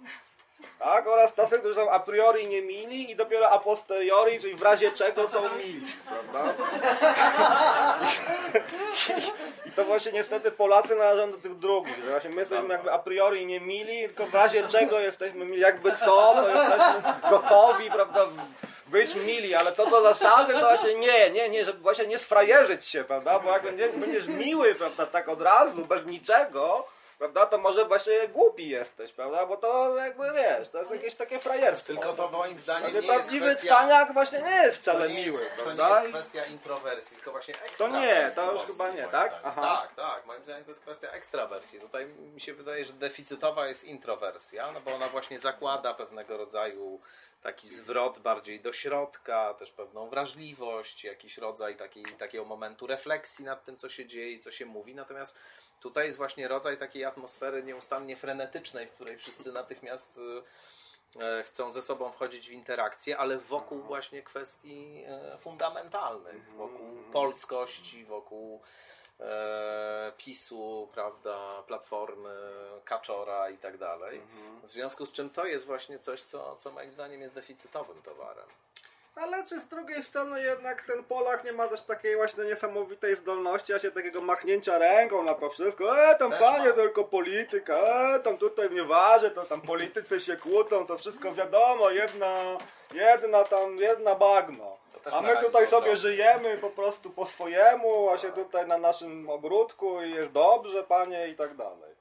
Tak, 0.79 1.07
oraz 1.07 1.33
tacy, 1.33 1.59
którzy 1.59 1.75
są 1.75 1.91
a 1.91 1.99
priori 1.99 2.47
nie 2.47 2.61
mili 2.61 3.11
i 3.11 3.15
dopiero 3.15 3.49
a 3.49 3.59
posteriori, 3.59 4.39
czyli 4.39 4.55
w 4.55 4.61
razie 4.61 4.91
czego 4.91 5.27
są 5.27 5.55
mili, 5.57 5.87
prawda? 6.07 6.53
I 9.65 9.71
to 9.71 9.83
właśnie 9.83 10.11
niestety 10.11 10.51
Polacy 10.51 10.95
należą 10.95 11.31
do 11.31 11.37
tych 11.37 11.57
drugich, 11.57 11.95
że 12.03 12.11
właśnie 12.11 12.29
my 12.29 12.39
jesteśmy 12.39 12.69
jakby 12.69 12.91
a 12.91 12.99
priori 12.99 13.45
nie 13.45 13.59
mili, 13.59 14.07
tylko 14.07 14.25
w 14.25 14.33
razie 14.33 14.67
czego 14.67 14.99
jesteśmy 14.99 15.45
mili, 15.45 15.61
jakby 15.61 15.97
co, 15.97 16.33
to 16.35 16.49
jesteśmy 16.49 17.13
gotowi, 17.29 17.91
prawda, 17.91 18.27
być 18.91 19.15
mili, 19.15 19.55
ale 19.55 19.73
co 19.73 19.85
do 19.89 20.01
zasady, 20.01 20.53
to 20.53 20.59
właśnie 20.59 20.95
nie, 20.95 21.29
nie, 21.31 21.49
nie, 21.49 21.65
żeby 21.65 21.79
właśnie 21.79 22.07
nie 22.07 22.19
sfrajerzyć 22.19 22.85
się, 22.85 23.03
prawda, 23.03 23.39
bo 23.39 23.51
jak 23.51 23.63
będzie- 23.63 23.89
będziesz 23.89 24.27
miły, 24.27 24.75
prawda, 24.75 25.05
tak 25.05 25.29
od 25.29 25.41
razu, 25.41 25.85
bez 25.85 26.05
niczego, 26.05 26.87
prawda, 27.17 27.45
to 27.45 27.57
może 27.57 27.85
właśnie 27.85 28.27
głupi 28.27 28.69
jesteś, 28.69 29.11
prawda, 29.11 29.45
bo 29.45 29.57
to 29.57 29.97
jakby, 29.97 30.31
wiesz, 30.31 30.69
to 30.69 30.79
jest 30.79 30.91
jakieś 30.91 31.15
takie 31.15 31.39
frajerstwo. 31.39 31.87
Tylko 31.93 32.13
to 32.13 32.29
moim 32.29 32.59
zdaniem 32.59 32.89
nie 32.89 32.95
jest 32.95 33.07
prawdziwy 33.07 33.45
kwestia... 33.51 33.67
cwaniak 33.75 34.13
właśnie 34.13 34.41
nie 34.41 34.55
jest 34.63 34.85
To 34.85 34.91
wcale 34.91 35.09
nie, 35.09 35.25
miły, 35.25 35.43
jest, 35.43 35.55
to 35.57 35.71
nie 35.71 35.75
prawda? 35.77 35.99
jest 36.01 36.13
kwestia 36.13 36.45
introwersji, 36.45 37.15
tylko 37.15 37.31
właśnie 37.31 37.53
To 37.53 37.65
ekstrawersji. 37.65 38.07
nie, 38.07 38.31
to 38.35 38.53
już 38.53 38.63
chyba 38.63 38.89
nie, 38.89 39.03
tak? 39.07 39.25
zdaniem. 39.27 39.41
Aha. 39.43 39.81
Tak, 39.95 39.95
tak. 40.15 40.25
Moim 40.25 40.43
zdaniem 40.43 40.63
to 40.63 40.69
jest 40.69 40.81
kwestia 40.81 41.11
ekstrawersji. 41.11 41.79
Tutaj 41.79 42.05
mi 42.05 42.41
się 42.41 42.53
wydaje, 42.53 42.85
że 42.85 42.93
deficytowa 42.93 43.67
jest 43.67 43.83
introwersja, 43.83 44.71
no 44.71 44.81
bo 44.81 44.91
ona 44.95 45.09
właśnie 45.09 45.39
zakłada 45.39 45.93
pewnego 45.93 46.37
rodzaju 46.37 47.01
taki 47.41 47.67
zwrot 47.67 48.19
bardziej 48.19 48.59
do 48.59 48.73
środka, 48.73 49.53
też 49.53 49.71
pewną 49.71 50.09
wrażliwość, 50.09 51.03
jakiś 51.03 51.37
rodzaj 51.37 51.75
takiej, 51.75 52.03
takiego 52.03 52.45
momentu 52.45 52.87
refleksji 52.87 53.45
nad 53.45 53.65
tym, 53.65 53.77
co 53.77 53.89
się 53.89 54.05
dzieje 54.05 54.31
i 54.31 54.39
co 54.39 54.51
się 54.51 54.65
mówi. 54.65 54.95
Natomiast 54.95 55.39
tutaj 55.79 56.05
jest 56.05 56.17
właśnie 56.17 56.47
rodzaj 56.47 56.77
takiej 56.77 57.05
atmosfery 57.05 57.63
nieustannie 57.63 58.15
frenetycznej, 58.15 58.87
w 58.87 58.91
której 58.91 59.17
wszyscy 59.17 59.51
natychmiast 59.51 60.17
y, 60.17 61.23
e, 61.23 61.43
chcą 61.43 61.71
ze 61.71 61.81
sobą 61.81 62.11
wchodzić 62.11 62.49
w 62.49 62.51
interakcję, 62.51 63.17
ale 63.17 63.37
wokół 63.37 63.81
właśnie 63.81 64.23
kwestii 64.23 65.03
e, 65.07 65.37
fundamentalnych, 65.37 66.51
wokół 66.51 67.03
polskości, 67.13 68.05
wokół 68.05 68.61
e, 68.63 69.00
PiSu, 70.17 70.87
prawda, 70.93 71.63
Platformy, 71.67 72.35
Kaczora 72.85 73.49
i 73.49 73.57
tak 73.57 73.77
dalej. 73.77 74.21
W 74.63 74.71
związku 74.71 75.05
z 75.05 75.11
czym 75.11 75.29
to 75.29 75.45
jest 75.45 75.65
właśnie 75.65 75.99
coś, 75.99 76.21
co, 76.21 76.55
co 76.55 76.71
moim 76.71 76.91
zdaniem 76.91 77.21
jest 77.21 77.33
deficytowym 77.33 78.01
towarem. 78.01 78.45
Ale 79.15 79.43
czy 79.43 79.59
z 79.59 79.65
drugiej 79.67 80.03
strony 80.03 80.43
jednak 80.43 80.85
ten 80.85 81.03
Polak 81.03 81.43
nie 81.43 81.53
ma 81.53 81.67
też 81.67 81.81
takiej 81.81 82.15
właśnie 82.15 82.43
niesamowitej 82.43 83.15
zdolności, 83.15 83.73
a 83.73 83.79
się 83.79 83.91
takiego 83.91 84.21
machnięcia 84.21 84.77
ręką 84.77 85.23
na 85.23 85.33
to 85.33 85.49
wszystko, 85.49 86.05
e 86.09 86.15
tam 86.15 86.31
Też 86.31 86.39
panie 86.39 86.69
ma. 86.69 86.73
tylko 86.75 87.03
polityka, 87.03 87.77
e 88.15 88.19
tam 88.19 88.37
tutaj 88.37 88.71
nie 88.71 88.83
waży, 88.83 89.31
to 89.31 89.45
tam 89.45 89.61
politycy 89.61 90.21
się 90.21 90.37
kłócą, 90.37 90.85
to 90.87 90.97
wszystko 90.97 91.33
wiadomo, 91.33 91.89
jedna, 91.89 92.57
jedna 92.93 93.43
tam, 93.43 93.77
jedna 93.77 94.15
bagno. 94.15 94.77
Też 95.03 95.13
A 95.13 95.21
my 95.21 95.37
tutaj 95.37 95.67
sobie 95.67 95.97
żyjemy 95.97 96.57
po 96.57 96.69
prostu 96.69 97.09
po 97.09 97.25
swojemu, 97.25 98.09
a 98.09 98.17
się 98.17 98.31
tutaj 98.31 98.67
na 98.67 98.77
naszym 98.77 99.29
ogródku 99.29 100.01
i 100.01 100.11
jest 100.11 100.31
dobrze, 100.31 100.83
panie 100.83 101.27
i 101.27 101.35
tak 101.35 101.55
dalej. 101.55 101.95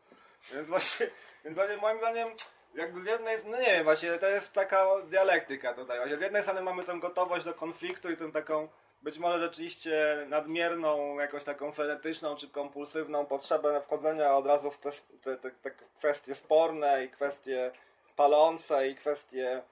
Więc 0.53 0.69
właśnie, 0.69 1.07
więc 1.45 1.57
właśnie 1.57 1.77
moim 1.77 1.99
zdaniem, 1.99 2.29
jakby 2.75 3.03
z 3.03 3.07
jednej 3.07 3.39
no 3.45 3.59
nie 3.59 3.67
wiem, 3.67 3.85
właśnie 3.85 4.19
to 4.19 4.27
jest 4.27 4.53
taka 4.53 4.87
dialektyka 5.05 5.75
tutaj. 5.75 5.99
Właśnie 5.99 6.17
z 6.17 6.21
jednej 6.21 6.43
strony 6.43 6.63
mamy 6.63 6.85
tę 6.85 6.99
gotowość 6.99 7.45
do 7.45 7.55
konfliktu 7.55 8.11
i 8.11 8.17
tę 8.17 8.33
taką 8.33 8.69
być 9.03 9.19
może 9.19 9.41
rzeczywiście 9.41 10.27
nadmierną, 10.29 11.19
jakąś 11.19 11.45
taką 11.45 11.73
frenetyczną 11.73 12.37
czy 12.37 12.49
kompulsywną 12.49 13.27
potrzebę 13.27 13.81
wchodzenia 13.81 14.37
od 14.37 14.47
razu 14.47 14.71
w 14.71 14.79
te, 14.79 14.91
te, 15.23 15.37
te, 15.37 15.51
te 15.51 15.71
kwestie 15.99 16.35
sporne 16.35 17.05
i 17.05 17.09
kwestie 17.09 17.71
palące 18.17 18.89
i 18.89 18.95
kwestie 18.95 19.63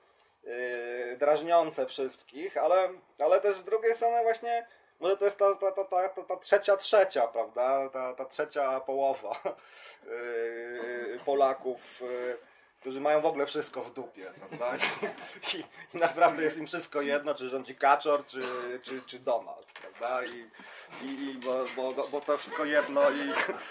drażniące 1.19 1.87
wszystkich, 1.87 2.57
ale, 2.57 2.89
ale 3.19 3.41
też 3.41 3.57
z 3.57 3.65
drugiej 3.65 3.95
strony 3.95 4.23
właśnie 4.23 4.67
może 5.01 5.17
to 5.17 5.25
jest 5.25 5.37
ta, 5.37 5.55
ta, 5.55 5.73
ta, 5.73 5.85
ta, 5.85 6.09
ta, 6.09 6.23
ta 6.23 6.37
trzecia 6.37 6.77
trzecia, 6.77 7.27
prawda? 7.27 7.89
Ta, 7.89 8.15
ta 8.15 8.25
trzecia 8.25 8.81
połowa 8.81 9.41
yy, 10.07 11.21
Polaków, 11.25 12.01
yy, 12.01 12.39
którzy 12.81 13.01
mają 13.01 13.21
w 13.21 13.27
ogóle 13.27 13.47
wszystko 13.47 13.83
w 13.83 13.95
dupie, 13.95 14.31
prawda? 14.39 14.75
I, 15.55 15.65
I 15.95 15.99
naprawdę 15.99 16.43
jest 16.43 16.57
im 16.57 16.67
wszystko 16.67 17.03
jedno, 17.03 17.35
czy 17.35 17.49
rządzi 17.49 17.75
Kaczor, 17.75 18.27
czy, 18.27 18.41
czy, 18.83 19.03
czy 19.07 19.19
Donald, 19.19 19.73
prawda? 19.73 20.25
I, 20.25 20.51
i, 21.07 21.31
i 21.31 21.35
bo, 21.35 21.65
bo, 21.93 22.09
bo 22.09 22.21
to 22.21 22.37
wszystko 22.37 22.65
jedno 22.65 23.11
i, 23.11 23.31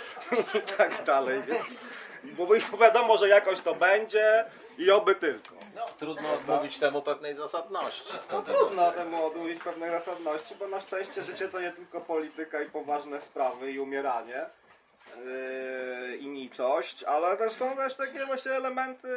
i 0.60 0.62
tak 0.78 1.04
dalej, 1.04 1.42
więc 1.44 1.80
bo 2.24 2.56
ich 2.56 2.78
wiadomo, 2.80 3.18
że 3.18 3.30
jakoś 3.30 3.60
to 3.60 3.76
będzie 3.76 4.46
i 4.78 4.92
oby 4.92 5.16
tylko. 5.16 5.56
No, 5.76 5.86
trudno 5.98 6.34
odmówić 6.34 6.80
temu 6.80 7.02
pewnej 7.02 7.36
zasadności. 7.36 8.14
No 8.32 8.42
trudno 8.42 8.92
temu 8.92 9.26
odmówić 9.26 9.64
pewnej 9.64 9.92
zasadności, 9.92 10.56
bo 10.56 10.68
na 10.68 10.82
szczęście 10.82 11.24
życie 11.24 11.50
to 11.50 11.62
nie 11.62 11.72
tylko 11.72 12.02
polityka 12.02 12.62
i 12.62 12.70
poważne 12.70 13.22
sprawy 13.22 13.72
i 13.72 13.80
umieranie 13.80 14.46
yy, 15.16 16.18
i 16.18 16.28
nicość, 16.28 17.04
ale 17.04 17.38
też 17.38 17.54
są 17.54 17.76
też 17.76 17.96
takie 17.96 18.26
właśnie 18.26 18.52
elementy, 18.52 19.08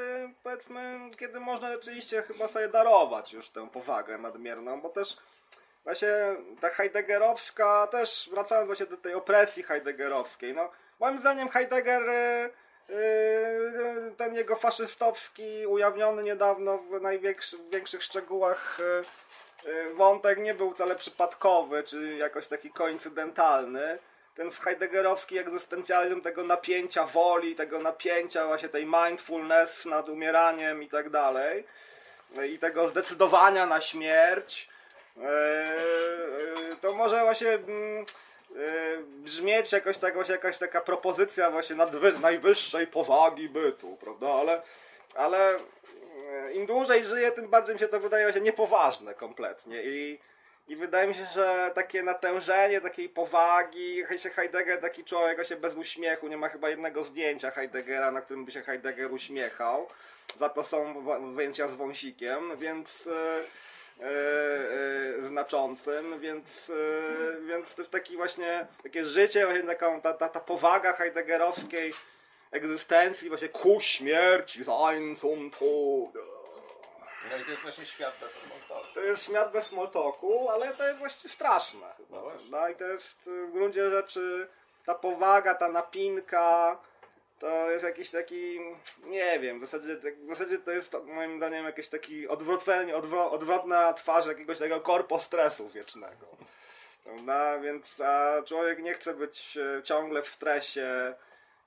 powiedzmy, 0.43 1.01
kiedy 1.19 1.41
można 1.41 1.73
rzeczywiście 1.73 2.23
chyba 2.23 2.49
sobie 2.49 2.69
darować 2.69 3.33
już 3.33 3.49
tę 3.49 3.69
powagę 3.71 4.19
nadmierną, 4.19 4.81
bo 4.81 4.89
też 4.89 5.17
właśnie 5.85 6.09
ta 6.61 6.71
heideggerowska, 6.71 7.87
też 7.87 8.29
wracając 8.33 8.67
właśnie 8.67 8.87
do 8.87 8.97
tej 8.97 9.15
opresji 9.15 9.63
heideggerowskiej, 9.63 10.55
no 10.55 10.71
moim 11.01 11.21
zdaniem 11.21 11.49
Heidegger 11.49 12.03
Yy, 12.03 12.60
ten 14.17 14.35
jego 14.35 14.57
faszystowski, 14.57 15.67
ujawniony 15.67 16.23
niedawno 16.23 16.79
w 16.79 17.01
największych 17.01 18.03
szczegółach 18.03 18.79
yy, 19.65 19.73
yy, 19.73 19.95
wątek 19.95 20.39
nie 20.39 20.55
był 20.55 20.71
wcale 20.71 20.97
przypadkowy, 20.97 21.83
czy 21.83 22.17
jakoś 22.17 22.47
taki 22.47 22.71
koincydentalny. 22.71 23.99
Ten 24.35 24.51
heideggerowski 24.51 25.39
egzystencjalizm 25.39 26.21
tego 26.21 26.45
napięcia 26.45 27.07
woli, 27.07 27.57
tego 27.57 27.79
napięcia 27.79 28.47
właśnie 28.47 28.69
tej 28.69 28.87
mindfulness 28.87 29.85
nad 29.85 30.09
umieraniem 30.09 30.83
i 30.83 30.89
tak 30.89 31.11
dalej, 31.11 31.65
i 32.49 32.59
tego 32.59 32.89
zdecydowania 32.89 33.67
na 33.67 33.81
śmierć, 33.81 34.69
to 36.81 36.95
może 36.95 37.23
właśnie 37.23 37.51
mm, 37.51 38.05
Yy, 38.05 38.30
brzmieć 39.07 39.73
jakoś 39.73 39.99
tak, 39.99 40.15
właśnie 40.15 40.35
jakaś 40.35 40.59
taka 40.59 40.81
propozycja 40.81 41.51
właśnie 41.51 41.77
nadwy, 41.77 42.13
najwyższej 42.13 42.87
powagi 42.87 43.49
bytu, 43.49 43.97
prawda? 43.97 44.29
Ale, 44.29 44.63
ale 45.15 45.55
yy, 46.47 46.53
im 46.53 46.67
dłużej 46.67 47.05
żyję, 47.05 47.33
tym 47.33 47.49
bardziej 47.49 47.75
mi 47.75 47.79
się 47.79 47.89
to 47.89 48.01
wydaje 48.01 48.33
się 48.33 48.41
niepoważne 48.41 49.15
kompletnie 49.15 49.83
i, 49.83 50.19
i 50.69 50.77
wydaje 50.77 51.09
mi 51.09 51.15
się, 51.15 51.27
że 51.35 51.71
takie 51.75 52.03
natężenie 52.03 52.81
takiej 52.81 53.09
powagi, 53.09 54.05
się 54.19 54.31
Heidegger 54.31 54.81
taki 54.81 55.05
człowiek 55.05 55.37
właśnie 55.37 55.57
bez 55.57 55.77
uśmiechu, 55.77 56.29
nie 56.29 56.37
ma 56.37 56.49
chyba 56.49 56.69
jednego 56.69 57.05
zdjęcia 57.05 57.51
Heideggera, 57.51 58.11
na 58.11 58.21
którym 58.21 58.45
by 58.45 58.53
się 58.53 58.63
Heidegger 58.63 59.13
uśmiechał, 59.13 59.89
za 60.39 60.49
to 60.49 60.65
są 60.65 61.05
zdjęcia 61.33 61.69
z 61.69 61.75
wąsikiem, 61.75 62.57
więc... 62.57 63.07
Yy, 63.07 63.45
E, 64.03 65.23
e, 65.23 65.27
znaczącym, 65.27 66.21
więc, 66.21 66.71
e, 66.71 67.41
więc 67.41 67.75
to 67.75 67.83
jest 67.83 67.93
taki 67.93 68.17
właśnie 68.17 68.67
takie 68.83 69.05
życie, 69.05 69.47
właśnie 69.47 69.63
taką, 69.63 70.01
ta, 70.01 70.13
ta, 70.13 70.29
ta 70.29 70.41
powaga 70.41 70.93
heideggerowskiej 70.93 71.95
egzystencji 72.51 73.29
właśnie 73.29 73.49
ku 73.49 73.81
śmierci, 73.81 74.65
sein 74.65 75.17
zum 75.17 75.51
Tod. 75.51 76.25
No 77.31 77.37
i 77.37 77.45
to 77.45 77.51
jest 77.51 77.63
właśnie 77.63 77.85
świat 77.85 78.15
bez 78.21 78.33
smalltalku. 78.33 78.95
To 78.95 79.01
jest 79.01 79.25
świat 79.25 79.53
bez 79.53 79.67
smalltalku, 79.67 80.49
ale 80.49 80.75
to 80.75 80.87
jest 80.87 80.99
właśnie 80.99 81.31
straszne. 81.31 81.87
No 82.11 82.21
właśnie. 82.21 82.51
No 82.51 82.69
i 82.69 82.75
to 82.75 82.85
jest 82.85 83.31
w 83.49 83.53
gruncie 83.53 83.91
rzeczy 83.91 84.49
ta 84.85 84.95
powaga, 84.95 85.55
ta 85.55 85.69
napinka, 85.69 86.79
to 87.41 87.71
jest 87.71 87.85
jakiś 87.85 88.11
taki, 88.11 88.61
nie 89.05 89.41
wiem, 89.41 89.59
w 89.59 89.65
zasadzie, 89.65 89.97
w 89.97 90.29
zasadzie 90.29 90.59
to 90.59 90.71
jest 90.71 90.97
moim 91.07 91.37
zdaniem 91.37 91.65
jakiś 91.65 91.89
taki 91.89 92.29
odwrócenie, 92.29 92.97
odwro, 92.97 93.31
odwrotna 93.31 93.93
twarz 93.93 94.27
jakiegoś 94.27 94.59
tego 94.59 94.81
korpo 94.81 95.19
stresu 95.19 95.69
wiecznego. 95.69 96.27
Prawda? 97.05 97.59
Więc 97.59 98.01
a 98.01 98.43
człowiek 98.43 98.79
nie 98.79 98.95
chce 98.95 99.15
być 99.15 99.57
e, 99.57 99.83
ciągle 99.83 100.23
w 100.23 100.29
stresie 100.29 101.15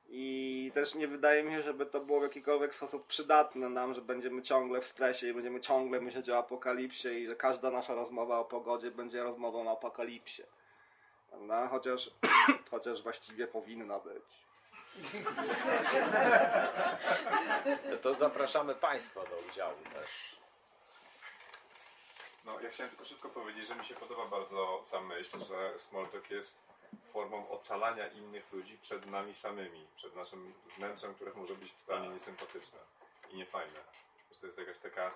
i 0.09 0.71
też 0.74 0.95
nie 0.95 1.07
wydaje 1.07 1.43
mi 1.43 1.51
się, 1.51 1.61
żeby 1.61 1.86
to 1.86 1.99
było 1.99 2.19
w 2.19 2.24
jakikolwiek 2.24 2.76
sposób 2.76 3.07
przydatne 3.07 3.69
nam, 3.69 3.93
że 3.93 4.01
będziemy 4.01 4.41
ciągle 4.41 4.82
w 4.82 4.86
stresie 4.86 5.28
i 5.28 5.34
będziemy 5.34 5.61
ciągle 5.61 6.01
myśleć 6.01 6.30
o 6.30 6.38
apokalipsie 6.38 7.09
i 7.09 7.28
że 7.28 7.36
każda 7.36 7.71
nasza 7.71 7.95
rozmowa 7.95 8.39
o 8.39 8.45
pogodzie 8.45 8.91
będzie 8.91 9.24
rozmową 9.24 9.67
o 9.67 9.71
apokalipsie. 9.71 10.43
Prawda? 11.30 11.67
Chociaż, 11.67 12.11
chociaż 12.71 13.03
właściwie 13.03 13.47
powinna 13.47 13.99
być. 13.99 14.43
To 18.03 18.15
zapraszamy 18.15 18.75
Państwa 18.75 19.23
do 19.23 19.37
udziału 19.49 19.77
też. 19.93 20.35
No, 22.45 22.59
ja 22.59 22.69
chciałem 22.69 22.89
tylko 22.89 23.05
szybko 23.05 23.29
powiedzieć, 23.29 23.67
że 23.67 23.75
mi 23.75 23.85
się 23.85 23.95
podoba 23.95 24.25
bardzo 24.25 24.85
ta 24.91 25.01
myśl, 25.01 25.39
że 25.39 25.79
Smalltalk 25.79 26.29
jest 26.29 26.53
formą 27.13 27.49
ocalania 27.49 28.07
innych 28.07 28.53
ludzi 28.53 28.77
przed 28.81 29.05
nami 29.05 29.35
samymi, 29.35 29.87
przed 29.95 30.15
naszym 30.15 30.53
wnętrzem, 30.77 31.13
które 31.13 31.31
może 31.35 31.55
być 31.55 31.73
totalnie 31.73 32.09
niesympatyczne 32.09 32.79
i 33.31 33.35
niefajne. 33.35 33.79
Że 34.31 34.39
to 34.39 34.45
jest 34.45 34.57
jakaś 34.57 34.77
taka 34.77 35.11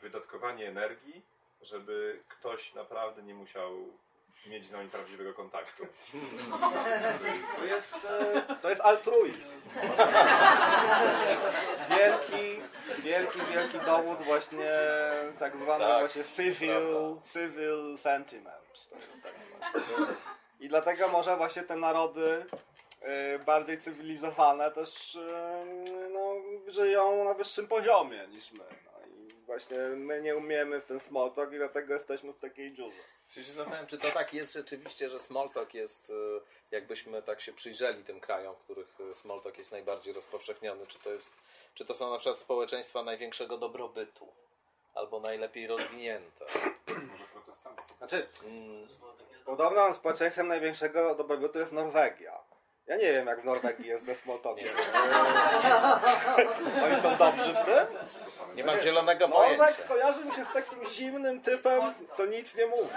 wydatkowanie 0.00 0.68
energii, 0.68 1.22
żeby 1.62 2.22
ktoś 2.28 2.74
naprawdę 2.74 3.22
nie 3.22 3.34
musiał 3.34 3.72
mieć 4.46 4.66
z 4.66 4.72
nami 4.72 4.88
prawdziwego 4.88 5.34
kontaktu. 5.34 5.86
To 7.56 7.64
jest, 7.64 8.06
e, 8.48 8.54
to 8.62 8.68
jest 8.70 8.80
altruizm. 8.80 9.40
Wielki, 11.90 12.60
wielki, 13.02 13.38
wielki 13.52 13.78
dowód 13.86 14.22
właśnie 14.22 14.70
tak 15.38 15.56
zwany 15.56 15.84
Tak, 15.84 15.98
właśnie 15.98 16.24
civil, 16.24 17.16
civil 17.32 17.98
sentiment. 17.98 18.88
To 18.90 18.96
jest 18.96 19.22
tak 19.22 19.32
właśnie. 19.58 20.14
I 20.60 20.68
dlatego 20.68 21.08
może 21.08 21.36
właśnie 21.36 21.62
te 21.62 21.76
narody 21.76 22.46
e, 23.02 23.38
bardziej 23.38 23.78
cywilizowane 23.78 24.70
też 24.70 25.16
e, 25.16 25.64
no, 26.12 26.34
żyją 26.68 27.24
na 27.24 27.34
wyższym 27.34 27.68
poziomie 27.68 28.26
niż 28.28 28.52
my. 28.52 28.64
Właśnie 29.48 29.78
my 29.78 30.22
nie 30.22 30.36
umiemy 30.36 30.80
w 30.80 30.84
ten 30.84 31.00
small 31.00 31.30
talk 31.32 31.52
i 31.52 31.56
dlatego 31.56 31.94
jesteśmy 31.94 32.32
w 32.32 32.38
takiej 32.38 32.72
dziurze. 32.72 32.98
Czy 33.28 33.44
się 33.44 33.52
zastanawiam, 33.52 33.86
czy 33.86 33.98
to 33.98 34.08
tak 34.10 34.34
jest 34.34 34.52
rzeczywiście, 34.52 35.08
że 35.08 35.20
smalltalk 35.20 35.74
jest, 35.74 36.10
e, 36.10 36.14
jakbyśmy 36.70 37.22
tak 37.22 37.40
się 37.40 37.52
przyjrzeli 37.52 38.04
tym 38.04 38.20
krajom, 38.20 38.54
w 38.56 38.58
których 38.58 38.88
e, 39.10 39.14
smalltalk 39.14 39.58
jest 39.58 39.72
najbardziej 39.72 40.12
rozpowszechniony, 40.12 40.86
czy 40.86 40.98
to 40.98 41.10
jest, 41.10 41.32
czy 41.74 41.84
to 41.84 41.94
są 41.94 42.10
na 42.10 42.18
przykład 42.18 42.38
społeczeństwa 42.38 43.02
największego 43.02 43.58
dobrobytu, 43.58 44.28
albo 44.94 45.20
najlepiej 45.20 45.66
rozwinięte. 45.66 46.44
Może 46.86 47.24
protestanci. 47.24 47.94
Znaczy, 47.98 48.26
Mm, 48.44 48.88
Podobno 49.44 49.94
społeczeństwem 49.94 50.48
największego 50.48 51.14
dobrobytu 51.14 51.58
jest 51.58 51.72
Norwegia. 51.72 52.38
Ja 52.86 52.96
nie 52.96 53.12
wiem, 53.12 53.26
jak 53.26 53.40
w 53.40 53.44
Norwegii 53.44 53.86
jest 53.88 54.04
ze 54.04 54.14
smalltalkiem. 54.14 54.68
Oni 56.84 57.00
są 57.02 57.16
dobrzy 57.16 57.54
w 57.54 57.58
tym? 57.64 57.98
Nie 58.58 58.64
mam 58.64 58.80
zielonego 58.80 59.28
Norweg 59.28 59.58
pojęcia. 59.58 59.82
kojarzy 59.88 60.24
mi 60.24 60.32
się 60.32 60.44
z 60.44 60.52
takim 60.52 60.86
zimnym 60.86 61.40
typem, 61.40 61.82
co 62.14 62.26
nic 62.26 62.54
nie 62.54 62.66
mówi. 62.66 62.88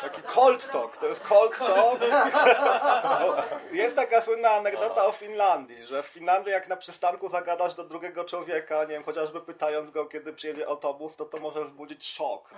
Taki 0.00 0.22
cold 0.22 0.70
talk, 0.70 0.96
to 0.96 1.06
jest 1.06 1.20
cold 1.20 1.58
talk. 1.58 2.00
Jest 3.72 3.96
taka 3.96 4.20
słynna 4.20 4.50
anegdota 4.50 5.06
o 5.06 5.12
Finlandii, 5.12 5.84
że 5.84 6.02
w 6.02 6.06
Finlandii 6.06 6.52
jak 6.52 6.68
na 6.68 6.76
przystanku 6.76 7.28
zagadasz 7.28 7.74
do 7.74 7.84
drugiego 7.84 8.24
człowieka, 8.24 8.80
nie 8.80 8.86
wiem, 8.88 9.04
chociażby 9.04 9.40
pytając 9.40 9.90
go, 9.90 10.06
kiedy 10.06 10.32
przyjedzie 10.32 10.66
autobus, 10.68 11.16
to 11.16 11.24
to 11.24 11.38
może 11.38 11.60
wzbudzić 11.60 12.08
szok. 12.12 12.50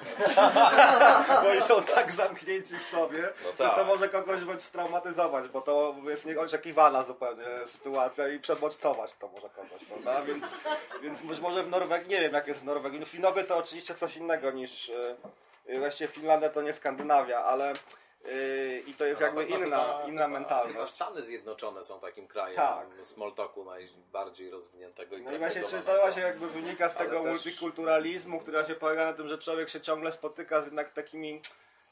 Bo 1.43 1.49
oni 1.51 1.63
są 1.63 1.83
tak 1.83 2.13
zamknięci 2.13 2.79
w 2.79 2.83
sobie, 2.83 3.23
No 3.45 3.51
że 3.51 3.57
tak. 3.69 3.75
to 3.77 3.85
może 3.85 4.09
kogoś 4.09 4.45
bądź 4.45 4.63
straumatyzować, 4.63 5.49
bo 5.49 5.61
to 5.61 5.95
jest 6.09 6.25
nieoczekiwana 6.27 7.03
zupełnie 7.03 7.45
sytuacja 7.67 8.29
i 8.29 8.39
przebodźcować 8.41 9.15
to 9.15 9.29
może 9.29 9.49
kogoś, 9.49 9.85
prawda? 9.85 10.23
Więc, 10.23 10.45
więc 11.03 11.21
być 11.23 11.41
może 11.41 11.63
w 11.63 11.71
Norwegii, 11.71 12.11
nie 12.11 12.21
wiem 12.21 12.28
jak 12.33 12.47
jest 12.47 12.61
w 12.61 12.65
Norwegii, 12.65 13.01
no 13.01 13.07
Finowie 13.07 13.45
to 13.45 13.57
oczywiście 13.57 13.95
coś 13.95 14.17
innego 14.17 14.51
niż, 14.51 14.93
yy, 15.69 15.79
właściwie 15.79 16.09
Finlandia 16.09 16.49
to 16.49 16.63
nie 16.63 16.73
Skandynawia, 16.73 17.39
ale 17.45 17.73
yy, 18.25 18.83
i 18.87 18.95
to 18.95 19.05
jest 19.05 19.21
jakby 19.21 19.43
No, 19.47 19.53
chyba- 19.53 19.67
inna, 19.67 19.77
chyba- 19.77 19.93
inna 19.93 20.03
chyba- 20.03 20.13
Chyba 20.13 20.29
mentalność. 20.29 20.93
Stany 20.93 21.23
Zjednoczone 21.23 21.85
są 21.85 22.01
takim 22.01 22.29
krajem 22.29 22.57
Tak. 22.57 22.87
smalltalku 23.03 23.65
najbardziej 23.65 24.51
rozwiniętego 24.51 25.17
i 25.17 25.23
No 25.23 25.33
i 25.33 25.39
właśnie 25.39 25.63
czy 25.65 25.81
to 25.81 25.97
właśnie 25.99 26.23
jakby 26.23 26.49
wynika 26.49 26.89
z 26.89 26.95
tego 26.95 27.21
też- 27.23 27.31
multikulturalizmu, 27.31 28.41
który 28.41 28.67
się 28.67 28.75
polega 28.75 29.05
na 29.05 29.13
tym, 29.13 29.29
że 29.29 29.39
człowiek 29.39 29.69
się 29.69 29.81
ciągle 29.81 30.13
spotyka 30.13 30.61
z 30.63 30.65
jednak 30.65 30.91
takimi 30.93 31.41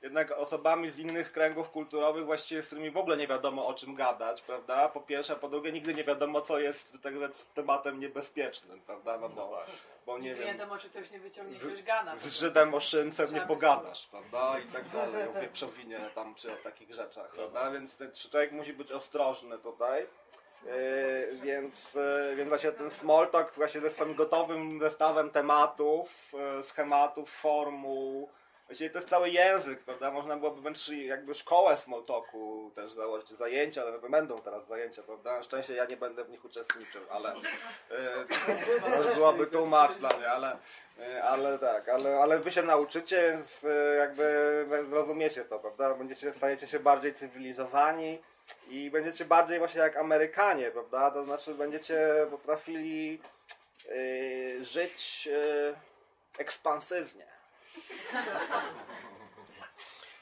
jednak 0.02 0.30
osobami 0.32 0.90
z 0.90 0.98
innych 0.98 1.32
kręgów 1.32 1.70
kulturowych, 1.70 2.24
właściwie 2.24 2.62
z 2.62 2.66
którymi 2.66 2.90
w 2.90 2.96
ogóle 2.96 3.16
nie 3.16 3.26
wiadomo 3.26 3.66
o 3.66 3.74
czym 3.74 3.94
gadać, 3.94 4.42
prawda? 4.42 4.88
Po 4.88 5.00
pierwsze, 5.00 5.32
a 5.32 5.36
po 5.36 5.48
drugie, 5.48 5.72
nigdy 5.72 5.94
nie 5.94 6.04
wiadomo, 6.04 6.40
co 6.40 6.58
jest 6.58 6.92
tak 7.02 7.14
tematem 7.54 8.00
niebezpiecznym, 8.00 8.80
prawda? 8.80 9.18
No 9.18 9.28
bo, 9.28 9.62
bo 10.06 10.18
nie 10.18 10.28
Nie 10.28 10.34
wiem, 10.34 10.46
wiadomo, 10.58 10.78
czy 10.78 10.90
ktoś 10.90 11.10
nie 11.10 11.18
wyciągnie 11.18 11.58
z- 11.58 11.62
jakiegoś 11.62 11.82
gana. 11.82 12.18
z 12.18 12.38
Żydem 12.40 12.74
o 12.74 12.80
szyncem 12.80 13.34
nie 13.34 13.40
pogadasz, 13.40 14.06
prawda? 14.06 14.58
I 14.58 14.66
tak 14.66 14.88
dalej, 14.88 15.28
o 15.28 15.40
wieprzowinie 15.40 16.00
tam, 16.14 16.34
czy 16.34 16.52
o 16.52 16.56
takich 16.56 16.94
rzeczach, 16.94 17.28
prawda? 17.30 17.70
Więc 17.70 17.96
ten 17.96 18.12
człowiek 18.30 18.52
musi 18.52 18.72
być 18.72 18.92
ostrożny 18.92 19.58
tutaj. 19.58 20.06
Yy, 20.64 21.40
więc, 21.42 21.94
yy, 21.94 22.36
więc 22.36 22.48
właśnie 22.48 22.72
ten 22.72 22.90
small 22.90 23.28
talk 23.28 23.52
właśnie 23.54 23.80
ze 23.80 23.90
swoim 23.90 24.14
gotowym 24.14 24.80
zestawem 24.80 25.30
tematów, 25.30 26.32
yy, 26.56 26.62
schematów, 26.62 27.30
formuł. 27.30 28.30
Właściwie 28.66 28.90
to 28.90 28.98
jest 28.98 29.08
cały 29.08 29.30
język, 29.30 29.80
prawda? 29.80 30.10
Można 30.10 30.36
byłoby 30.36 30.60
wręcz 30.60 30.88
jakby 30.88 31.34
szkołę 31.34 31.76
small 31.76 32.04
talku 32.04 32.70
też 32.74 32.92
założyć, 32.92 33.28
zajęcia, 33.28 33.82
ale 33.82 33.98
będą 33.98 34.38
teraz 34.38 34.66
zajęcia, 34.66 35.02
prawda? 35.02 35.36
Na 35.36 35.42
szczęście 35.42 35.74
ja 35.74 35.84
nie 35.84 35.96
będę 35.96 36.24
w 36.24 36.30
nich 36.30 36.44
uczestniczył, 36.44 37.02
ale 37.10 37.34
yy, 37.90 39.14
byłoby 39.14 39.46
tłumacz 39.46 39.92
dla 39.92 40.08
mnie, 40.18 40.30
ale, 40.30 40.56
yy, 40.98 41.22
ale 41.22 41.58
tak, 41.58 41.88
ale, 41.88 42.18
ale 42.18 42.38
wy 42.38 42.50
się 42.50 42.62
nauczycie, 42.62 43.32
więc 43.32 43.62
yy, 43.62 43.96
jakby 43.98 44.66
zrozumiecie 44.88 45.44
to, 45.44 45.58
prawda? 45.58 45.94
Będziecie, 45.94 46.32
stajecie 46.32 46.66
się 46.66 46.78
bardziej 46.80 47.14
cywilizowani 47.14 48.22
i 48.68 48.90
będziecie 48.90 49.24
bardziej 49.24 49.58
właśnie 49.58 49.80
jak 49.80 49.96
Amerykanie, 49.96 50.70
prawda? 50.70 51.10
To 51.10 51.24
znaczy 51.24 51.54
będziecie 51.54 52.26
potrafili 52.30 53.20
yy, 53.88 54.64
żyć 54.64 55.26
yy, 55.26 55.74
ekspansywnie. 56.38 57.35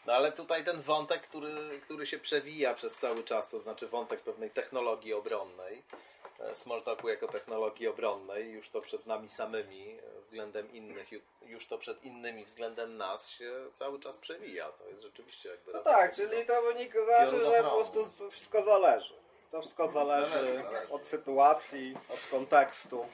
No 0.07 0.13
ale 0.13 0.33
tutaj 0.33 0.65
ten 0.65 0.83
wątek, 0.83 1.23
który, 1.23 1.81
który 1.81 2.07
się 2.07 2.19
przewija 2.19 2.75
przez 2.75 2.97
cały 2.97 3.25
czas, 3.25 3.49
to 3.49 3.59
znaczy 3.59 3.89
wątek 3.89 4.21
pewnej 4.21 4.51
technologii 4.51 5.13
obronnej, 5.15 5.83
e, 6.41 6.55
Smalltalku 6.55 7.09
jako 7.09 7.29
technologii 7.29 7.89
obronnej, 7.89 8.51
już 8.51 8.69
to 8.69 8.81
przed 8.81 9.07
nami 9.07 9.31
samymi 9.31 9.99
e, 10.19 10.21
względem 10.21 10.73
innych, 10.73 11.13
ju- 11.13 11.21
już 11.43 11.67
to 11.67 11.79
przed 11.79 12.05
innymi 12.05 12.45
względem 12.45 12.97
nas 12.97 13.29
się 13.31 13.53
cały 13.75 14.01
czas 14.01 14.17
przewija. 14.19 14.69
To 14.73 14.89
jest 14.89 15.03
rzeczywiście 15.03 15.49
jakby... 15.49 15.73
No 15.73 15.79
tak, 15.81 16.15
czyli 16.15 16.47
to 16.47 16.63
wynika, 16.63 17.05
znaczy, 17.05 17.39
że 17.45 17.63
po 17.65 17.71
prostu 17.71 18.31
wszystko 18.31 18.63
zależy. 18.65 19.15
To 19.51 19.61
wszystko 19.61 19.89
zależy 19.89 20.31
Zależy, 20.31 20.63
zależy. 20.63 20.93
od 20.93 21.07
sytuacji, 21.07 21.97
od 22.09 22.21
kontekstu. 22.31 23.07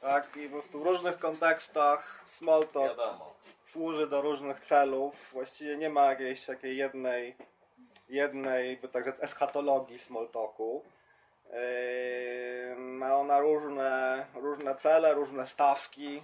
Tak, 0.00 0.36
i 0.36 0.46
po 0.46 0.52
prostu 0.52 0.80
w 0.80 0.86
różnych 0.86 1.18
kontekstach 1.18 2.24
small 2.26 2.66
talk 2.66 2.88
Wiadomo. 2.88 3.34
służy 3.62 4.06
do 4.06 4.20
różnych 4.22 4.60
celów. 4.60 5.14
Właściwie 5.32 5.76
nie 5.76 5.90
ma 5.90 6.04
jakiejś 6.10 6.44
takiej 6.44 6.76
jednej, 6.76 7.36
jednej, 8.08 8.76
by 8.76 8.88
tak 8.88 9.04
rzec, 9.04 9.22
eschatologii 9.22 9.98
small 9.98 10.28
talku. 10.28 10.82
Yy, 11.50 12.76
Ma 12.76 13.14
ona 13.14 13.40
różne, 13.40 14.26
różne 14.34 14.74
cele, 14.76 15.14
różne 15.14 15.46
stawki, 15.46 16.22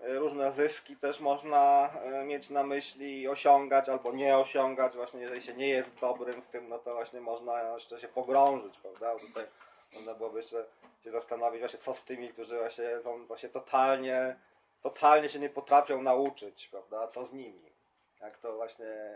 yy, 0.00 0.18
różne 0.18 0.52
zyski 0.52 0.96
też 0.96 1.20
można 1.20 1.90
yy, 2.04 2.24
mieć 2.24 2.50
na 2.50 2.62
myśli 2.62 3.20
i 3.20 3.28
osiągać 3.28 3.88
albo 3.88 4.12
nie 4.12 4.36
osiągać. 4.38 4.96
Właśnie 4.96 5.20
jeżeli 5.20 5.42
się 5.42 5.54
nie 5.54 5.68
jest 5.68 5.94
dobrym 6.00 6.42
w 6.42 6.46
tym, 6.46 6.68
no 6.68 6.78
to 6.78 6.94
właśnie 6.94 7.20
można 7.20 7.62
jeszcze 7.62 8.00
się 8.00 8.08
pogrążyć, 8.08 8.78
prawda? 8.78 9.14
Tutaj 9.26 9.46
można 9.94 10.14
byłoby 10.14 10.38
jeszcze 10.38 10.64
się 11.04 11.10
zastanowić 11.10 11.60
właśnie 11.60 11.78
co 11.78 11.94
z 11.94 12.02
tymi, 12.02 12.28
którzy 12.28 12.58
właśnie 12.58 12.84
są 13.02 13.26
właśnie 13.26 13.48
totalnie, 13.48 14.36
totalnie 14.82 15.28
się 15.28 15.38
nie 15.38 15.50
potrafią 15.50 16.02
nauczyć, 16.02 16.68
prawda? 16.68 17.08
Co 17.08 17.24
z 17.24 17.32
nimi? 17.32 17.72
Jak 18.20 18.38
to 18.38 18.52
właśnie, 18.52 19.14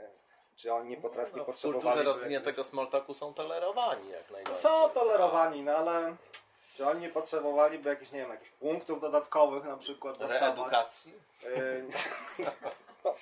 czy 0.56 0.72
oni 0.72 0.90
nie 0.90 0.96
potrafią, 0.96 1.36
nie 1.36 1.44
No, 1.46 1.52
w 1.52 1.60
kulturze 1.62 2.02
rozwiniętego 2.02 2.64
smalltalku 2.64 3.14
są 3.14 3.34
tolerowani 3.34 4.10
jak 4.10 4.30
najbardziej. 4.30 4.62
Są 4.62 4.88
tolerowani, 4.88 5.62
no 5.62 5.76
ale 5.76 6.16
czy 6.78 6.86
oni 6.86 7.00
nie 7.00 7.08
potrzebowaliby 7.08 7.88
jakichś, 7.90 8.12
nie 8.12 8.20
wiem, 8.20 8.30
jakichś 8.30 8.50
punktów 8.50 9.00
dodatkowych 9.00 9.64
na 9.64 9.76
przykład 9.76 10.18
dostawać? 10.18 10.42
Reedukacji? 10.42 11.12
Yy, 11.42 11.84
no, 13.04 13.14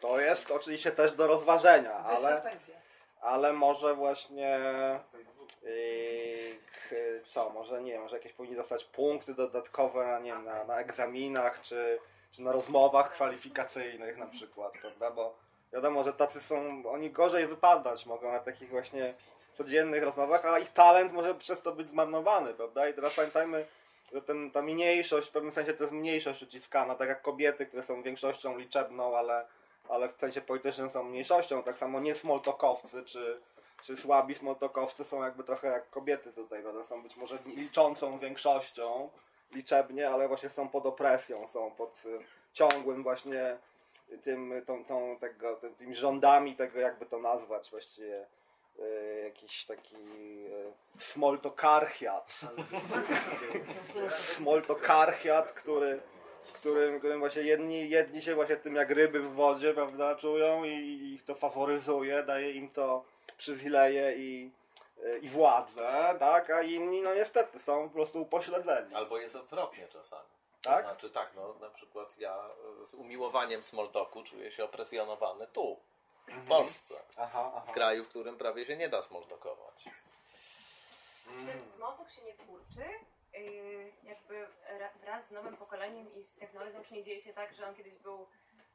to 0.00 0.20
jest 0.20 0.50
oczywiście 0.50 0.92
też 0.92 1.12
do 1.12 1.26
rozważenia, 1.26 2.02
Wyższa 2.02 2.28
ale, 2.28 2.40
pensja. 2.40 2.74
ale 3.20 3.52
może 3.52 3.94
właśnie 3.94 4.60
yy, 5.62 5.70
co, 7.24 7.50
może 7.50 7.82
nie 7.82 7.92
wiem, 7.92 8.02
może 8.02 8.16
jakieś 8.16 8.32
powinni 8.32 8.56
dostać 8.56 8.84
punkty 8.84 9.34
dodatkowe 9.34 10.06
na, 10.06 10.18
nie 10.18 10.32
wiem, 10.32 10.44
na, 10.44 10.64
na 10.64 10.80
egzaminach, 10.80 11.60
czy, 11.60 11.98
czy 12.32 12.42
na 12.42 12.52
rozmowach 12.52 13.12
kwalifikacyjnych 13.12 14.18
na 14.18 14.26
przykład, 14.26 14.72
prawda, 14.80 15.10
bo 15.10 15.34
wiadomo, 15.72 16.04
że 16.04 16.12
tacy 16.12 16.40
są, 16.40 16.82
oni 16.86 17.10
gorzej 17.10 17.46
wypadać 17.46 18.06
mogą 18.06 18.32
na 18.32 18.38
takich 18.38 18.70
właśnie 18.70 19.14
codziennych 19.52 20.02
rozmowach, 20.02 20.44
a 20.44 20.58
ich 20.58 20.72
talent 20.72 21.12
może 21.12 21.34
przez 21.34 21.62
to 21.62 21.72
być 21.72 21.90
zmarnowany, 21.90 22.54
prawda, 22.54 22.88
i 22.88 22.94
teraz 22.94 23.14
pamiętajmy, 23.14 23.66
że 24.12 24.22
ten, 24.22 24.50
ta 24.50 24.62
mniejszość, 24.62 25.28
w 25.28 25.32
pewnym 25.32 25.52
sensie 25.52 25.72
to 25.72 25.84
jest 25.84 25.94
mniejszość 25.94 26.42
uciskana, 26.42 26.94
tak 26.94 27.08
jak 27.08 27.22
kobiety, 27.22 27.66
które 27.66 27.82
są 27.82 28.02
większością 28.02 28.58
liczebną, 28.58 29.16
ale, 29.16 29.46
ale 29.88 30.08
w 30.08 30.12
sensie 30.12 30.40
politycznym 30.40 30.90
są 30.90 31.02
mniejszością, 31.02 31.62
tak 31.62 31.78
samo 31.78 32.00
nie 32.00 32.14
smoltokowcy, 32.14 33.04
czy, 33.04 33.40
czy 33.82 33.96
słabi 33.96 34.34
smoltokowcy 34.34 35.04
są 35.04 35.24
jakby 35.24 35.44
trochę 35.44 35.68
jak 35.68 35.90
kobiety 35.90 36.32
tutaj, 36.32 36.62
prawda, 36.62 36.84
są 36.84 37.02
być 37.02 37.16
może 37.16 37.38
liczącą 37.46 38.18
większością 38.18 39.10
liczebnie, 39.52 40.10
ale 40.10 40.28
właśnie 40.28 40.48
są 40.48 40.68
pod 40.68 40.86
opresją, 40.86 41.48
są 41.48 41.70
pod 41.70 42.02
y, 42.06 42.18
ciągłym 42.52 43.02
właśnie 43.02 43.58
tym, 44.24 44.52
tą, 44.66 44.84
tą, 44.84 45.16
tego, 45.20 45.56
tym, 45.56 45.74
tymi 45.74 45.96
rządami 45.96 46.56
tego, 46.56 46.80
jakby 46.80 47.06
to 47.06 47.18
nazwać 47.18 47.70
właściwie, 47.70 48.26
y, 48.78 49.22
jakiś 49.24 49.64
taki 49.64 49.96
y, 49.96 50.72
smoltokarchiat. 50.98 52.40
smoltokarchiat, 54.34 55.52
który, 55.52 56.00
którym, 56.52 56.98
którym 56.98 57.20
właśnie 57.20 57.42
jedni, 57.42 57.90
jedni 57.90 58.22
się 58.22 58.34
właśnie 58.34 58.56
tym 58.56 58.74
jak 58.74 58.90
ryby 58.90 59.20
w 59.20 59.32
wodzie, 59.32 59.74
prawda, 59.74 60.14
czują 60.14 60.64
i, 60.64 60.70
i 60.70 61.14
ich 61.14 61.24
to 61.24 61.34
faworyzuje, 61.34 62.22
daje 62.22 62.52
im 62.52 62.70
to 62.70 63.04
przywileje 63.36 64.16
i, 64.16 64.50
y, 65.04 65.18
i 65.18 65.28
władzę, 65.28 66.16
tak, 66.18 66.50
a 66.50 66.62
inni 66.62 67.02
no 67.02 67.14
niestety 67.14 67.60
są 67.60 67.88
po 67.88 67.94
prostu 67.94 68.22
upośledzeni. 68.22 68.94
Albo 68.94 69.18
jest 69.18 69.36
odwrotnie 69.36 69.88
czasami. 69.88 70.28
Tak? 70.62 70.76
To 70.76 70.82
znaczy 70.82 71.10
tak, 71.10 71.30
no 71.34 71.54
na 71.60 71.70
przykład 71.70 72.18
ja 72.18 72.48
e, 72.82 72.86
z 72.86 72.94
umiłowaniem 72.94 73.62
smalltalku 73.62 74.22
czuję 74.22 74.50
się 74.52 74.64
opresjonowany 74.64 75.46
tu, 75.46 75.80
w 76.28 76.48
Polsce. 76.48 76.94
Aha, 77.16 77.52
aha. 77.56 77.66
W 77.68 77.74
kraju, 77.74 78.04
w 78.04 78.08
którym 78.08 78.36
prawie 78.38 78.66
się 78.66 78.76
nie 78.76 78.88
da 78.88 79.02
smalltalkować. 79.02 79.84
Ten 81.46 81.62
smotok 81.62 82.10
się 82.10 82.22
nie 82.22 82.34
kurczy, 82.34 82.84
yy, 83.32 83.92
jakby 84.04 84.46
ra- 84.78 84.92
wraz 85.00 85.26
z 85.26 85.30
nowym 85.30 85.56
pokoleniem 85.56 86.14
i 86.14 86.24
z 86.24 86.36
technologią, 86.36 86.82
czy 86.84 86.94
nie 86.94 87.04
dzieje 87.04 87.20
się 87.20 87.32
tak, 87.32 87.54
że 87.54 87.68
on 87.68 87.74
kiedyś 87.74 87.94
był 87.94 88.26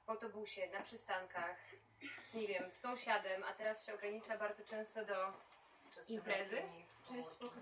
w 0.07 0.09
autobusie, 0.09 0.67
na 0.73 0.79
przystankach, 0.81 1.55
nie 2.33 2.47
wiem, 2.47 2.71
z 2.71 2.79
sąsiadem, 2.79 3.43
a 3.43 3.53
teraz 3.53 3.85
się 3.85 3.93
ogranicza 3.93 4.37
bardzo 4.37 4.63
często 4.65 5.05
do 5.05 5.33
imprezy. 6.09 6.61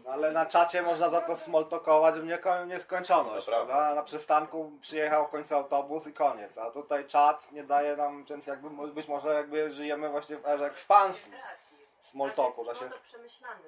No, 0.05 0.11
ale 0.11 0.31
na 0.31 0.45
czacie 0.45 0.81
można 0.81 1.09
za 1.09 1.21
to 1.21 1.37
smoltokować 1.37 2.15
w 2.15 2.23
nieko- 2.23 2.67
nieskończoność, 2.67 3.45
To 3.45 3.51
prawda. 3.51 3.95
Na 3.95 4.03
przystanku 4.03 4.71
przyjechał 4.81 5.27
w 5.27 5.31
końcu 5.31 5.55
autobus 5.55 6.07
i 6.07 6.13
koniec, 6.13 6.57
a 6.57 6.71
tutaj 6.71 7.05
czat 7.07 7.51
nie 7.51 7.63
daje 7.63 7.95
nam, 7.95 8.25
więc 8.25 8.47
jakby 8.47 8.87
być 8.87 9.07
może 9.07 9.33
jakby 9.33 9.71
żyjemy 9.71 10.09
właśnie 10.09 10.37
w 10.37 10.45
erze 10.45 10.65
ekspansji 10.65 11.31
smoltoku. 12.01 12.65
Da 12.65 12.71
jest 12.71 12.83
się... 12.83 12.89
przemyślany. 13.03 13.63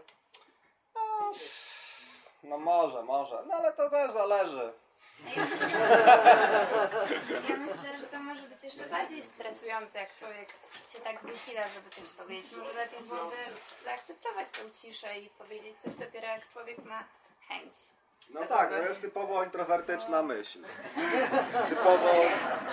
No 2.43 2.57
może, 2.57 3.03
może, 3.03 3.43
no 3.47 3.53
ale 3.55 3.73
to 3.73 3.89
też 3.89 4.11
zależy. 4.11 4.73
Ja 7.49 7.57
myślę, 7.57 7.97
że 7.99 8.07
to 8.11 8.20
może 8.20 8.41
być 8.41 8.63
jeszcze 8.63 8.86
bardziej 8.86 9.24
stresujące, 9.24 9.99
jak 9.99 10.18
człowiek 10.20 10.49
się 10.93 10.99
tak 10.99 11.22
wysila, 11.24 11.61
żeby 11.68 11.89
coś 11.89 12.09
powiedzieć. 12.09 12.51
Może 12.51 12.74
lepiej 12.74 12.99
byłoby 12.99 13.36
zaakceptować 13.84 14.47
tą 14.51 14.59
ciszę 14.82 15.20
i 15.20 15.30
powiedzieć 15.30 15.78
coś 15.84 15.95
dopiero 15.95 16.28
jak 16.28 16.49
człowiek 16.53 16.86
ma 16.86 17.03
chęć. 17.47 17.74
No 18.30 18.45
tak, 18.45 18.70
to 18.70 18.78
jest 18.78 19.01
typowo 19.01 19.43
introwertyczna 19.43 20.24
myśl. 20.24 20.59
Typowo, 21.70 22.13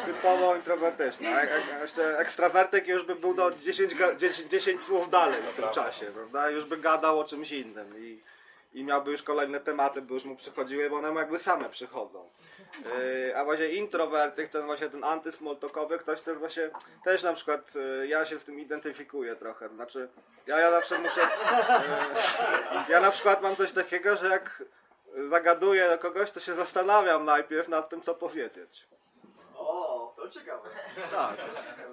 typowo 0.07 0.57
introwertyczna. 0.57 1.29
Jak, 1.31 1.51
jak, 1.51 1.81
jeszcze 1.81 2.19
ekstrawertyk 2.19 2.87
już 2.89 3.03
by 3.03 3.15
był 3.15 3.35
do 3.35 3.51
10, 3.53 3.95
ga- 3.95 4.17
10, 4.17 4.51
10 4.51 4.83
słów 4.83 5.11
dalej 5.11 5.43
w 5.43 5.53
tym 5.53 5.71
czasie, 5.71 6.07
prawda? 6.07 6.51
Już 6.51 6.65
by 6.65 6.77
gadał 6.77 7.21
o 7.21 7.25
czymś 7.25 7.53
innym 7.53 7.99
i, 7.99 8.23
i 8.75 8.85
miałby 8.85 9.11
już 9.11 9.23
kolejne 9.23 9.61
tematy, 9.61 10.03
by 10.03 10.15
już 10.15 10.25
mu 10.25 10.37
przychodziły, 10.37 10.91
bo 10.91 10.97
one 10.97 11.15
jakby 11.15 11.39
same 11.39 11.71
przychodzą. 11.71 12.29
Yy, 12.85 13.37
a 13.37 13.45
właśnie 13.45 13.69
introwertyk, 13.69 14.51
ten 14.51 14.67
właśnie 14.67 14.91
ten 14.91 15.05
antysmoltokowy, 15.05 15.99
ktoś 15.99 16.21
to 16.21 16.31
jest 16.31 16.41
właśnie, 16.41 16.71
też 17.05 17.23
na 17.23 17.33
przykład, 17.33 17.75
yy, 17.75 18.07
ja 18.07 18.25
się 18.25 18.39
z 18.39 18.45
tym 18.45 18.61
identyfikuję 18.61 19.37
trochę, 19.37 19.69
znaczy, 19.69 20.09
ja, 20.47 20.59
ja 20.59 20.71
zawsze 20.71 20.99
muszę, 20.99 21.21
yy, 21.21 21.29
ja 22.89 23.01
na 23.01 23.11
przykład 23.11 23.43
mam 23.43 23.57
coś 23.57 23.73
takiego, 23.73 24.17
że 24.17 24.29
jak 24.29 24.63
zagaduję 25.29 25.89
do 25.89 25.99
kogoś, 25.99 26.31
to 26.31 26.41
się 26.41 26.55
zastanawiam 26.55 27.25
najpierw 27.25 27.69
nad 27.69 27.89
tym, 27.89 28.01
co 28.01 28.15
powiedzieć. 28.15 28.87
Ciekawe. 30.35 30.69
Tak, 31.11 31.37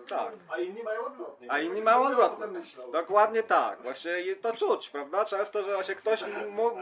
tak. 0.08 0.34
A 0.50 0.58
inni 0.58 0.84
mają 0.84 1.06
odwrotnie. 1.06 1.52
A 1.52 1.60
inni 1.60 1.82
mają 1.82 2.04
odwrotnie. 2.04 2.46
Dokładnie 2.92 3.44
tak. 3.44 3.82
Właśnie 3.82 4.36
to 4.42 4.54
czuć, 4.54 4.90
prawda? 4.90 5.26
Często, 5.26 5.64
że 5.64 5.74
właśnie 5.74 5.96
ktoś 5.96 6.24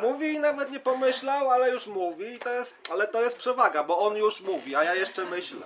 mówi 0.01 0.33
i 0.33 0.39
nawet 0.39 0.71
nie 0.71 0.79
pomyślał, 0.79 1.51
ale 1.51 1.71
już 1.71 1.87
mówi, 1.87 2.33
i 2.35 2.39
to 2.39 2.53
jest, 2.53 2.75
ale 2.91 3.07
to 3.07 3.21
jest 3.21 3.37
przewaga, 3.37 3.83
bo 3.83 3.99
on 3.99 4.17
już 4.17 4.41
mówi, 4.41 4.75
a 4.75 4.83
ja 4.83 4.95
jeszcze 4.95 5.25
myślę. 5.25 5.61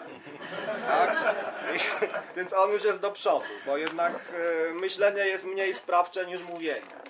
Tak? 0.88 1.36
I, 1.76 1.80
więc 2.38 2.54
on 2.54 2.72
już 2.72 2.84
jest 2.84 3.00
do 3.00 3.12
przodu, 3.12 3.46
bo 3.66 3.78
jednak 3.78 4.14
e, 4.70 4.74
myślenie 4.74 5.26
jest 5.28 5.46
mniej 5.46 5.74
sprawcze 5.74 6.26
niż 6.26 6.44
mówienie. 6.44 7.04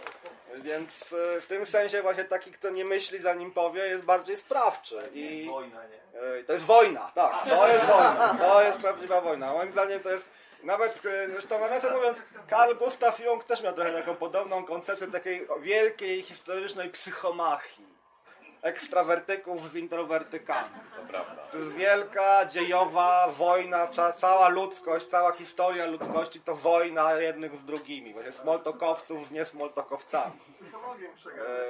Więc 0.62 1.14
e, 1.38 1.42
w 1.42 1.48
tym 1.48 1.66
sensie 1.66 2.02
właśnie 2.02 2.24
taki, 2.26 2.52
kto 2.52 2.70
nie 2.70 2.86
myśli 2.86 3.20
zanim 3.20 3.52
powie, 3.52 3.86
jest 3.86 4.06
bardziej 4.06 4.38
sprawczy. 4.38 5.00
I, 5.14 5.38
Jest 5.38 5.50
wojna, 5.50 5.80
nie? 5.84 6.44
To 6.44 6.54
jest 6.54 6.66
wojna, 6.66 7.12
tak, 7.16 7.50
to 7.50 7.68
jest 7.68 7.86
wojna, 7.86 8.36
to 8.40 8.62
jest 8.62 8.80
prawdziwa 8.80 9.22
wojna. 9.22 9.54
Moim 9.54 9.72
zdaniem 9.72 10.00
to 10.00 10.10
jest, 10.10 10.28
nawet, 10.64 11.02
e, 11.06 11.28
zresztą 11.30 11.60
nawiasem 11.60 11.94
mówiąc, 11.96 12.22
Carl 12.50 12.76
Gustav 12.76 13.20
Jung 13.20 13.44
też 13.44 13.62
miał 13.64 13.74
trochę 13.74 13.94
taką 13.94 14.16
podobną 14.16 14.66
koncepcję 14.66 15.08
takiej 15.08 15.48
wielkiej, 15.62 16.22
historycznej 16.22 16.90
psychomachii. 16.90 17.93
Ekstrawertyków 18.64 19.70
z 19.70 19.76
introwertykami. 19.76 20.70
To 20.96 21.02
prawda. 21.14 21.42
To 21.52 21.58
jest 21.58 21.72
wielka, 21.72 22.46
dziejowa 22.46 23.28
wojna, 23.28 23.88
cała 24.18 24.50
ludzkość, 24.50 25.06
cała 25.06 25.32
historia 25.32 25.86
ludzkości 25.86 26.42
to 26.42 26.56
wojna 26.56 27.14
jednych 27.14 27.56
z 27.56 27.66
drugimi. 27.66 28.14
Właśnie 28.14 28.32
smoltokowców 28.32 29.26
z 29.26 29.32
niesmoltokowcami. 29.32 30.32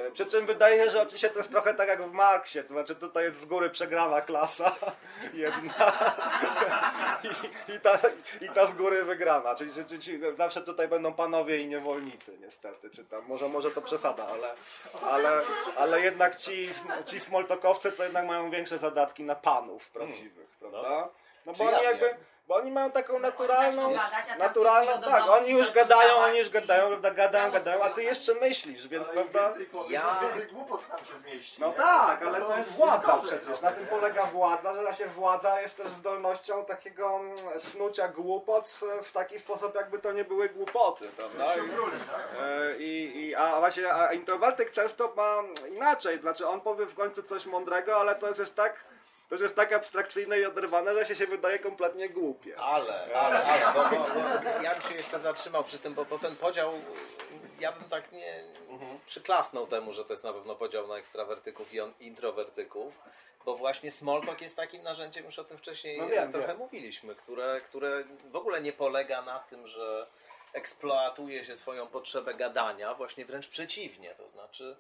E, 0.08 0.12
przy 0.12 0.26
czym 0.26 0.46
wydaje 0.46 0.84
się, 0.84 0.90
że 0.90 1.02
oczywiście 1.02 1.30
to 1.30 1.38
jest 1.38 1.52
trochę 1.52 1.74
tak 1.74 1.88
jak 1.88 2.02
w 2.02 2.12
Marksie, 2.12 2.64
to 2.64 2.74
znaczy 2.74 2.96
tutaj 2.96 3.24
jest 3.24 3.42
z 3.42 3.46
góry 3.46 3.70
przegrana 3.70 4.22
klasa 4.22 4.76
jedna 5.34 5.74
i, 7.24 7.72
i, 7.74 7.80
ta, 7.80 8.00
i 8.42 8.50
ta 8.50 8.66
z 8.66 8.74
góry 8.74 9.04
wygrana, 9.04 9.56
czyli, 9.56 9.72
że- 9.72 10.00
ci 10.00 10.20
zawsze 10.38 10.62
tutaj 10.62 10.88
będą 10.88 11.14
panowie 11.14 11.58
i 11.58 11.68
niewolnicy 11.68 12.38
niestety, 12.40 12.90
czy 12.90 13.06
tam, 13.06 13.26
może, 13.28 13.50
może 13.50 13.72
to 13.72 13.82
przesada, 13.82 14.28
ale, 14.28 14.54
ale, 15.12 15.42
ale 15.78 16.02
jednak 16.02 16.36
ci, 16.36 16.70
ci 17.06 17.20
smoltokowcy 17.20 17.92
to 17.92 18.04
jednak 18.04 18.26
mają 18.26 18.50
większe 18.52 18.78
zadatki 18.78 19.24
na 19.24 19.36
panów 19.36 19.90
prawdziwych, 19.90 20.50
prawda? 20.60 21.10
No 21.46 21.54
Czy 21.54 21.64
bo 21.64 21.70
ja 21.70 21.78
oni 21.78 21.86
jakby, 21.86 22.06
wiem? 22.06 22.18
Bo 22.48 22.56
oni 22.56 22.72
mają 22.72 22.92
taką 22.92 23.20
naturalną, 23.20 23.94
gadać, 23.94 24.40
naturalną, 24.40 24.94
się 24.94 25.02
tak, 25.02 25.30
oni 25.30 25.52
już 25.52 25.72
gadają, 25.72 26.14
oni 26.16 26.38
już 26.40 26.50
gadają, 26.50 26.88
prawda, 26.88 27.12
gadają, 27.12 27.52
gadają, 27.52 27.84
a 27.84 27.90
ty 27.90 28.04
jeszcze 28.04 28.34
myślisz, 28.34 28.88
więc 28.88 29.10
Ale 29.10 29.24
prawda? 29.24 29.54
Ja- 29.90 30.20
głupot 30.54 30.88
tam 30.88 31.00
się 31.00 31.20
zmieści. 31.24 31.62
No 31.62 31.68
nie? 31.68 31.74
tak, 31.74 32.24
ale 32.24 32.42
to 32.42 32.58
jest 32.58 32.72
władza 32.72 33.08
dobrze, 33.08 33.38
przecież. 33.38 33.62
no. 33.62 33.70
Na 33.70 33.76
tym 33.76 33.88
polega 33.88 34.26
władza, 34.26 34.74
że 34.74 34.82
właśnie 34.82 35.08
władza 35.08 35.62
jest 35.62 35.78
też 35.78 35.92
zdolnością 35.92 36.66
takiego 36.66 37.20
mm, 37.20 37.60
snucia 37.60 38.08
głupot 38.08 38.70
w 39.04 39.12
taki 39.12 39.40
sposób, 39.40 39.76
jakby 39.76 40.00
to 40.00 40.12
nie 40.12 40.24
były 40.24 40.50
głupoty, 40.50 41.10
prawda? 41.18 41.46
Tak? 41.46 41.58
e, 42.42 42.78
i, 42.78 43.22
i, 43.28 43.36
a 43.36 43.60
właśnie 43.60 43.94
a 43.94 44.14
introwertyk 44.14 44.72
często 44.72 45.14
ma 45.16 45.44
inaczej, 45.70 46.20
znaczy 46.20 46.48
on 46.48 46.62
powie 46.62 46.86
w 46.86 46.96
końcu 46.96 47.24
coś 47.24 47.46
mądrego, 47.46 48.00
ale 48.00 48.16
to 48.16 48.28
jest 48.28 48.40
już 48.40 48.50
tak, 48.52 48.84
to 49.34 49.38
już 49.38 49.44
jest 49.44 49.56
tak 49.56 49.74
abstrakcyjne 49.74 50.40
i 50.40 50.46
oderwane, 50.46 50.94
że 50.94 51.06
się, 51.06 51.16
się 51.16 51.28
wydaje 51.28 51.60
kompletnie 51.60 52.10
głupie. 52.10 52.60
Ale, 52.60 53.16
ale, 53.16 53.44
ale, 53.44 53.74
bo, 53.74 53.98
bo, 53.98 54.06
bo 54.14 54.64
ja 54.64 54.76
bym 54.76 54.82
się 54.82 54.96
jeszcze 54.96 55.20
zatrzymał 55.20 55.64
przy 55.64 55.80
tym, 55.80 55.94
bo, 55.94 56.06
bo 56.06 56.20
ten 56.20 56.36
podział, 56.36 56.74
ja 57.60 57.72
bym 57.72 57.90
tak 57.90 58.12
nie 58.12 58.44
przyklasnął 59.06 59.68
temu, 59.68 59.94
że 59.94 60.06
to 60.06 60.14
jest 60.14 60.24
na 60.24 60.34
pewno 60.34 60.56
podział 60.56 60.88
na 60.88 60.98
ekstrawertyków 60.98 61.74
i 61.74 61.82
on, 61.82 61.94
introwertyków, 62.00 63.00
bo 63.46 63.56
właśnie 63.56 63.92
Smalltalk 63.92 64.42
jest 64.42 64.56
takim 64.56 64.84
narzędziem, 64.84 65.26
już 65.26 65.40
o 65.40 65.44
tym 65.44 65.58
wcześniej 65.58 65.98
No 65.98 66.08
wiem, 66.08 66.32
trochę 66.32 66.48
wiem. 66.48 66.58
mówiliśmy, 66.58 67.16
które, 67.16 67.62
które 67.62 68.04
w 68.32 68.36
ogóle 68.36 68.62
nie 68.62 68.74
polega 68.74 69.22
na 69.22 69.40
tym, 69.40 69.68
że 69.68 70.08
eksploatuje 70.54 71.46
się 71.46 71.56
swoją 71.56 71.88
potrzebę 71.88 72.34
gadania, 72.34 72.94
właśnie 72.94 73.26
wręcz 73.26 73.48
przeciwnie, 73.48 74.16
to 74.16 74.30
znaczy 74.30 74.76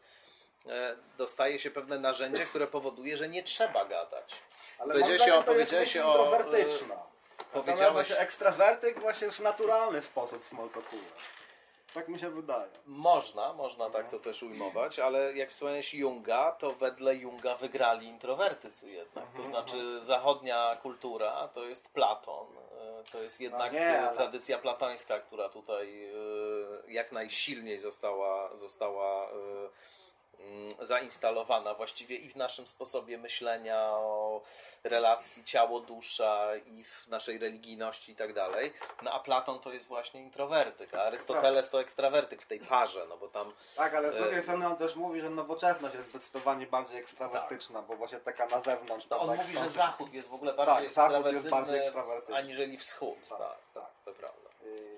dostaje 1.18 1.59
się 1.59 1.72
pewne 1.72 1.99
narzędzie, 1.99 2.45
które 2.45 2.68
powoduje, 2.68 3.18
że 3.18 3.30
nie 3.30 3.43
trzeba 3.43 3.86
gadać. 3.86 4.36
Ale 4.80 4.93
Powiedziałeś 4.93 5.22
o- 5.22 5.36
jest 5.36 5.45
powiedziałeś 5.47 5.97
o, 5.97 5.99
e, 5.99 6.07
introwertyczna. 6.07 6.95
Powiedziałeś- 7.53 7.93
właśnie 7.93 8.18
ekstrawertyk 8.20 8.99
właśnie 8.99 9.32
w 9.32 9.39
naturalny 9.39 10.01
sposób 10.01 10.45
smoltokuje. 10.45 11.01
Tak 11.93 12.07
mi 12.07 12.20
się 12.20 12.30
wydaje. 12.30 12.70
Można, 12.86 13.53
można 13.53 13.89
tak 13.89 14.09
to 14.09 14.20
też 14.20 14.43
ujmować, 14.43 14.99
ale 14.99 15.34
jak 15.34 15.51
wspomniałeś 15.51 15.93
Junga, 15.93 16.51
to 16.51 16.72
wedle 16.72 17.16
Junga 17.16 17.55
wygrali 17.55 18.07
introwertycy 18.07 18.91
jednak. 18.91 19.26
To 19.36 19.45
znaczy 19.45 20.03
zachodnia 20.05 20.78
kultura 20.82 21.47
to 21.53 21.66
jest 21.66 21.89
Platon, 21.93 22.47
e, 22.99 23.03
to 23.11 23.22
jest 23.22 23.41
jednak 23.41 23.74
nie, 23.74 23.80
e, 23.88 24.07
ale- 24.07 24.16
tradycja 24.18 24.57
platońska, 24.57 25.20
która 25.20 25.49
tutaj 25.49 26.05
e, 26.05 26.11
jak 26.91 27.11
najsilniej 27.11 27.80
została, 27.80 28.57
została 28.57 29.30
e, 29.30 29.34
zainstalowana 30.82 31.74
właściwie 31.74 32.16
i 32.16 32.30
w 32.30 32.36
naszym 32.36 32.68
sposobie 32.68 33.18
myślenia 33.18 33.89
o 33.91 34.41
relacji 34.84 35.44
ciało-dusza 35.44 36.56
i 36.56 36.84
w 36.84 37.08
naszej 37.08 37.38
religijności 37.38 38.12
i 38.12 38.16
tak 38.16 38.34
dalej. 38.34 38.74
No 39.04 39.12
a 39.12 39.20
Platon 39.20 39.60
to 39.60 39.74
jest 39.74 39.88
właśnie 39.88 40.22
introwertyk, 40.22 40.94
a 40.96 41.02
Arystoteles 41.04 41.70
to 41.70 41.82
ekstrawertyk 41.82 42.41
w 42.41 42.46
tej 42.46 42.60
parze, 42.60 43.06
no 43.10 43.18
bo 43.18 43.28
tam 43.28 43.54
Tak, 43.76 43.94
ale 43.94 44.12
z 44.12 44.16
E, 44.16 44.20
drugiej 44.22 44.44
strony 44.44 44.68
on 44.68 44.76
też 44.78 44.96
mówi, 44.96 45.22
że 45.22 45.30
nowoczesność 45.30 45.96
jest 45.96 46.10
zdecydowanie 46.10 46.68
bardziej 46.68 46.98
ekstrawertyczna, 46.98 47.82
bo 47.82 47.96
właśnie 47.96 48.20
taka 48.20 48.46
na 48.46 48.60
zewnątrz. 48.62 49.10
no 49.10 49.20
on 49.20 49.38
mówi, 49.38 49.54
że 49.58 49.70
Zachód 49.70 50.14
jest 50.14 50.30
w 50.30 50.34
ogóle 50.34 50.54
bardziej 50.54 50.89
Tak, 50.91 51.12
Zachód 51.12 51.34
jest 51.34 51.50
bardziej 51.50 51.80
ekstrawertyczny. 51.80 52.36
aniżeli 52.36 52.78
Wschód. 52.78 53.30
Tak, 53.30 53.38
Tak, 53.39 53.58
tak. 53.74 53.91
to 54.06 54.12
prawda. 54.14 54.50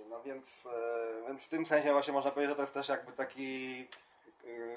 No 0.10 0.22
więc, 0.24 0.66
e, 0.66 1.28
więc 1.28 1.44
w 1.44 1.48
tym 1.50 1.66
sensie 1.66 1.92
właśnie 1.92 2.14
można 2.14 2.32
powiedzieć, 2.32 2.52
że 2.52 2.56
to 2.56 2.62
jest 2.62 2.74
też 2.74 2.90
jakby 2.90 3.12
taki 3.12 3.88
e, 3.92 4.05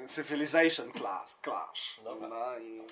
civilization 0.08 0.92
class, 0.92 1.36
clash. 1.42 2.00
No 2.04 2.10
tak. 2.10 2.18
prawda? 2.18 2.58
I 2.58 2.82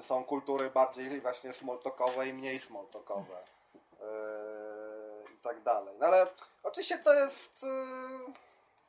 są 0.00 0.24
kultury 0.24 0.70
bardziej 0.70 1.20
właśnie 1.20 1.52
smalltalkowe 1.52 2.28
i 2.28 2.32
mniej 2.32 2.60
smalltalkowe. 2.60 3.36
e, 4.00 5.32
I 5.34 5.36
tak 5.42 5.62
dalej. 5.62 5.94
No 5.98 6.06
ale 6.06 6.26
oczywiście 6.62 6.98
to 6.98 7.14
jest 7.14 7.64
e, 7.64 7.68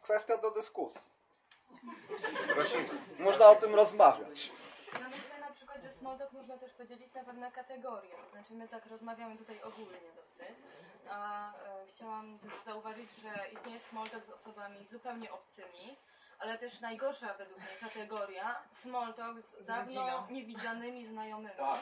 kwestia 0.03 0.37
do 0.37 0.51
dyskusji. 0.51 1.01
Prosimy. 2.53 2.89
Można 3.19 3.49
o 3.49 3.55
tym 3.55 3.75
rozmawiać. 3.75 4.51
Ja 4.93 5.09
myślę 5.09 5.39
na 5.39 5.51
przykład, 5.51 5.83
że 5.83 5.93
small 5.93 6.17
talk 6.17 6.31
można 6.31 6.57
też 6.57 6.73
podzielić 6.73 7.13
na 7.13 7.23
pewne 7.23 7.51
kategorie. 7.51 8.11
To 8.11 8.31
Znaczy 8.31 8.53
my 8.53 8.67
tak 8.67 8.85
rozmawiamy 8.85 9.37
tutaj 9.37 9.63
ogólnie 9.63 10.09
dosyć, 10.15 10.55
a 11.09 11.49
e, 11.53 11.85
chciałam 11.95 12.39
też 12.39 12.51
zauważyć, 12.65 13.11
że 13.11 13.49
istnieje 13.53 13.79
small 13.79 14.07
talk 14.07 14.25
z 14.25 14.29
osobami 14.29 14.87
zupełnie 14.91 15.31
obcymi, 15.31 15.97
ale 16.39 16.57
też 16.57 16.79
najgorsza 16.79 17.33
według 17.33 17.57
mnie 17.59 17.67
kategoria 17.81 18.55
small 18.81 19.13
talk 19.13 19.37
z 19.61 19.65
dawno 19.65 20.01
rodziną. 20.01 20.27
niewidzianymi 20.29 21.07
znajomymi. 21.07 21.55
Tak. 21.57 21.79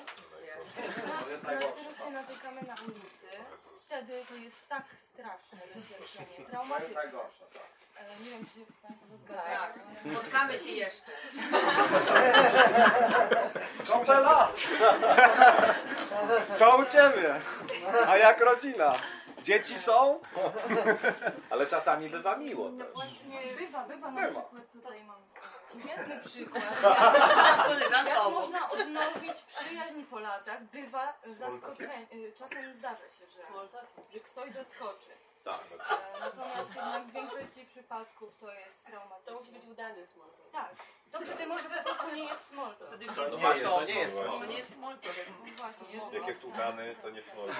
Na 1.43 1.67
których 1.67 1.97
się 1.97 2.11
natykamy 2.11 2.61
na 2.61 2.73
ulicy. 2.87 3.27
Wtedy 3.85 4.25
to 4.29 4.35
jest 4.35 4.57
tak 4.69 4.83
straszne 5.13 5.57
doświadczenie, 5.75 6.49
traumatyczne. 6.49 6.95
najgorsze, 6.95 7.45
tak. 7.53 7.61
E, 8.03 8.19
Nie 8.23 8.29
wiem, 8.29 8.45
czy 8.53 8.59
się 8.59 8.65
Państwo 8.81 9.05
zgadzają. 9.25 9.57
Tak, 9.59 9.73
spotkamy 10.11 10.59
się 10.59 10.71
jeszcze. 10.71 11.11
Kopę 13.87 14.19
lat! 14.21 14.67
Co 16.57 16.77
u 16.77 16.85
Ciebie? 16.85 17.41
A 18.07 18.17
jak 18.17 18.41
rodzina? 18.41 18.93
Dzieci 19.43 19.75
są? 19.77 20.19
Ale 21.51 21.67
czasami 21.67 22.09
bywa 22.09 22.35
miło 22.35 22.69
No 22.69 22.85
właśnie, 22.93 23.39
bywa, 23.57 23.83
bywa 23.83 24.11
na 24.11 24.21
Bywa. 24.27 24.41
przykład 24.41 24.71
tutaj 24.73 25.03
mam 25.03 25.17
świetny 25.79 26.19
przykład. 26.29 26.63
Jak 27.91 28.31
można 28.31 28.69
odnowić 28.69 29.41
przyjaźń 29.41 30.03
po 30.03 30.19
latach, 30.19 30.63
bywa 30.63 31.13
zaskoczenie. 31.23 32.07
y, 32.13 32.33
Czasem 32.39 32.73
zdarza 32.77 33.07
się, 33.07 33.25
że, 33.27 33.41
że 34.13 34.19
ktoś 34.19 34.51
zaskoczy. 34.53 35.09
Tak. 35.43 35.61
E, 35.89 36.19
Natomiast 36.19 36.75
jednak 36.75 37.03
w 37.07 37.11
większości 37.11 37.65
przypadków 37.65 38.29
to 38.39 38.51
jest 38.51 38.83
traumatyczne. 38.85 39.33
To 39.33 39.39
musi 39.39 39.51
być 39.51 39.65
udany 39.65 40.07
small 40.07 40.27
talk. 40.29 40.51
Tak. 40.51 40.75
To 41.11 41.19
wtedy 41.19 41.45
może 41.47 41.63
po 41.69 41.83
prostu 41.83 42.15
nie 42.15 42.23
jest 42.23 42.47
small 42.49 42.75
talk. 42.75 42.87
Wtedy 42.89 43.05
To 43.05 43.11
już 43.11 43.21
jest 43.21 43.37
nie 43.41 43.49
jest, 43.49 43.63
small 43.63 43.77
to 43.79 43.85
nie 43.85 43.99
jest 43.99 44.15
No 44.17 44.21
small 44.23 44.39
To 44.39 44.45
nie 44.47 44.57
jest 44.57 44.73
small 44.73 44.97
talk. 44.97 45.15
No 45.45 45.51
właśnie. 45.57 46.17
Jak 46.19 46.27
jest 46.27 46.43
udany, 46.43 46.95
to 47.01 47.09
nie 47.09 47.21
smolny. 47.23 47.53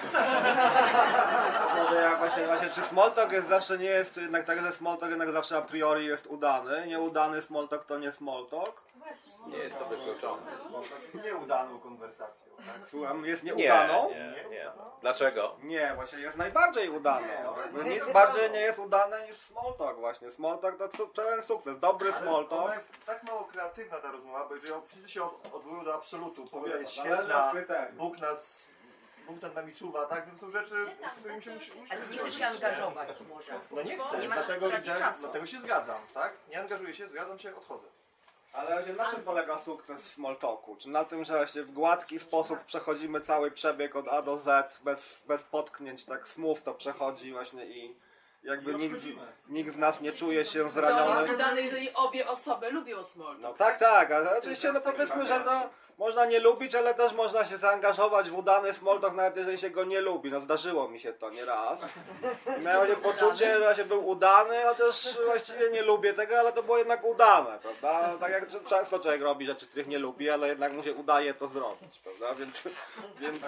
Może 1.76 1.94
ja 2.02 2.16
właśnie, 2.16 2.46
właśnie, 2.46 2.70
czy 2.70 2.80
smalltalk 2.80 3.32
jest 3.32 3.48
zawsze 3.48 3.78
nie 3.78 3.84
jest 3.84 4.16
jednak 4.16 4.44
tak, 4.44 4.60
że 4.60 4.72
smalltalk 4.72 5.10
jednak 5.10 5.30
zawsze 5.30 5.56
a 5.56 5.62
priori 5.62 6.06
jest 6.06 6.26
udany. 6.26 6.86
Nieudany 6.86 7.42
smalltalk 7.42 7.84
to 7.84 7.98
nie 7.98 8.12
smalltalk. 8.12 8.82
Właśnie. 8.96 9.28
Nie 9.46 9.58
jest 9.58 9.78
to 9.78 9.84
wykluczone. 9.84 10.42
Smalltalk 10.68 11.02
jest 11.02 11.24
nieudaną 11.24 11.80
konwersacją, 11.80 12.52
tak? 12.56 12.88
Słucham, 12.88 13.24
jest 13.24 13.42
Nie, 13.42 13.52
nieudaną? 13.52 14.10
nie, 14.10 14.44
nie. 14.50 14.70
Dlaczego? 15.00 15.56
Nie, 15.62 15.92
właśnie 15.94 16.18
jest 16.18 16.36
najbardziej 16.36 16.90
udane. 16.90 17.44
Nie, 17.84 17.90
Nic 17.90 18.06
nie, 18.06 18.12
bardziej 18.12 18.50
nie 18.50 18.60
jest 18.60 18.78
udane 18.78 19.26
niż 19.26 19.36
smalltalk 19.36 19.98
właśnie. 19.98 20.30
Smalltalk 20.30 20.78
to 20.78 20.96
su- 20.96 21.08
pełen 21.08 21.42
sukces, 21.42 21.78
dobry 21.78 22.08
Ale 22.12 22.18
smalltalk. 22.22 22.64
Ona 22.64 22.74
jest 22.74 22.88
tak 23.06 23.22
mało 23.22 23.37
kreatywna 23.44 24.00
ta 24.00 24.12
rozmowa, 24.12 24.48
bo 24.48 24.54
jeżeli 24.54 24.72
wszyscy 24.86 25.08
się 25.08 25.24
od, 25.24 25.54
odwołują 25.54 25.84
do 25.84 25.94
absolutu, 25.94 26.46
pogoda 26.46 26.76
jest 26.76 26.98
od 26.98 27.04
świetna. 27.04 27.52
Bóg 27.92 28.18
nas 28.18 28.68
Bóg 29.28 29.42
nad 29.42 29.54
nami 29.54 29.74
czuwa, 29.74 30.06
tak? 30.06 30.30
To 30.30 30.38
są 30.38 30.50
rzeczy, 30.50 30.86
z 31.16 31.18
którymi 31.18 31.42
się 31.42 31.54
musimy... 31.54 31.76
Ale 31.90 32.06
nie 32.06 32.18
chcesz 32.18 32.38
się 32.38 32.46
angażować 32.46 33.08
może. 33.34 33.60
No 33.70 33.82
nie 33.82 33.98
chcę, 33.98 34.18
Nie 34.18 34.28
dlatego, 34.28 34.68
idę, 34.68 34.80
dlatego 35.20 35.46
się 35.46 35.60
zgadzam, 35.60 36.02
tak? 36.14 36.32
Nie 36.48 36.60
angażuję 36.60 36.94
się, 36.94 37.08
zgadzam 37.08 37.38
się, 37.38 37.56
odchodzę. 37.56 37.88
Ale 38.52 38.86
na 38.86 39.10
czym 39.10 39.22
polega 39.22 39.58
sukces 39.58 40.02
small 40.12 40.36
talku? 40.36 40.76
Czy 40.76 40.88
na 40.88 41.04
tym, 41.04 41.24
że 41.24 41.36
właśnie 41.36 41.62
w 41.62 41.72
gładki 41.72 42.18
sposób 42.18 42.64
przechodzimy 42.64 43.20
cały 43.20 43.50
przebieg 43.50 43.96
od 43.96 44.08
A 44.08 44.22
do 44.22 44.38
Z, 44.38 44.78
bez, 44.82 45.22
bez 45.26 45.42
potknięć, 45.42 46.04
tak 46.04 46.28
smooth 46.28 46.58
to 46.64 46.74
przechodzi 46.74 47.32
właśnie 47.32 47.66
i 47.66 47.96
jakby 48.48 48.74
nikt, 48.74 49.04
nikt 49.48 49.72
z 49.74 49.76
nas 49.76 50.00
nie 50.00 50.12
czuje 50.12 50.46
się 50.46 50.70
To 50.70 51.20
jest 51.20 51.32
udane, 51.34 51.62
jeżeli 51.62 51.88
obie 51.94 52.28
osoby 52.28 52.70
lubią 52.70 53.04
small 53.04 53.40
No 53.40 53.54
tak, 53.54 53.78
tak, 53.78 54.10
ale 54.10 54.38
oczywiście 54.38 54.72
no 54.72 54.80
powiedzmy, 54.80 55.26
że 55.26 55.40
no, 55.44 55.70
można 55.98 56.24
nie 56.24 56.40
lubić, 56.40 56.74
ale 56.74 56.94
też 56.94 57.12
można 57.12 57.46
się 57.46 57.56
zaangażować 57.56 58.30
w 58.30 58.38
udany 58.38 58.74
small 58.74 59.00
talk, 59.00 59.14
nawet 59.14 59.36
jeżeli 59.36 59.58
się 59.58 59.70
go 59.70 59.84
nie 59.84 60.00
lubi. 60.00 60.30
No 60.30 60.40
zdarzyło 60.40 60.88
mi 60.88 61.00
się 61.00 61.12
to 61.12 61.30
nie 61.30 61.44
raz. 61.44 61.80
Miałem 62.62 62.88
takie 62.88 63.02
poczucie, 63.02 63.58
że 63.58 63.76
się 63.76 63.84
był 63.84 64.08
udany, 64.08 64.62
chociaż 64.62 65.18
właściwie 65.24 65.70
nie 65.70 65.82
lubię 65.82 66.14
tego, 66.14 66.38
ale 66.38 66.52
to 66.52 66.62
było 66.62 66.78
jednak 66.78 67.04
udane, 67.04 67.58
prawda? 67.58 68.18
Tak 68.20 68.32
jak 68.32 68.64
często 68.66 68.98
człowiek 69.00 69.22
robi 69.22 69.46
rzeczy, 69.46 69.66
których 69.66 69.86
nie 69.86 69.98
lubi, 69.98 70.30
ale 70.30 70.48
jednak 70.48 70.72
mu 70.72 70.82
się 70.82 70.94
udaje 70.94 71.34
to 71.34 71.48
zrobić, 71.48 71.98
prawda? 71.98 72.34
Więc... 72.34 72.68
więc 73.20 73.40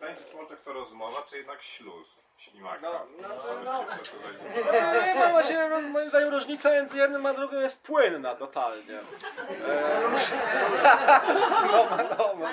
Będzie 0.00 0.22
smoltek 0.30 0.60
to 0.60 0.72
rozmowa, 0.72 1.22
czy 1.30 1.36
jednak 1.36 1.62
śluz? 1.62 2.19
Ślimaka. 2.40 2.90
No, 3.20 3.28
znaczy, 3.28 3.64
no. 3.64 3.84
przesuwać. 3.84 4.32
No, 4.66 5.06
nie 5.06 5.14
ma 5.14 5.28
właśnie, 5.28 5.68
moim 5.68 6.08
zdaniem 6.08 6.28
różnica 6.28 6.72
między 6.72 6.96
jednym 6.96 7.26
a 7.26 7.34
drugim 7.34 7.60
jest 7.60 7.80
płynna 7.80 8.34
totalnie. 8.34 8.98
E, 8.98 10.00
no, 11.72 11.86
no, 12.18 12.34
no, 12.38 12.48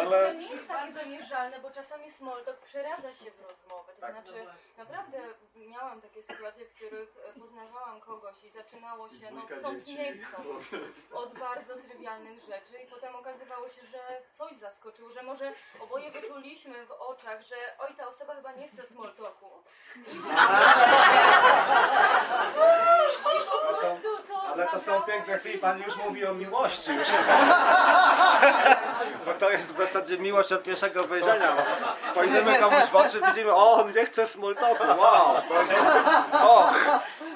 ale... 0.00 0.26
To 0.26 0.32
nie 0.32 0.50
jest 0.50 0.68
takie 0.68 0.92
zamierzalne, 0.92 1.60
bo 1.60 1.70
czasami 1.70 2.10
small 2.10 2.44
talk 2.44 2.58
przeradza 2.58 3.12
się 3.12 3.30
w 3.30 3.40
rozmowę. 3.42 3.92
To 3.94 4.00
Tak. 4.00 4.12
znaczy, 4.12 4.46
naprawdę 4.78 5.18
miałam 5.56 6.00
takie 6.00 6.22
sytuacje, 6.22 6.64
w 6.66 6.74
których 6.74 7.08
e, 7.36 7.40
poznawałam 7.40 8.00
kogoś 8.00 8.44
i 8.44 8.50
zaczynało 8.50 9.08
się, 9.08 9.30
no 9.32 9.42
chcąc 9.58 9.86
nie 9.86 10.12
chcąc, 10.12 10.70
od 11.12 11.38
bardzo 11.38 11.76
trywialnych 11.76 12.40
rzeczy 12.40 12.82
i 12.84 12.86
potem 12.86 13.16
okazywało 13.16 13.68
się, 13.68 13.82
że 13.92 14.22
coś 14.32 14.56
zaskoczyło, 14.56 15.10
że 15.10 15.22
może 15.22 15.52
oboje 15.80 16.10
wyczuliśmy 16.10 16.86
w 16.86 16.90
oczach, 16.90 17.42
że 17.42 17.56
oj, 17.78 17.94
ta 17.96 18.08
osoba 18.08 18.34
chyba 18.34 18.52
nie 18.52 18.68
chce 18.68 18.86
small 18.86 19.12
I 20.12 20.16
po 23.50 23.58
prostu 23.58 24.08
to 24.28 24.34
Ale 24.52 24.66
to 24.66 24.78
są 24.80 25.02
piękne 25.02 25.38
chwile, 25.38 25.58
pan 25.58 25.82
już 25.82 25.96
mówi 25.96 26.26
o 26.26 26.34
miłości 26.34 26.94
już. 26.94 27.08
Bo 29.26 29.32
to 29.32 29.50
jest 29.50 29.66
w 29.66 29.78
zasadzie 29.78 30.18
miłość 30.18 30.52
od 30.52 30.62
pierwszego 30.62 31.04
wejrzenia. 31.04 31.56
Spojrzymy 32.10 32.58
komuś 32.58 32.84
w 32.84 32.96
oczy, 32.96 33.20
widzimy, 33.28 33.54
o, 33.54 33.72
on 33.72 33.92
nie 33.92 34.04
chce 34.04 34.26
small 34.26 34.56
talku, 34.56 34.84
wow. 35.00 35.42
To, 35.48 35.54
o, 36.50 36.70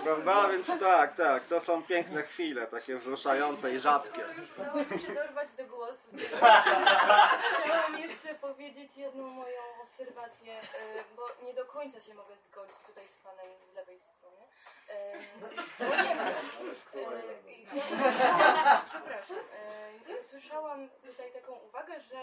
prawda? 0.05 0.48
Więc 0.48 0.66
tak, 0.80 1.16
tak, 1.16 1.46
to 1.46 1.61
są 1.61 1.82
piękne 1.82 2.22
chwile, 2.22 2.66
takie 2.66 2.96
wzruszające 2.96 3.72
i 3.74 3.80
rzadkie. 3.80 4.24
Udało 4.59 4.78
się 4.98 5.14
dorwać 5.14 5.53
do 5.53 5.64
głosu, 5.64 6.09
chciałam 7.62 7.98
jeszcze 7.98 8.34
powiedzieć 8.34 8.96
jedną 8.96 9.28
moją 9.28 9.61
obserwację, 9.82 10.53
e, 10.55 10.59
bo 11.16 11.46
nie 11.46 11.55
do 11.55 11.64
końca 11.64 12.00
się 12.00 12.14
mogę 12.14 12.34
zgodzić 12.36 12.76
tutaj 12.86 13.05
z 13.05 13.24
panem 13.24 13.46
z 13.72 13.76
lewej 13.76 14.00
strony. 14.00 14.42
E, 14.88 15.12
Bo 15.78 16.03
nie 16.03 16.12
e, 16.12 16.34
przepraszam, 18.90 19.36
słyszałam 20.30 20.88
tutaj 21.07 21.30
taką 21.32 21.53
uwagę, 21.53 22.00
że 22.00 22.16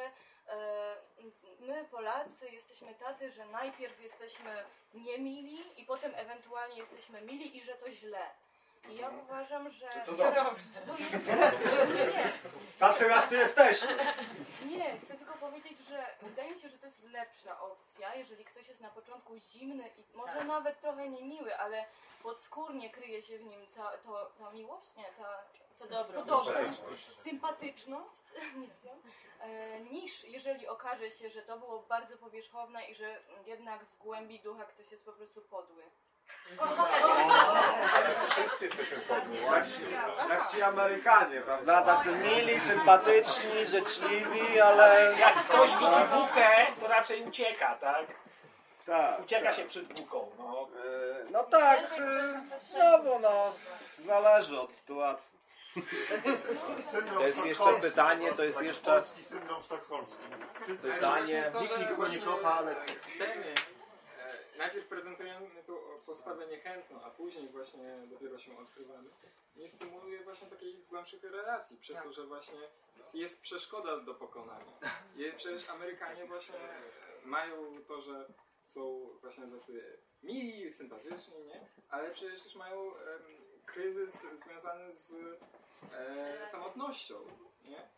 my 1.60 1.86
Polacy 1.91 2.50
jesteśmy 2.50 2.95
tacy, 2.95 3.32
że 3.32 3.45
najpierw 3.45 4.02
jesteśmy 4.02 4.52
niemili 4.93 5.82
i 5.82 5.86
potem 5.86 6.12
ewentualnie 6.16 6.78
jesteśmy 6.78 7.22
mili 7.22 7.58
i 7.58 7.62
że 7.62 7.74
to 7.74 7.91
źle. 7.91 8.26
I 8.89 8.95
ja 8.95 9.10
uważam, 9.10 9.72
że... 9.72 9.88
To 10.06 10.12
dobrze. 10.12 10.82
To 10.88 10.97
jest... 10.97 11.28
Nie, 12.16 12.32
Tacy 12.80 13.08
raz 13.08 13.30
tu 13.30 13.36
jesteśmy. 13.36 13.95
nie, 14.66 15.00
chcę 15.00 15.18
tylko 15.18 15.34
powiedzieć, 15.34 15.80
że 15.89 16.06
wydaje 16.22 16.52
mi 16.56 16.62
się, 16.62 16.70
że 16.70 16.78
to 16.78 16.86
jest 16.86 17.04
lepsza 17.04 17.62
opcja, 17.62 18.16
jeżeli 18.16 18.45
ktoś 18.45 18.68
jest 18.68 18.82
na 18.82 18.89
początku 18.89 19.38
zimny 19.38 19.89
i 19.97 20.18
może 20.18 20.43
nawet 20.43 20.82
trochę 20.82 21.10
niemiły, 21.10 21.58
ale 21.58 21.86
podskórnie 22.24 22.89
kryje 22.89 23.24
się 23.24 23.38
w 23.38 23.43
nim 23.43 23.68
ta, 23.76 23.91
to, 23.97 24.32
ta 24.39 24.52
miłość, 24.52 24.89
nie, 24.97 25.04
ta 25.04 25.43
To 25.80 25.88
dobro, 25.88 26.23
Sympatyczność. 26.23 27.07
sympatyczność, 27.23 28.05
nie 28.61 28.67
wiem, 28.84 28.97
e, 29.41 29.80
niż 29.80 30.23
jeżeli 30.23 30.67
okaże 30.67 31.11
się, 31.11 31.30
że 31.30 31.41
to 31.41 31.57
było 31.59 31.80
bardzo 31.80 32.17
powierzchowne 32.17 32.86
i 32.86 32.95
że 32.95 33.19
jednak 33.45 33.86
w 33.86 33.97
głębi 33.97 34.39
ducha 34.39 34.65
ktoś 34.65 34.91
jest 34.91 35.05
po 35.05 35.11
prostu 35.13 35.41
podły. 35.41 35.84
Wszyscy 38.30 38.65
jesteśmy 38.65 38.97
podni. 38.97 39.41
Jak 39.41 39.65
ci, 39.67 39.82
jak 40.30 40.49
ci 40.51 40.61
Amerykanie, 40.61 41.41
prawda? 41.41 41.82
Tacy 41.82 42.11
mili, 42.11 42.59
sympatyczni, 42.59 43.65
życzliwi, 43.65 44.59
ale... 44.61 45.15
Jak 45.19 45.36
ktoś 45.36 45.69
widzi 45.71 46.03
bukę, 46.13 46.49
to 46.80 46.88
raczej 46.88 47.23
ucieka, 47.23 47.75
tak? 47.75 48.05
Tak. 48.86 49.21
Ucieka 49.21 49.53
się 49.53 49.65
przed 49.65 49.86
buką. 49.99 50.32
No. 50.38 50.67
E, 50.86 51.32
No 51.32 51.43
tak, 51.43 51.80
e, 51.99 52.59
znowu 52.63 53.19
no, 53.19 53.53
zależy 54.05 54.59
od 54.59 54.73
sytuacji. 54.73 55.39
To 57.13 57.27
jest 57.27 57.45
jeszcze 57.45 57.73
pytanie, 57.82 58.34
to 58.34 58.43
jest 58.43 58.61
jeszcze- 58.61 58.91
Polski 58.91 59.23
syndrom 59.23 59.61
sztokholmski. 59.61 60.23
Pytanie- 60.82 61.51
Nikt 61.61 61.77
nikogo 61.80 62.07
nie 62.07 62.19
kocha, 62.19 62.53
ale... 62.53 62.75
Chcemy. 62.86 63.53
e, 64.25 64.57
Najpierw 64.57 64.88
prezentujemy 64.88 65.47
tu 65.65 65.80
postawę 66.05 66.47
niechętną, 66.47 67.01
a 67.03 67.09
później 67.09 67.49
właśnie 67.49 67.97
dopiero 68.07 68.39
się 68.39 68.57
odkrywamy. 68.57 69.09
Nie 69.55 69.67
stymuluje 69.67 70.23
właśnie 70.23 70.47
takiej 70.47 70.84
głębszych 70.89 71.23
relacji, 71.23 71.77
przez 71.77 72.03
to, 72.03 72.13
że 72.13 72.25
właśnie 72.25 72.59
jest 73.13 73.41
przeszkoda 73.41 73.97
do 73.99 74.15
pokonania. 74.15 74.73
I 75.17 75.32
przecież 75.38 75.69
Amerykanie 75.69 76.25
właśnie 76.25 76.55
e, 76.55 76.82
mają 77.25 77.84
to, 77.88 78.01
że 78.01 78.25
są 78.63 79.09
właśnie 79.21 79.47
tacy 79.47 79.97
mili, 80.23 80.71
sympatyczni, 80.71 81.43
nie? 81.45 81.67
Ale 81.89 82.11
przecież 82.11 82.43
też 82.43 82.55
mają 82.55 82.91
kryzys 83.65 84.27
związany 84.45 84.91
z 84.91 85.13
e, 85.93 86.45
samotnością, 86.45 87.15
nie? 87.65 87.89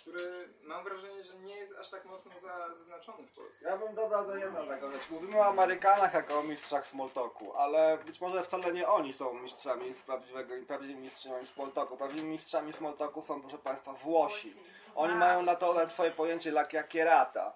Który 0.00 0.48
mam 0.62 0.84
wrażenie, 0.84 1.24
że 1.24 1.34
nie 1.34 1.56
jest 1.56 1.76
aż 1.78 1.90
tak 1.90 2.04
mocno 2.04 2.32
zaznaczony 2.40 3.26
w 3.26 3.36
Polsce. 3.36 3.68
Ja 3.68 3.76
bym 3.76 3.94
dodał 3.94 4.26
do 4.26 4.66
taką 4.66 4.92
rzecz. 4.92 5.10
Mówimy 5.10 5.38
o 5.38 5.46
Amerykanach 5.46 6.14
jako 6.14 6.38
o 6.38 6.42
mistrzach 6.42 6.86
smalltalku, 6.86 7.56
ale 7.56 7.98
być 8.06 8.20
może 8.20 8.42
wcale 8.42 8.72
nie 8.72 8.88
oni 8.88 9.12
są 9.12 9.34
mistrzami 9.34 9.94
z 9.94 10.02
prawdziwego 10.02 10.56
i 10.56 10.62
prawdziwymi 10.62 11.00
mistrzami 11.00 11.46
smalltalku. 11.46 11.96
Prawdziwymi 11.96 12.28
mistrzami 12.28 12.72
smalltalku 12.72 13.22
są, 13.22 13.40
proszę 13.40 13.58
Państwa, 13.58 13.92
Włosi. 13.92 14.54
Oni 14.94 15.14
mają 15.14 15.42
na 15.42 15.54
to 15.54 15.90
swoje 15.90 16.10
pojęcie 16.10 16.50
la 16.50 16.64
chiacchierata. 16.64 17.52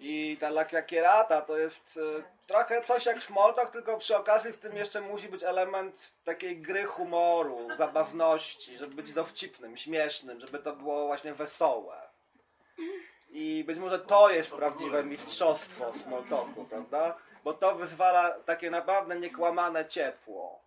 I 0.00 0.36
ta 0.40 0.48
la 0.48 0.64
chiacchierata 0.64 1.40
to 1.40 1.58
jest 1.58 1.98
e, 2.18 2.22
trochę 2.46 2.82
coś 2.82 3.06
jak 3.06 3.22
smalltalk, 3.22 3.70
tylko 3.70 3.98
przy 3.98 4.16
okazji 4.16 4.52
w 4.52 4.58
tym 4.58 4.76
jeszcze 4.76 5.00
musi 5.00 5.28
być 5.28 5.42
element 5.42 6.12
takiej 6.24 6.56
gry 6.56 6.84
humoru, 6.84 7.68
zabawności, 7.76 8.78
żeby 8.78 8.94
być 8.94 9.12
dowcipnym, 9.12 9.76
śmiesznym, 9.76 10.40
żeby 10.40 10.58
to 10.58 10.72
było 10.72 11.06
właśnie 11.06 11.34
wesołe. 11.34 11.96
I 13.30 13.64
być 13.66 13.78
może 13.78 13.98
to 13.98 14.30
jest 14.30 14.52
prawdziwe 14.52 15.04
mistrzostwo 15.04 15.92
smalltalku, 15.92 16.64
prawda? 16.64 17.16
Bo 17.44 17.52
to 17.52 17.74
wyzwala 17.74 18.30
takie 18.30 18.70
naprawdę 18.70 19.20
niekłamane 19.20 19.86
ciepło. 19.86 20.60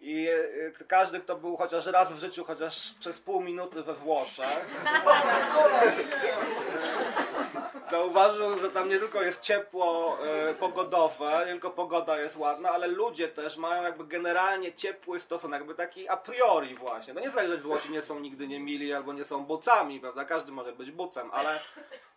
I 0.00 0.28
e, 0.28 0.84
każdy, 0.84 1.20
kto 1.20 1.36
był 1.36 1.56
chociaż 1.56 1.86
raz 1.86 2.12
w 2.12 2.18
życiu, 2.18 2.44
chociaż 2.44 2.94
przez 3.00 3.20
pół 3.20 3.40
minuty 3.40 3.82
we 3.82 3.94
Włoszech, 3.94 4.84
zauważył, 7.90 8.58
że 8.58 8.70
tam 8.70 8.88
nie 8.88 8.98
tylko 8.98 9.22
jest 9.22 9.40
ciepło 9.40 10.18
e, 10.26 10.54
pogodowe, 10.54 11.42
nie 11.46 11.52
tylko 11.52 11.70
pogoda 11.70 12.18
jest 12.18 12.36
ładna, 12.36 12.70
ale 12.70 12.86
ludzie 12.86 13.28
też 13.28 13.56
mają 13.56 13.82
jakby 13.82 14.04
generalnie 14.04 14.72
ciepły 14.72 15.20
stosunek, 15.20 15.60
jakby 15.60 15.74
taki 15.74 16.08
a 16.08 16.16
priori 16.16 16.74
właśnie. 16.74 17.14
No 17.14 17.20
nie 17.20 17.30
znaczy, 17.30 17.48
że 17.48 17.56
Włosi 17.56 17.92
nie 17.92 18.02
są 18.02 18.20
nigdy 18.20 18.48
nie 18.48 18.60
mili 18.60 18.92
albo 18.92 19.12
nie 19.12 19.24
są 19.24 19.44
bucami, 19.44 20.00
prawda? 20.00 20.24
Każdy 20.24 20.52
może 20.52 20.72
być 20.72 20.90
bucem, 20.90 21.30
ale 21.32 21.60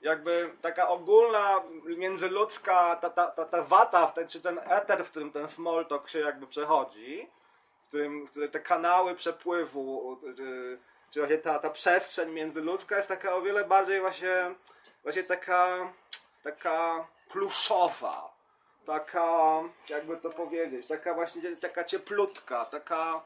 jakby 0.02 0.54
taka 0.62 0.88
ogólna 0.88 1.62
międzyludzka 1.84 2.96
ta, 2.96 3.10
ta, 3.10 3.28
ta, 3.28 3.46
ta 3.46 3.64
wata, 3.64 4.08
ten, 4.08 4.28
czy 4.28 4.42
ten 4.42 4.60
eter, 4.66 5.06
w 5.06 5.10
którym 5.12 5.32
ten 5.32 5.48
small 5.48 5.86
się 6.08 6.20
jakby 6.20 6.48
przechodzi, 6.48 7.28
w 7.86 7.88
którym, 7.88 8.28
w 8.28 8.32
którym 8.32 8.52
te 8.52 8.60
kanały 8.60 9.16
przepływu, 9.16 10.20
y, 10.40 10.78
czy 11.12 11.20
właśnie 11.20 11.38
ta, 11.38 11.60
ta 11.60 11.70
przestrzeń 11.70 12.32
międzyludzka 12.32 12.96
jest 12.96 13.08
taka 13.08 13.36
o 13.36 13.42
wiele 13.42 13.66
bardziej 13.66 14.02
właśnie, 14.02 14.56
właśnie 15.04 15.24
taka, 15.24 15.94
taka 16.44 17.08
pluszowa, 17.30 18.34
taka, 18.86 19.62
jakby 19.90 20.18
to 20.18 20.30
powiedzieć, 20.30 20.88
taka 20.88 21.14
właśnie 21.14 21.56
taka 21.56 21.84
cieplutka, 21.84 22.66
taka, 22.66 23.22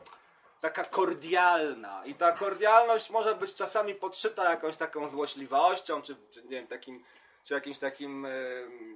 taka 0.61 0.83
kordialna. 0.83 2.05
I 2.05 2.15
ta 2.15 2.31
kordialność 2.31 3.09
może 3.09 3.35
być 3.35 3.53
czasami 3.53 3.95
podszyta 3.95 4.49
jakąś 4.49 4.77
taką 4.77 5.09
złośliwością, 5.09 6.01
czy, 6.01 6.15
czy 6.31 6.43
nie 6.43 6.49
wiem, 6.49 6.67
takim 6.67 7.03
czy 7.45 7.53
jakimś 7.53 7.79
takim 7.79 8.25
e, 8.25 8.29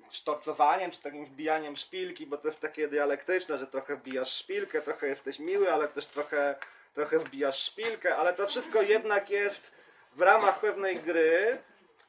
sztorcowaniem, 0.09 0.91
czy 0.91 1.01
takim 1.01 1.25
wbijaniem 1.25 1.77
szpilki, 1.77 2.27
bo 2.27 2.37
to 2.37 2.47
jest 2.47 2.59
takie 2.59 2.87
dialektyczne, 2.87 3.57
że 3.57 3.67
trochę 3.67 3.95
wbijasz 3.95 4.33
szpilkę, 4.33 4.81
trochę 4.81 5.07
jesteś 5.07 5.39
miły, 5.39 5.73
ale 5.73 5.87
też 5.87 6.05
trochę, 6.05 6.55
trochę 6.93 7.19
wbijasz 7.19 7.63
szpilkę, 7.63 8.15
ale 8.15 8.33
to 8.33 8.47
wszystko 8.47 8.81
jednak 8.81 9.29
jest 9.29 9.91
w 10.15 10.21
ramach 10.21 10.59
pewnej 10.59 10.95
gry. 10.97 11.57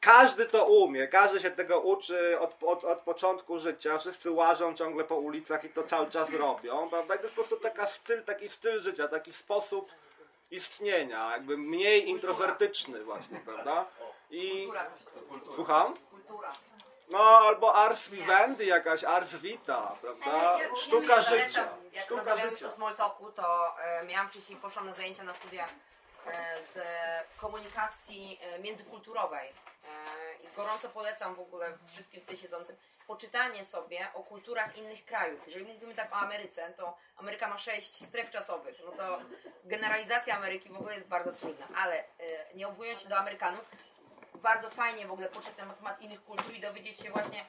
Każdy 0.01 0.47
to 0.47 0.65
umie, 0.67 1.09
każdy 1.09 1.41
się 1.41 1.51
tego 1.51 1.81
uczy 1.81 2.41
od, 2.41 2.63
od, 2.63 2.85
od 2.85 2.99
początku 2.99 3.59
życia, 3.59 3.99
wszyscy 3.99 4.31
łażą 4.31 4.75
ciągle 4.75 5.05
po 5.05 5.17
ulicach 5.17 5.65
i 5.65 5.69
to 5.69 5.83
cały 5.83 6.11
czas 6.11 6.33
robią, 6.33 6.91
prawda? 6.91 7.15
I 7.15 7.19
to 7.19 7.23
jest 7.23 7.35
po 7.35 7.43
prostu 7.43 7.57
taka 7.57 7.87
styl, 7.87 8.25
taki 8.25 8.49
styl 8.49 8.81
życia, 8.81 9.09
taki 9.09 9.33
sposób 9.33 9.91
istnienia, 10.51 11.31
jakby 11.33 11.57
mniej 11.57 12.09
introwertyczny 12.09 13.05
właśnie, 13.05 13.41
prawda? 13.41 13.87
I... 14.31 14.69
Słucham? 15.55 15.95
Kultura. 16.11 16.53
No, 17.11 17.19
albo 17.19 17.75
ars 17.75 18.09
vivendi, 18.09 18.67
jakaś 18.67 19.05
ars 19.05 19.35
vita, 19.35 19.97
prawda? 20.01 20.59
Sztuka 20.77 21.21
życia. 21.21 21.69
Jak 21.93 22.05
Sztuka 22.05 22.37
życia. 22.37 22.67
o 22.67 22.71
small 22.71 22.97
talku, 22.97 23.33
to 23.33 23.77
e, 23.79 24.05
miałam 24.05 24.29
wcześniej, 24.29 24.59
poszłam 24.59 24.87
na 24.87 24.95
zajęcia 24.95 25.25
na 25.25 25.35
studiach 25.35 25.71
e, 26.27 26.63
z 26.63 26.79
komunikacji 27.37 28.39
e, 28.43 28.59
międzykulturowej. 28.59 29.49
E, 29.85 30.35
I 30.45 30.57
gorąco 30.57 30.89
polecam 30.89 31.35
w 31.35 31.41
ogóle 31.41 31.79
wszystkim 31.95 32.21
tutaj 32.21 32.37
siedzącym 32.37 32.77
poczytanie 33.07 33.65
sobie 33.65 34.09
o 34.15 34.23
kulturach 34.23 34.77
innych 34.77 35.05
krajów. 35.05 35.47
Jeżeli 35.47 35.65
mówimy 35.65 35.95
tak 35.95 36.13
o 36.13 36.17
Ameryce, 36.17 36.73
to 36.77 36.97
Ameryka 37.17 37.49
ma 37.49 37.59
sześć 37.59 38.05
stref 38.05 38.31
czasowych. 38.31 38.81
No 38.85 38.93
to 38.93 39.21
generalizacja 39.65 40.37
Ameryki 40.37 40.69
w 40.69 40.77
ogóle 40.77 40.95
jest 40.95 41.09
bardzo 41.09 41.33
trudna, 41.33 41.69
ale 41.77 41.99
e, 41.99 42.05
nie 42.55 42.69
odwołując 42.69 43.01
się 43.01 43.09
do 43.09 43.19
Amerykanów, 43.19 43.65
bardzo 44.35 44.71
fajnie 44.71 45.07
w 45.07 45.13
ogóle 45.13 45.29
poczytać 45.29 45.67
na 45.67 45.75
temat 45.75 46.01
innych 46.01 46.25
kultur 46.25 46.55
i 46.55 46.61
dowiedzieć 46.61 47.01
się 47.01 47.11
właśnie 47.11 47.45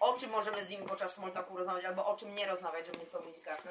o 0.00 0.18
czym 0.18 0.30
możemy 0.30 0.64
z 0.64 0.68
nimi 0.68 0.86
podczas 0.86 1.14
small 1.14 1.32
rozmawiać, 1.54 1.84
albo 1.84 2.06
o 2.06 2.16
czym 2.16 2.34
nie 2.34 2.46
rozmawiać, 2.46 2.86
żeby 2.86 2.98
nie 2.98 3.06
powiedzieć 3.06 3.40
gafy. 3.44 3.68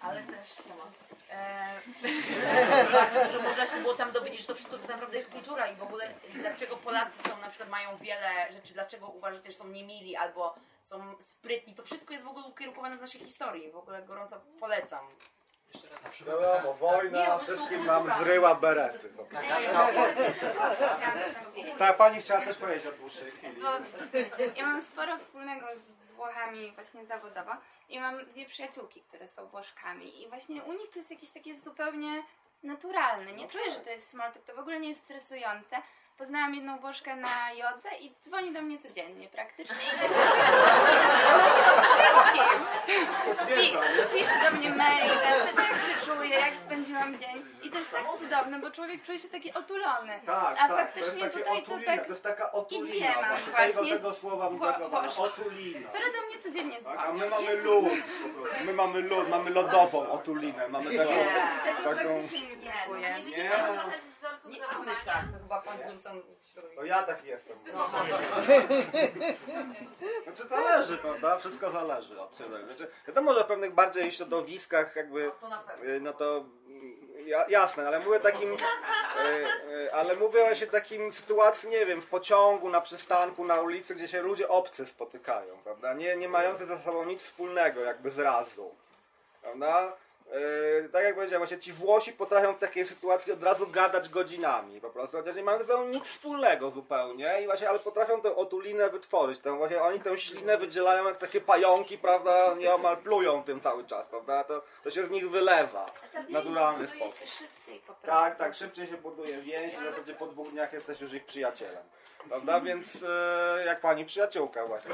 Ale 0.00 0.22
też 0.22 0.48
nie 0.66 0.74
ma. 0.74 0.84
Eee, 1.30 2.92
bardzo 2.92 3.24
dużo 3.24 3.42
można 3.48 3.66
się 3.66 3.76
było 3.76 3.94
tam 3.94 4.12
dowiedzieć, 4.12 4.40
że 4.40 4.46
to 4.46 4.54
wszystko 4.54 4.78
tak 4.78 4.88
naprawdę 4.88 5.16
jest 5.16 5.30
kultura 5.30 5.68
i 5.68 5.76
w 5.76 5.82
ogóle 5.82 6.14
dlaczego 6.34 6.76
Polacy 6.76 7.22
są 7.22 7.40
na 7.40 7.48
przykład 7.48 7.68
mają 7.68 7.96
wiele 7.96 8.52
rzeczy, 8.52 8.74
dlaczego 8.74 9.08
uważacie, 9.08 9.52
że 9.52 9.58
są 9.58 9.68
niemili 9.68 10.16
albo 10.16 10.54
są 10.84 11.14
sprytni. 11.20 11.74
To 11.74 11.82
wszystko 11.82 12.12
jest 12.12 12.24
w 12.24 12.28
ogóle 12.28 12.46
ukierunkowane 12.46 12.96
w 12.96 13.00
naszej 13.00 13.20
historii. 13.20 13.70
W 13.72 13.76
ogóle 13.76 14.02
gorąco 14.02 14.40
polecam. 14.60 15.06
Wiadomo, 16.26 16.74
wojna, 16.74 17.18
Nie, 17.18 17.26
po 17.26 17.38
wszystkim 17.38 17.86
nam 17.86 18.12
zryła 18.18 18.54
berety. 18.54 19.12
No. 19.16 19.26
Tak, 21.78 21.96
pani 21.96 22.20
chciała 22.20 22.40
coś 22.44 22.56
powiedzieć 22.56 22.86
od 22.86 22.96
dłuższej 22.96 23.30
chwili. 23.30 23.62
Ja 24.56 24.66
mam 24.66 24.82
sporo 24.82 25.18
wspólnego 25.18 25.66
z, 25.76 26.08
z 26.08 26.12
Włochami 26.12 26.72
właśnie 26.72 27.06
zawodowo 27.06 27.52
i 27.88 28.00
mam 28.00 28.26
dwie 28.26 28.46
przyjaciółki, 28.46 29.00
które 29.00 29.28
są 29.28 29.46
Włoszkami 29.46 30.22
i 30.22 30.28
właśnie 30.28 30.62
u 30.62 30.72
nich 30.72 30.90
to 30.90 30.98
jest 30.98 31.10
jakieś 31.10 31.30
takie 31.30 31.54
zupełnie 31.54 32.22
naturalne. 32.62 33.32
Nie 33.32 33.48
czuję, 33.48 33.70
że 33.70 33.80
to 33.80 33.90
jest 33.90 34.10
small 34.10 34.32
talk, 34.32 34.44
to 34.44 34.54
w 34.54 34.58
ogóle 34.58 34.80
nie 34.80 34.88
jest 34.88 35.04
stresujące. 35.04 35.76
Poznałam 36.20 36.54
jedną 36.54 36.78
Włoszkę 36.78 37.16
na 37.16 37.52
jodze 37.52 37.88
i 38.00 38.12
dzwoni 38.22 38.52
do 38.52 38.62
mnie 38.62 38.78
codziennie 38.78 39.28
praktycznie. 39.28 39.76
I 39.76 39.90
Pi- 43.56 44.18
pisze 44.18 44.34
do 44.50 44.56
mnie 44.56 44.70
maile, 44.70 45.10
pyta 45.46 45.62
jak 45.62 45.72
się 45.78 46.06
czuję, 46.06 46.38
jak 46.38 46.54
spędziłam 46.66 47.18
dzień. 47.18 47.44
I 47.62 47.70
to 47.70 47.78
jest 47.78 47.90
tak 47.90 48.02
cudowne, 48.18 48.58
bo 48.58 48.70
człowiek 48.70 49.02
czuje 49.02 49.18
się 49.18 49.28
taki 49.28 49.54
otulony. 49.54 50.20
Tak, 50.26 50.56
A 50.58 50.68
tak, 50.68 50.70
faktycznie 50.70 51.28
to 51.28 51.38
tutaj 51.38 51.58
otulina, 51.58 51.92
to 51.92 51.96
tak... 51.96 52.04
to 52.06 52.10
jest 52.12 52.22
taka 52.22 52.52
otulina. 52.52 52.96
I 52.96 52.98
dwie 52.98 53.08
mam 53.20 53.28
właśnie, 53.30 53.52
właśnie. 53.52 53.74
Tego, 53.74 53.96
tego 53.96 54.12
słowa. 54.12 54.46
Otulina. 55.18 55.88
Które 55.88 56.04
do 56.12 56.26
mnie 56.26 56.38
codziennie 56.42 56.76
Tak, 56.76 56.82
dzwonią. 56.84 57.00
a 57.00 57.12
my 57.12 57.28
mamy 57.30 57.56
lód 57.56 57.84
po 58.22 58.28
prostu. 58.40 58.64
My 58.64 58.72
mamy 58.72 59.00
lód, 59.02 59.28
mamy 59.28 59.50
lodową 59.50 60.10
otulinę. 60.10 60.68
Mamy 60.68 60.96
taką... 60.96 61.10
Tego 61.64 61.90
taką 61.96 62.14
faktycznie 62.14 62.40
mi 62.40 62.56
brakuje. 62.56 63.00
Nie, 63.24 63.36
Nie 63.36 64.60
mamy 64.72 64.92
tak, 65.06 65.24
to 65.32 65.38
chyba 65.42 65.60
pan 66.10 66.22
Wilson 66.22 66.62
to 66.76 66.84
ja 66.84 67.02
taki 67.02 67.26
jestem. 67.26 67.58
Znaczy 70.24 70.48
zależy, 70.48 70.98
prawda? 70.98 71.38
Wszystko 71.38 71.70
zależy 71.70 72.20
od 72.20 72.36
siebie. 72.36 72.66
Znaczy, 72.66 72.88
wiadomo, 73.08 73.34
że 73.34 73.44
w 73.44 73.46
pewnych 73.46 73.74
bardziej 73.74 74.12
środowiskach 74.12 74.96
jakby, 74.96 75.30
to 75.40 75.48
na 75.48 75.58
pewno. 75.58 75.84
y, 75.84 76.00
no 76.00 76.12
to 76.12 76.44
mm, 76.66 77.26
ja, 77.26 77.44
jasne, 77.48 77.88
ale 77.88 78.00
mówię 78.00 78.20
takim, 78.20 78.52
y, 78.52 78.56
y, 79.72 79.94
ale 79.94 80.16
mówię 80.16 80.40
właśnie 80.44 80.66
takim 80.66 81.12
sytuacji, 81.12 81.68
nie 81.68 81.86
wiem, 81.86 82.02
w 82.02 82.06
pociągu, 82.06 82.70
na 82.70 82.80
przystanku, 82.80 83.44
na 83.44 83.60
ulicy, 83.60 83.94
gdzie 83.94 84.08
się 84.08 84.22
ludzie 84.22 84.48
obcy 84.48 84.86
spotykają, 84.86 85.58
prawda? 85.64 85.94
Nie, 85.94 86.16
nie 86.16 86.28
mający 86.28 86.66
ze 86.66 86.78
sobą 86.78 87.04
nic 87.04 87.22
wspólnego 87.22 87.80
jakby 87.80 88.10
zrazu, 88.10 88.74
prawda? 89.42 89.96
Yy, 90.32 90.88
tak 90.92 91.04
jak 91.04 91.14
powiedziałem, 91.14 91.40
właśnie 91.40 91.58
ci 91.58 91.72
Włosi 91.72 92.12
potrafią 92.12 92.54
w 92.54 92.58
takiej 92.58 92.86
sytuacji 92.86 93.32
od 93.32 93.42
razu 93.42 93.66
gadać 93.66 94.08
godzinami 94.08 94.80
po 94.80 94.90
prostu, 94.90 95.16
chociaż 95.16 95.36
nie 95.36 95.42
mają 95.42 95.58
ze 95.58 95.64
sobą 95.64 95.84
nic 95.84 96.04
wspólnego 96.04 96.70
zupełnie, 96.70 97.42
i 97.42 97.46
właśnie, 97.46 97.68
ale 97.68 97.78
potrafią 97.78 98.20
tę 98.20 98.36
otulinę 98.36 98.90
wytworzyć, 98.90 99.38
tę, 99.38 99.56
właśnie 99.56 99.82
oni 99.82 100.00
tę 100.00 100.18
ślinę 100.18 100.58
wydzielają 100.58 101.04
jak 101.04 101.16
takie 101.16 101.40
pająki, 101.40 101.98
prawda, 101.98 102.54
nieomal 102.54 102.96
plują 102.96 103.44
tym 103.44 103.60
cały 103.60 103.84
czas, 103.84 104.06
prawda, 104.06 104.44
to, 104.44 104.62
to 104.84 104.90
się 104.90 105.06
z 105.06 105.10
nich 105.10 105.30
wylewa 105.30 105.86
w 106.28 106.30
naturalny 106.30 106.88
sposób. 106.88 107.18
się 107.18 107.26
szybciej 107.26 107.78
po 107.78 107.94
prostu. 107.94 108.06
Tak, 108.06 108.36
tak, 108.36 108.54
szybciej 108.54 108.86
się 108.86 108.96
buduje 108.96 109.40
więź, 109.40 109.74
w 109.74 109.84
zasadzie 109.84 110.14
po 110.14 110.26
dwóch 110.26 110.50
dniach 110.50 110.72
jesteś 110.72 111.00
już 111.00 111.12
ich 111.12 111.24
przyjacielem. 111.24 111.84
Prawda? 112.28 112.60
Więc 112.60 113.02
e, 113.02 113.64
jak 113.66 113.80
pani 113.80 114.04
przyjaciółka 114.04 114.66
właśnie. 114.66 114.90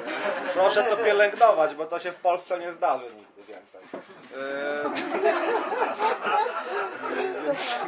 Proszę 0.55 0.83
to 0.83 0.97
pielęgnować, 0.97 1.75
bo 1.75 1.87
to 1.87 1.99
się 1.99 2.13
w 2.13 2.17
Polsce 2.17 2.59
nie 2.59 2.73
zdarzy 2.73 3.05
nigdy 3.05 3.43
więcej. 3.49 3.81
E, 4.37 4.91
więc, 7.47 7.81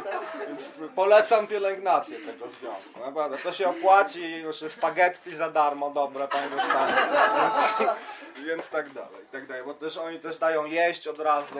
więc 0.47 0.71
polecam 0.95 1.47
pielęgnację 1.47 2.19
tego 2.19 2.47
związku. 2.47 2.99
Naprawdę, 2.99 3.37
to 3.37 3.53
się 3.53 3.69
opłaci, 3.69 4.35
już 4.35 4.57
spaghetti 4.57 5.35
za 5.35 5.49
darmo, 5.49 5.89
dobre 5.89 6.27
pani 6.27 6.49
dostanie. 6.49 6.93
Więc, 7.41 7.91
więc 8.47 8.69
tak 8.69 8.89
dalej, 8.89 9.25
tak 9.31 9.47
dalej. 9.47 9.63
Bo 9.63 9.73
też 9.73 9.97
oni 9.97 10.19
też 10.19 10.37
dają 10.37 10.65
jeść 10.65 11.07
od 11.07 11.19
razu, 11.19 11.59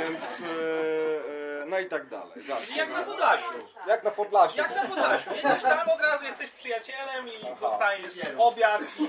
więc 0.00 0.22
e, 0.22 1.42
e, 1.42 1.45
no 1.66 1.78
i 1.78 1.86
tak 1.86 2.06
dalej. 2.08 2.32
Czyli 2.66 2.78
jak 2.78 2.90
na 2.90 3.02
Podlasiu. 3.02 3.52
Jak 3.86 4.04
na 4.04 4.10
Podlasiu. 4.10 4.58
Jak 4.58 4.74
na 4.76 4.84
Podlasiu. 4.84 5.34
Jedziesz 5.34 5.62
tam, 5.62 5.88
od 5.88 6.00
razu 6.00 6.24
jesteś 6.24 6.50
przyjacielem 6.50 7.28
i 7.28 7.60
dostajesz 7.60 8.14
obiad 8.38 8.82
i, 8.98 9.08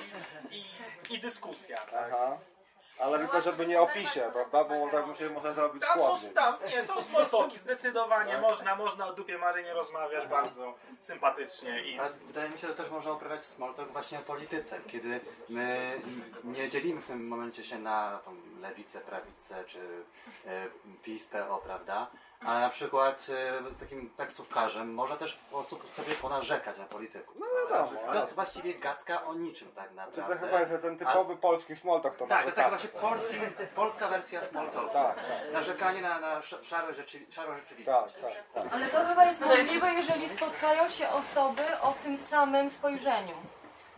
i, 0.55 0.65
i 1.15 1.19
dyskusja. 1.19 1.77
Aha. 1.87 2.37
Ale 2.99 3.19
tylko 3.19 3.41
żeby 3.41 3.67
nie 3.67 3.81
opisie, 3.81 4.29
prawda? 4.33 4.63
Bo 4.63 4.89
tak 4.89 5.17
się 5.17 5.29
może 5.29 5.53
zrobić 5.53 5.83
Tam 5.83 6.01
są, 6.01 6.29
tam, 6.29 6.55
nie, 6.69 6.83
są 6.83 7.01
small 7.01 7.25
talki, 7.25 7.57
zdecydowanie 7.57 8.37
można, 8.37 8.75
można 8.75 9.07
o 9.07 9.13
dupie 9.13 9.37
Marynie 9.37 9.73
rozmawiać 9.73 10.27
bardzo 10.27 10.73
sympatycznie 10.99 11.81
i 11.81 11.99
wydaje 12.27 12.49
mi 12.49 12.57
się, 12.57 12.67
że 12.67 12.75
też 12.75 12.89
można 12.89 13.11
uprawiać 13.11 13.45
small 13.45 13.73
talk 13.73 13.91
właśnie 13.91 14.19
o 14.19 14.21
polityce, 14.21 14.79
kiedy 14.87 15.19
my 15.49 15.99
nie 16.43 16.69
dzielimy 16.69 17.01
w 17.01 17.07
tym 17.07 17.27
momencie 17.27 17.63
się 17.63 17.79
na 17.79 18.19
tą 18.25 18.35
lewicę, 18.61 19.01
prawicę 19.01 19.63
czy 19.67 19.79
e, 20.45 20.67
PiS, 21.03 21.27
PO, 21.27 21.61
prawda? 21.65 22.07
A 22.45 22.59
na 22.59 22.69
przykład 22.69 23.27
e, 23.69 23.73
z 23.73 23.79
takim 23.79 24.09
taksówkarzem 24.09 24.93
można 24.93 25.15
też 25.15 25.33
po 25.51 25.55
prostu 25.57 25.87
sobie 25.87 26.15
ponarzekać 26.15 26.77
na 26.77 26.85
polityków. 26.85 27.35
No 27.39 27.45
wiadomo, 27.69 28.13
To 28.13 28.21
jest 28.21 28.35
właściwie 28.35 28.73
gadka 28.73 29.23
o 29.25 29.33
niczym 29.33 29.71
tak 29.75 29.89
Czy 29.89 29.95
naprawdę. 29.95 30.35
to 30.35 30.45
chyba 30.45 30.59
jest 30.59 30.81
ten 30.81 30.97
typowy 30.97 31.35
polski 31.37 31.75
small 31.75 32.01
talk 32.01 32.15
to 32.17 32.27
Tak, 32.27 32.45
to 32.45 32.51
taka 32.51 32.71
narzekanie. 32.71 32.99
właśnie 33.01 33.39
polski, 33.39 33.67
polska 33.75 34.07
wersja 34.07 34.41
small 34.43 34.69
talk. 34.69 34.91
Tak, 34.93 35.15
tak. 35.15 35.25
Narzekanie 35.53 36.01
na, 36.01 36.19
na 36.19 36.37
sz- 36.39 36.65
szarą 36.65 36.87
rzeczywistość. 36.93 38.15
Tak, 38.15 38.31
tak, 38.53 38.63
tak. 38.63 38.73
Ale 38.73 38.87
to 38.87 39.05
chyba 39.05 39.25
jest 39.25 39.41
możliwe, 39.41 39.93
jeżeli 39.93 40.29
spotkają 40.29 40.89
się 40.89 41.09
osoby 41.09 41.63
o 41.81 41.93
tym 42.03 42.17
samym 42.17 42.69
spojrzeniu. 42.69 43.33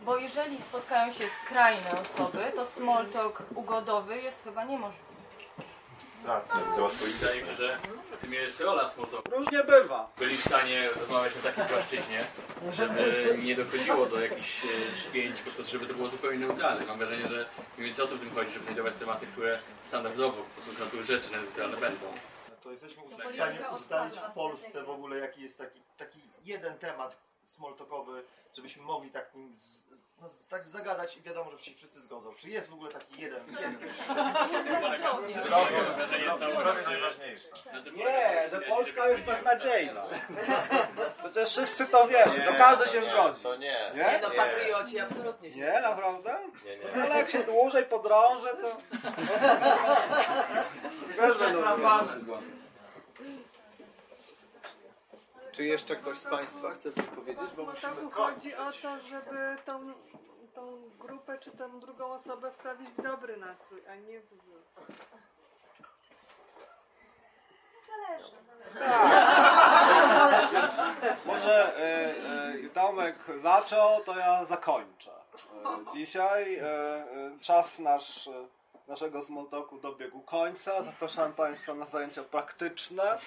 Bo 0.00 0.16
jeżeli 0.16 0.62
spotkają 0.62 1.12
się 1.12 1.24
skrajne 1.44 1.90
osoby, 2.02 2.52
to 2.56 2.64
small 2.64 3.06
talk 3.06 3.42
ugodowy 3.54 4.20
jest 4.20 4.44
chyba 4.44 4.64
niemożliwy. 4.64 5.09
Wydaje 7.20 7.42
mi 7.42 7.48
się, 7.48 7.54
że 7.54 7.78
w 8.12 8.18
tym 8.20 8.32
jest 8.32 8.60
rola 8.60 8.88
smalltalku. 8.88 9.30
Różnie 9.30 9.64
bywa. 9.64 10.12
Byli 10.18 10.36
w 10.36 10.44
stanie 10.44 10.88
rozmawiać 11.00 11.34
na 11.36 11.42
takiej 11.42 11.64
płaszczyźnie, 11.64 12.24
żeby 12.72 13.38
nie 13.42 13.56
dochodziło 13.56 14.06
do 14.06 14.20
jakichś 14.20 14.64
e, 14.64 14.94
szpięć, 14.96 15.42
po 15.42 15.50
prostu 15.50 15.72
żeby 15.72 15.86
to 15.86 15.94
było 15.94 16.08
zupełnie 16.08 16.38
neutralne. 16.38 16.86
Mam 16.86 16.98
wrażenie, 16.98 17.28
że 17.28 17.46
mniej 17.76 17.86
więcej 17.86 18.04
o 18.04 18.08
to 18.08 18.16
w 18.16 18.20
tym 18.20 18.34
chodzi, 18.34 18.50
żeby 18.50 18.64
znajdować 18.64 18.94
tematy, 18.98 19.26
które 19.26 19.58
standardowo 19.82 20.42
po 20.42 20.50
prostu 20.50 20.72
z 20.72 20.78
natury 20.78 21.04
rzeczy 21.04 21.32
neutralne 21.32 21.76
będą. 21.76 22.06
To 22.62 22.70
jesteśmy 22.70 23.02
w 23.02 23.34
stanie 23.34 23.58
ustalić 23.76 24.18
w 24.18 24.34
Polsce 24.34 24.82
w 24.82 24.90
ogóle 24.90 25.18
jaki 25.18 25.42
jest 25.42 25.58
taki, 25.58 25.80
taki 25.96 26.20
jeden 26.44 26.78
temat 26.78 27.16
smalltalkowy, 27.44 28.22
żebyśmy 28.56 28.82
mogli 28.82 29.10
tak 29.10 29.34
nim 29.34 29.56
z, 29.56 29.88
no, 30.20 30.28
tak 30.48 30.68
zagadać 30.68 31.16
i 31.16 31.22
wiadomo, 31.22 31.50
że 31.50 31.58
się 31.58 31.74
wszyscy 31.74 32.00
zgodzą. 32.00 32.34
Czy 32.34 32.48
jest 32.48 32.70
w 32.70 32.74
ogóle 32.74 32.90
taki 32.90 33.22
jeden? 33.22 33.40
jeden. 36.18 36.50
Zdrowie 36.50 36.82
najważniejsze. 36.86 37.48
Nie, 37.94 38.48
że 38.50 38.60
Polska 38.60 39.08
jest 39.08 39.22
beznadziejna. 39.22 40.04
Przecież 41.18 41.48
wszyscy 41.48 41.86
to 41.86 42.08
wiemy, 42.08 42.46
to 42.46 42.54
każdy 42.54 42.88
się 42.88 43.00
zgodzi. 43.00 43.42
To 43.42 43.56
nie. 43.56 43.92
Nie? 43.94 44.20
No, 44.22 44.30
patrioci 44.30 45.00
absolutnie 45.00 45.52
się 45.52 45.56
Nie, 45.56 45.80
naprawdę? 45.80 46.38
Nie, 46.64 46.76
nie. 46.76 46.84
No, 46.96 47.02
ale 47.02 47.16
jak 47.16 47.30
się 47.30 47.44
dłużej 47.44 47.84
podrążę, 47.84 48.48
to... 48.48 48.76
Wiesz, 51.22 51.38
że 51.38 51.52
no, 51.52 51.76
Czy 55.60 55.66
jeszcze 55.66 55.96
ktoś 55.96 56.18
z 56.18 56.24
Państwa 56.24 56.70
chce 56.70 56.92
coś 56.92 57.04
powiedzieć? 57.04 57.50
Bo 57.56 57.64
musimy 57.64 58.10
chodzi 58.10 58.54
o 58.54 58.72
to, 58.82 59.00
żeby 59.00 59.56
tą, 59.64 59.92
tą 60.54 60.90
grupę 60.98 61.38
czy 61.38 61.50
tą 61.50 61.80
drugą 61.80 62.12
osobę 62.12 62.50
wprawić 62.50 62.88
w 62.88 63.02
dobry 63.02 63.36
nastrój, 63.36 63.80
a 63.86 63.94
nie 63.94 64.20
w 64.20 64.28
zły. 64.28 64.62
Zależy. 67.86 68.36
Może 71.26 71.76
e, 71.76 72.14
e, 72.66 72.70
Tomek 72.74 73.16
zaczął, 73.42 74.04
to 74.04 74.18
ja 74.18 74.44
zakończę. 74.44 75.10
E, 75.64 75.92
dzisiaj 75.92 76.56
e, 76.56 76.64
e, 76.64 77.06
czas 77.40 77.78
nasz, 77.78 78.28
e, 78.28 78.46
naszego 78.88 79.22
smalltalku 79.22 79.78
dobiegł 79.78 80.20
końca. 80.20 80.82
Zapraszam 80.82 81.32
Państwa 81.32 81.74
na 81.74 81.86
zajęcia 81.86 82.22
praktyczne. 82.24 83.18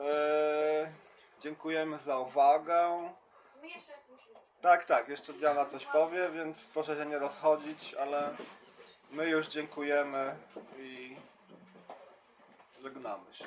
E, 0.00 1.07
dziękujemy 1.40 1.98
za 1.98 2.18
uwagę. 2.18 3.10
My 3.62 3.68
jeszcze 3.68 3.92
musimy... 4.10 4.34
Tak, 4.60 4.84
tak, 4.84 5.08
jeszcze 5.08 5.32
Diana 5.32 5.64
coś 5.64 5.86
powie, 5.86 6.28
więc 6.28 6.68
proszę 6.68 6.96
się 6.96 7.06
nie 7.06 7.18
rozchodzić, 7.18 7.94
ale 7.94 8.36
my 9.10 9.28
już 9.28 9.48
dziękujemy 9.48 10.36
i 10.78 11.16
żegnamy 12.82 13.34
się. 13.34 13.44